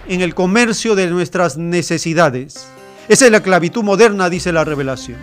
[0.09, 2.67] en el comercio de nuestras necesidades.
[3.09, 5.19] Esa es la esclavitud moderna, dice la revelación.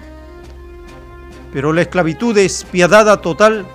[1.54, 3.66] Pero la esclavitud despiadada total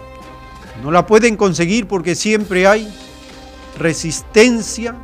[0.82, 2.92] no la pueden conseguir porque siempre hay
[3.78, 4.96] resistencia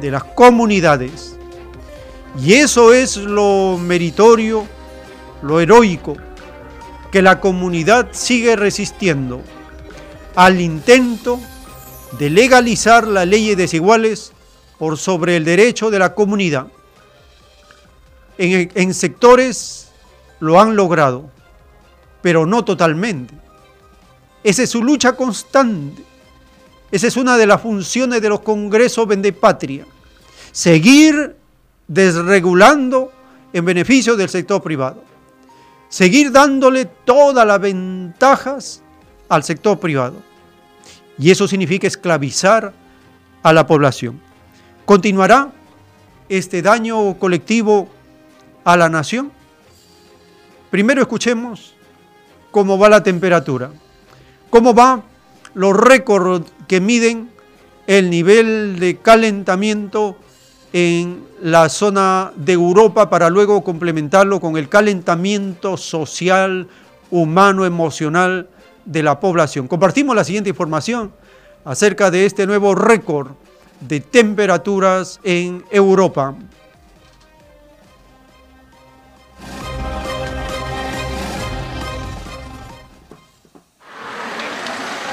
[0.00, 1.36] de las comunidades.
[2.40, 4.66] Y eso es lo meritorio,
[5.42, 6.16] lo heroico,
[7.10, 9.40] que la comunidad sigue resistiendo
[10.34, 11.40] al intento
[12.18, 14.32] de legalizar las leyes desiguales
[14.78, 16.68] por sobre el derecho de la comunidad.
[18.38, 19.90] En, sectores
[20.38, 21.28] lo han logrado,
[22.22, 23.34] pero no totalmente.
[24.44, 26.04] Esa es su lucha constante.
[26.92, 29.08] Esa es una de las funciones de los congresos
[29.40, 29.84] patria.
[30.52, 31.36] Seguir
[31.88, 33.12] desregulando
[33.52, 35.02] en beneficio del sector privado.
[35.88, 38.82] Seguir dándole todas las ventajas
[39.28, 40.16] al sector privado.
[41.18, 42.72] Y eso significa esclavizar
[43.42, 44.20] a la población.
[44.84, 45.50] ¿Continuará
[46.28, 47.88] este daño colectivo
[48.64, 49.32] a la nación?
[50.70, 51.74] Primero escuchemos
[52.50, 53.70] cómo va la temperatura,
[54.50, 55.02] cómo va
[55.54, 57.30] los récords que miden
[57.86, 60.18] el nivel de calentamiento
[60.72, 66.68] en la zona de Europa para luego complementarlo con el calentamiento social,
[67.10, 68.48] humano, emocional
[68.84, 69.68] de la población.
[69.68, 71.12] Compartimos la siguiente información
[71.64, 73.32] acerca de este nuevo récord
[73.80, 76.34] de temperaturas en Europa.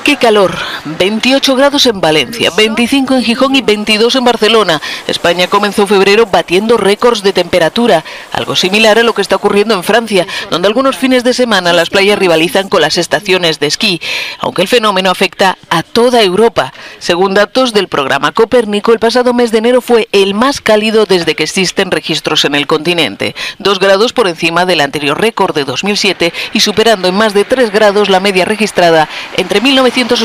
[0.04, 0.52] ¡Qué calor!
[0.86, 4.82] 28 grados en Valencia, 25 en Gijón y 22 en Barcelona.
[5.08, 9.84] España comenzó febrero batiendo récords de temperatura, algo similar a lo que está ocurriendo en
[9.84, 14.00] Francia, donde algunos fines de semana las playas rivalizan con las estaciones de esquí,
[14.40, 16.72] aunque el fenómeno afecta a toda Europa.
[17.00, 21.36] Según datos del programa Copérnico, el pasado mes de enero fue el más cálido desde
[21.36, 26.32] que existen registros en el continente, dos grados por encima del anterior récord de 2007
[26.54, 30.22] y superando en más de 3 grados la media registrada entre 1900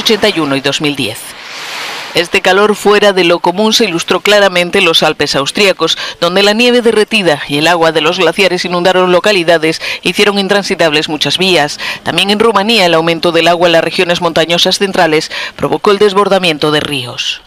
[0.50, 1.18] 1981 y 2010.
[2.14, 6.54] Este calor fuera de lo común se ilustró claramente en los Alpes austríacos, donde la
[6.54, 11.78] nieve derretida y el agua de los glaciares inundaron localidades e hicieron intransitables muchas vías.
[12.02, 16.72] También en Rumanía el aumento del agua en las regiones montañosas centrales provocó el desbordamiento
[16.72, 17.42] de ríos.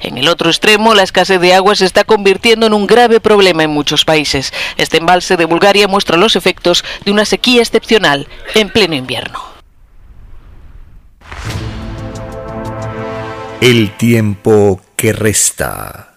[0.00, 3.62] En el otro extremo, la escasez de agua se está convirtiendo en un grave problema
[3.62, 4.52] en muchos países.
[4.76, 9.53] Este embalse de Bulgaria muestra los efectos de una sequía excepcional en pleno invierno.
[13.64, 16.16] El tiempo que resta.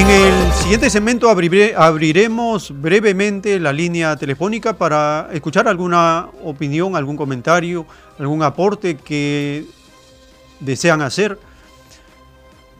[0.00, 7.84] En el siguiente segmento abriremos brevemente la línea telefónica para escuchar alguna opinión, algún comentario,
[8.18, 9.66] algún aporte que
[10.58, 11.38] desean hacer.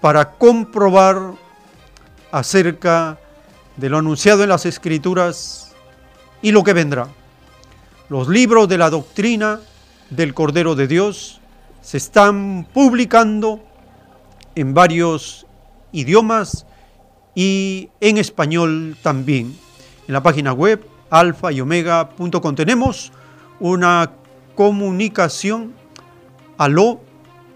[0.04, 1.32] para comprobar
[2.30, 3.18] acerca
[3.78, 5.74] de lo anunciado en las Escrituras
[6.42, 7.08] y lo que vendrá.
[8.10, 9.62] Los libros de la doctrina
[10.10, 11.40] del Cordero de Dios
[11.82, 13.64] se están publicando
[14.56, 15.48] en varios
[15.94, 16.66] idiomas
[17.34, 19.58] y en español también.
[20.06, 23.14] En la página web alfa y omega.com tenemos
[23.62, 24.12] una
[24.54, 25.74] comunicación.
[26.58, 27.00] Aló,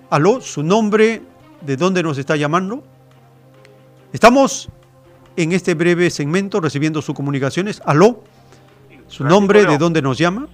[0.09, 1.23] aló, su nombre
[1.68, 2.81] de dónde nos está llamando.
[4.14, 4.69] Estamos
[5.35, 7.81] en este breve segmento recibiendo sus comunicaciones.
[7.85, 8.23] Aló,
[9.07, 10.48] su nombre, de dónde nos llama.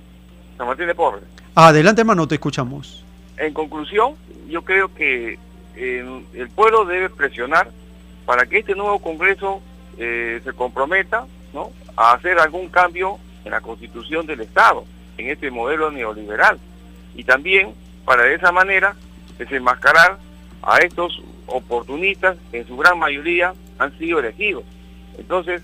[0.57, 1.23] San Martín de Porres.
[1.53, 3.05] Adelante, hermano, te escuchamos.
[3.37, 4.15] En conclusión,
[4.49, 5.37] yo creo que
[5.75, 7.69] eh, el pueblo debe presionar
[8.25, 9.61] para que este nuevo Congreso
[9.99, 11.69] eh, se comprometa ¿no?
[11.95, 14.83] a hacer algún cambio en la constitución del Estado,
[15.19, 16.57] en este modelo neoliberal.
[17.15, 18.95] Y también, para de esa manera,
[19.37, 20.17] desenmascarar
[20.65, 24.63] a estos oportunistas, en su gran mayoría han sido elegidos.
[25.17, 25.61] Entonces,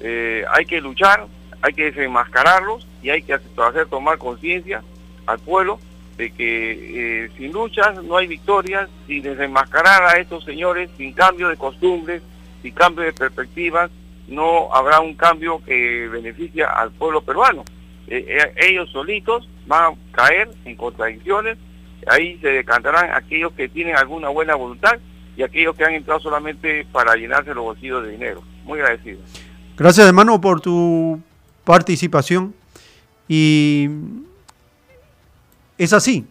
[0.00, 1.26] eh, hay que luchar,
[1.62, 4.82] hay que desenmascararlos y hay que hacer tomar conciencia
[5.26, 5.78] al pueblo
[6.16, 11.48] de que eh, sin luchas no hay victorias, sin desenmascarar a estos señores, sin cambio
[11.48, 12.22] de costumbres,
[12.62, 13.90] sin cambio de perspectivas,
[14.28, 17.64] no habrá un cambio que beneficia al pueblo peruano.
[18.06, 21.58] Eh, ellos solitos van a caer en contradicciones
[22.08, 24.98] ahí se decantarán aquellos que tienen alguna buena voluntad
[25.36, 28.42] y aquellos que han entrado solamente para llenarse los bolsillos de dinero.
[28.64, 29.20] Muy agradecido.
[29.76, 31.20] Gracias hermano por tu
[31.64, 32.54] participación
[33.28, 33.88] y
[35.78, 36.26] es así.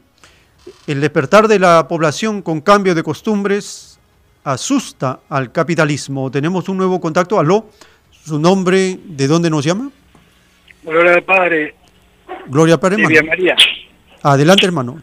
[0.87, 3.99] El despertar de la población con cambio de costumbres
[4.43, 6.31] asusta al capitalismo.
[6.31, 7.39] Tenemos un nuevo contacto.
[7.39, 7.69] Aló,
[8.11, 9.89] su nombre, ¿de dónde nos llama?
[10.83, 11.75] Gloria al Padre.
[12.47, 13.55] Gloria al Padre, María.
[14.21, 15.01] Adelante, hermano.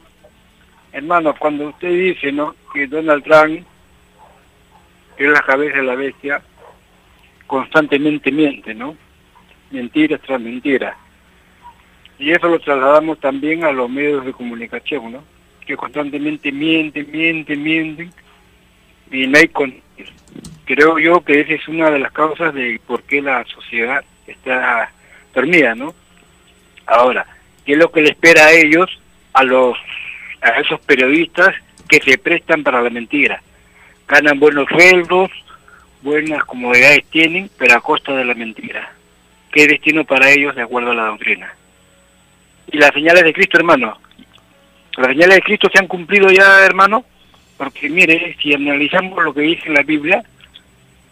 [0.93, 2.55] Hermano, cuando usted dice ¿no?
[2.73, 3.65] que Donald Trump
[5.17, 6.43] es la cabeza de la bestia,
[7.47, 8.97] constantemente miente, ¿no?
[9.71, 10.97] Mentiras tras mentiras.
[12.19, 15.25] Y eso lo trasladamos también a los medios de comunicación, ¿no?
[15.67, 18.13] Que constantemente mienten, mienten, mienten
[19.11, 19.75] y no hay con...
[20.65, 24.91] Creo yo que esa es una de las causas de por qué la sociedad está
[25.35, 25.95] dormida, ¿no?
[26.87, 27.27] Ahora,
[27.65, 29.01] ¿qué es lo que le espera a ellos,
[29.33, 29.77] a los
[30.41, 31.55] a esos periodistas
[31.89, 33.43] que se prestan para la mentira.
[34.07, 35.31] Ganan buenos sueldos,
[36.03, 38.93] buenas comodidades tienen, pero a costa de la mentira.
[39.53, 41.53] ¿Qué destino para ellos de acuerdo a la doctrina?
[42.71, 43.99] Y las señales de Cristo, hermano.
[44.97, 47.05] Las señales de Cristo se han cumplido ya, hermano,
[47.57, 50.23] porque mire, si analizamos lo que dice la Biblia,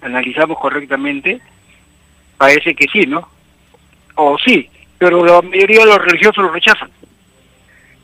[0.02, 1.40] analizamos correctamente,
[2.36, 3.28] parece que sí, ¿no?
[4.14, 4.68] O sí,
[4.98, 6.90] pero la mayoría de los religiosos lo rechazan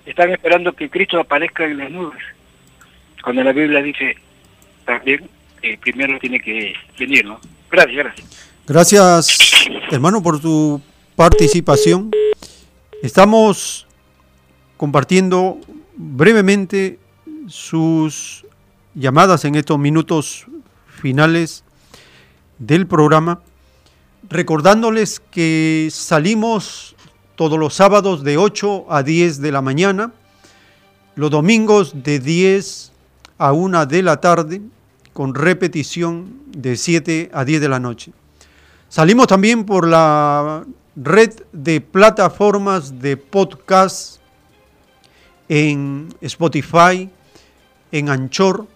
[0.07, 2.23] están esperando que Cristo aparezca en las nubes.
[3.23, 4.17] Cuando la Biblia dice
[4.85, 5.29] también
[5.61, 7.41] que primero tiene que venir, ¿no?
[7.71, 8.51] Gracias, gracias.
[8.67, 10.81] Gracias, hermano, por tu
[11.17, 12.11] participación.
[13.03, 13.87] Estamos
[14.77, 15.59] compartiendo
[15.97, 16.99] brevemente
[17.47, 18.45] sus
[18.95, 20.47] llamadas en estos minutos
[20.89, 21.65] finales
[22.59, 23.41] del programa,
[24.29, 26.94] recordándoles que salimos
[27.37, 30.13] todos los sábados de 8 a 10 de la mañana,
[31.17, 32.93] los domingos de 10
[33.39, 34.63] a 1 de la tarde,
[35.13, 38.13] con repetición de 7 a 10 de la noche.
[38.89, 40.65] Salimos también por la
[40.97, 44.21] red de plataformas de podcast
[45.49, 47.11] en Spotify,
[47.91, 48.67] en Anchor,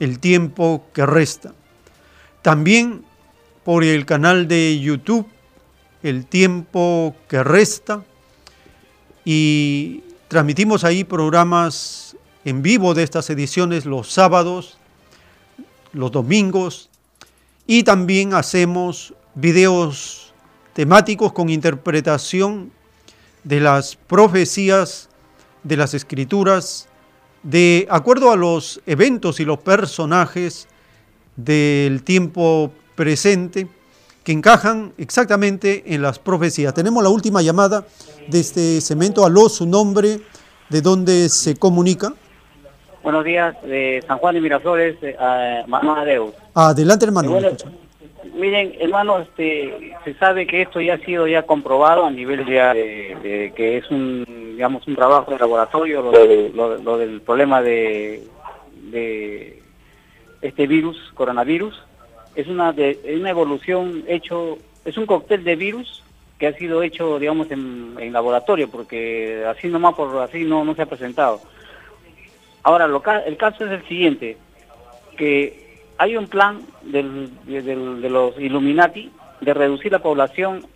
[0.00, 1.54] el tiempo que resta.
[2.42, 3.04] También
[3.64, 5.26] por el canal de YouTube
[6.04, 8.04] el tiempo que resta
[9.24, 12.14] y transmitimos ahí programas
[12.44, 14.78] en vivo de estas ediciones los sábados
[15.94, 16.90] los domingos
[17.66, 20.34] y también hacemos videos
[20.74, 22.70] temáticos con interpretación
[23.42, 25.08] de las profecías
[25.62, 26.86] de las escrituras
[27.42, 30.68] de acuerdo a los eventos y los personajes
[31.36, 33.68] del tiempo presente
[34.24, 36.72] que encajan exactamente en las profecías.
[36.72, 37.84] Tenemos la última llamada
[38.26, 39.24] de este cemento.
[39.24, 40.18] Aló, su nombre,
[40.70, 42.14] de dónde se comunica.
[43.02, 46.32] Buenos días, de San Juan de Miraflores, eh, a Deus.
[46.54, 47.38] Adelante, hermano.
[48.34, 52.72] miren, hermano, este, se sabe que esto ya ha sido ya comprobado a nivel ya
[52.72, 54.24] de, que es un,
[54.56, 58.26] digamos, un trabajo de laboratorio, lo, del problema de,
[58.90, 59.62] de
[60.40, 61.74] este virus, coronavirus,
[62.34, 66.02] es una, de, una evolución hecho, es un cóctel de virus
[66.38, 70.74] que ha sido hecho, digamos, en, en laboratorio, porque así nomás por así no, no
[70.74, 71.40] se ha presentado.
[72.62, 74.36] Ahora, lo, el caso es el siguiente,
[75.16, 80.66] que hay un plan del, de los Illuminati de reducir la población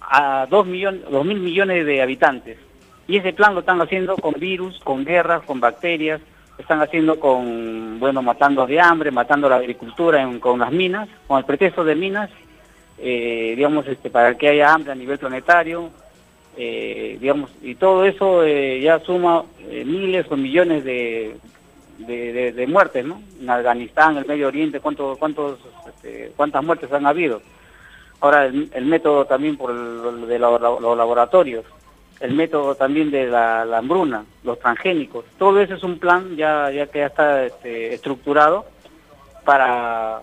[0.00, 2.58] a 2 millones, dos mil millones de habitantes.
[3.06, 6.20] Y ese plan lo están haciendo con virus, con guerras, con bacterias,
[6.58, 11.44] están haciendo con, bueno, matando de hambre, matando la agricultura con las minas, con el
[11.44, 12.30] pretexto de minas,
[12.98, 15.90] eh, digamos, este, para que haya hambre a nivel planetario,
[16.56, 19.44] eh, digamos, y todo eso eh, ya suma
[19.84, 21.36] miles o millones de,
[21.98, 23.22] de, muertes, ¿no?
[23.40, 27.40] En Afganistán, en el Medio Oriente, ¿cuántos, cuántos, este, ¿cuántas muertes han habido?
[28.20, 31.64] Ahora, el, método también por de los, laboratorios,
[32.20, 36.86] el método también de la, hambruna, los transgénicos, todo eso es un plan ya, ya
[36.86, 38.66] que ya está este, estructurado
[39.44, 40.20] para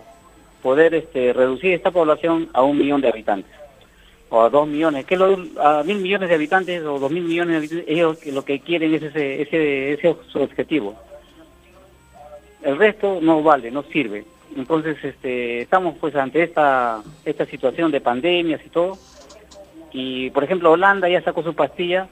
[0.62, 3.52] poder este, reducir esta población a un millón de habitantes
[4.28, 7.52] o a dos millones, que lo, a mil millones de habitantes o dos mil millones
[7.52, 10.96] de habitantes, ellos lo que quieren es ese, ese, ese objetivo.
[12.62, 14.24] El resto no vale, no sirve.
[14.56, 18.98] Entonces, este, estamos pues ante esta, esta situación de pandemias y todo.
[19.98, 22.06] Y, por ejemplo, Holanda ya sacó su pastilla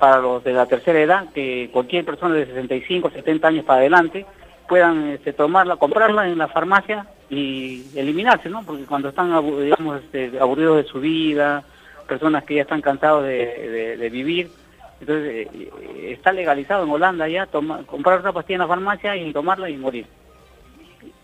[0.00, 4.24] para los de la tercera edad, que cualquier persona de 65, 70 años para adelante
[4.66, 8.62] puedan este, tomarla, comprarla en la farmacia y eliminarse, ¿no?
[8.64, 9.28] Porque cuando están,
[9.62, 11.62] digamos, este, aburridos de su vida,
[12.06, 14.50] personas que ya están cansados de, vivir,
[14.98, 15.70] entonces eh,
[16.10, 17.46] está legalizado en Holanda ya
[17.84, 20.06] comprar una pastilla en la farmacia y tomarla y morir.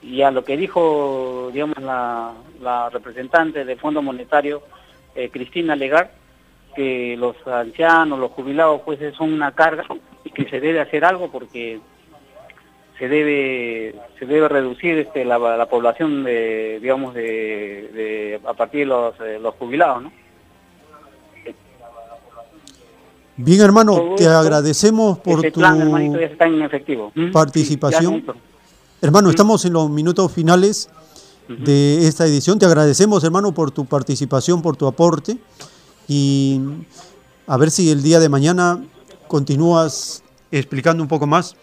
[0.03, 4.63] Y a lo que dijo, digamos, la, representante del Fondo Monetario,
[5.15, 6.13] eh, Cristina Legar,
[6.75, 9.85] que los ancianos, los jubilados, pues son una carga
[10.25, 11.81] y que se debe hacer algo porque
[12.99, 19.15] se debe se debe reducir este, la, población de digamos de, a partir de los,
[19.21, 20.13] eh, los jubilados ¿no?
[23.37, 25.61] bien hermano te agradecemos por tu
[27.33, 28.25] participación.
[29.03, 30.89] hermano estamos en los minutos finales
[31.49, 32.59] de esta edición.
[32.59, 35.39] Te agradecemos hermano por tu participación por tu aporte.
[36.09, 36.61] Y
[37.47, 38.83] a ver si el día de mañana
[39.29, 41.57] continúas explicando un poco más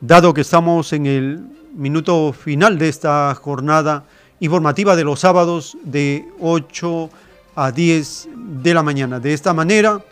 [0.00, 4.04] dado que estamos en el minuto final de esta jornada
[4.40, 7.10] informativa de los sábados de 8
[7.56, 8.28] a 10
[8.62, 9.20] de la mañana.
[9.20, 10.04] De esta manera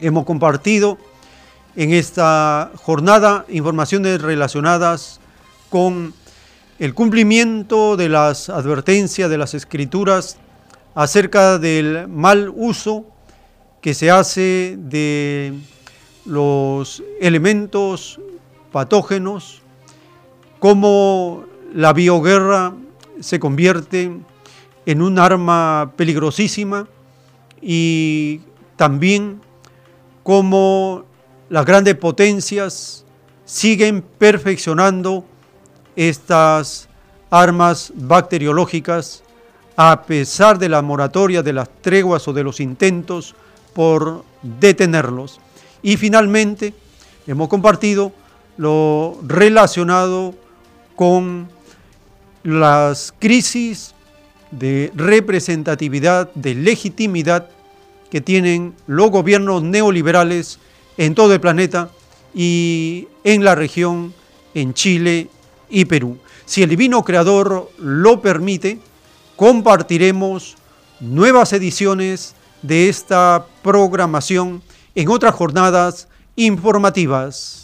[0.00, 0.98] hemos compartido
[1.76, 5.20] en esta jornada informaciones relacionadas
[5.70, 6.14] con
[6.78, 10.38] el cumplimiento de las advertencias de las escrituras
[10.94, 13.04] acerca del mal uso
[13.80, 15.54] que se hace de
[16.24, 18.20] los elementos
[18.72, 19.62] patógenos,
[20.58, 22.74] cómo la bioguerra
[23.20, 24.10] se convierte
[24.86, 26.88] en un arma peligrosísima
[27.60, 28.40] y
[28.76, 29.40] también
[30.22, 31.04] cómo
[31.50, 33.04] las grandes potencias
[33.44, 35.24] siguen perfeccionando
[35.96, 36.88] estas
[37.30, 39.22] armas bacteriológicas
[39.76, 43.34] a pesar de la moratoria de las treguas o de los intentos
[43.72, 45.40] por detenerlos.
[45.82, 46.74] Y finalmente
[47.26, 48.12] hemos compartido
[48.56, 50.34] lo relacionado
[50.94, 51.48] con
[52.44, 53.94] las crisis
[54.50, 57.48] de representatividad, de legitimidad
[58.10, 60.60] que tienen los gobiernos neoliberales
[60.96, 61.90] en todo el planeta
[62.32, 64.14] y en la región,
[64.54, 65.28] en Chile
[65.74, 66.18] y Perú.
[66.46, 68.78] Si el Divino Creador lo permite,
[69.34, 70.54] compartiremos
[71.00, 74.62] nuevas ediciones de esta programación
[74.94, 76.06] en otras jornadas
[76.36, 77.63] informativas.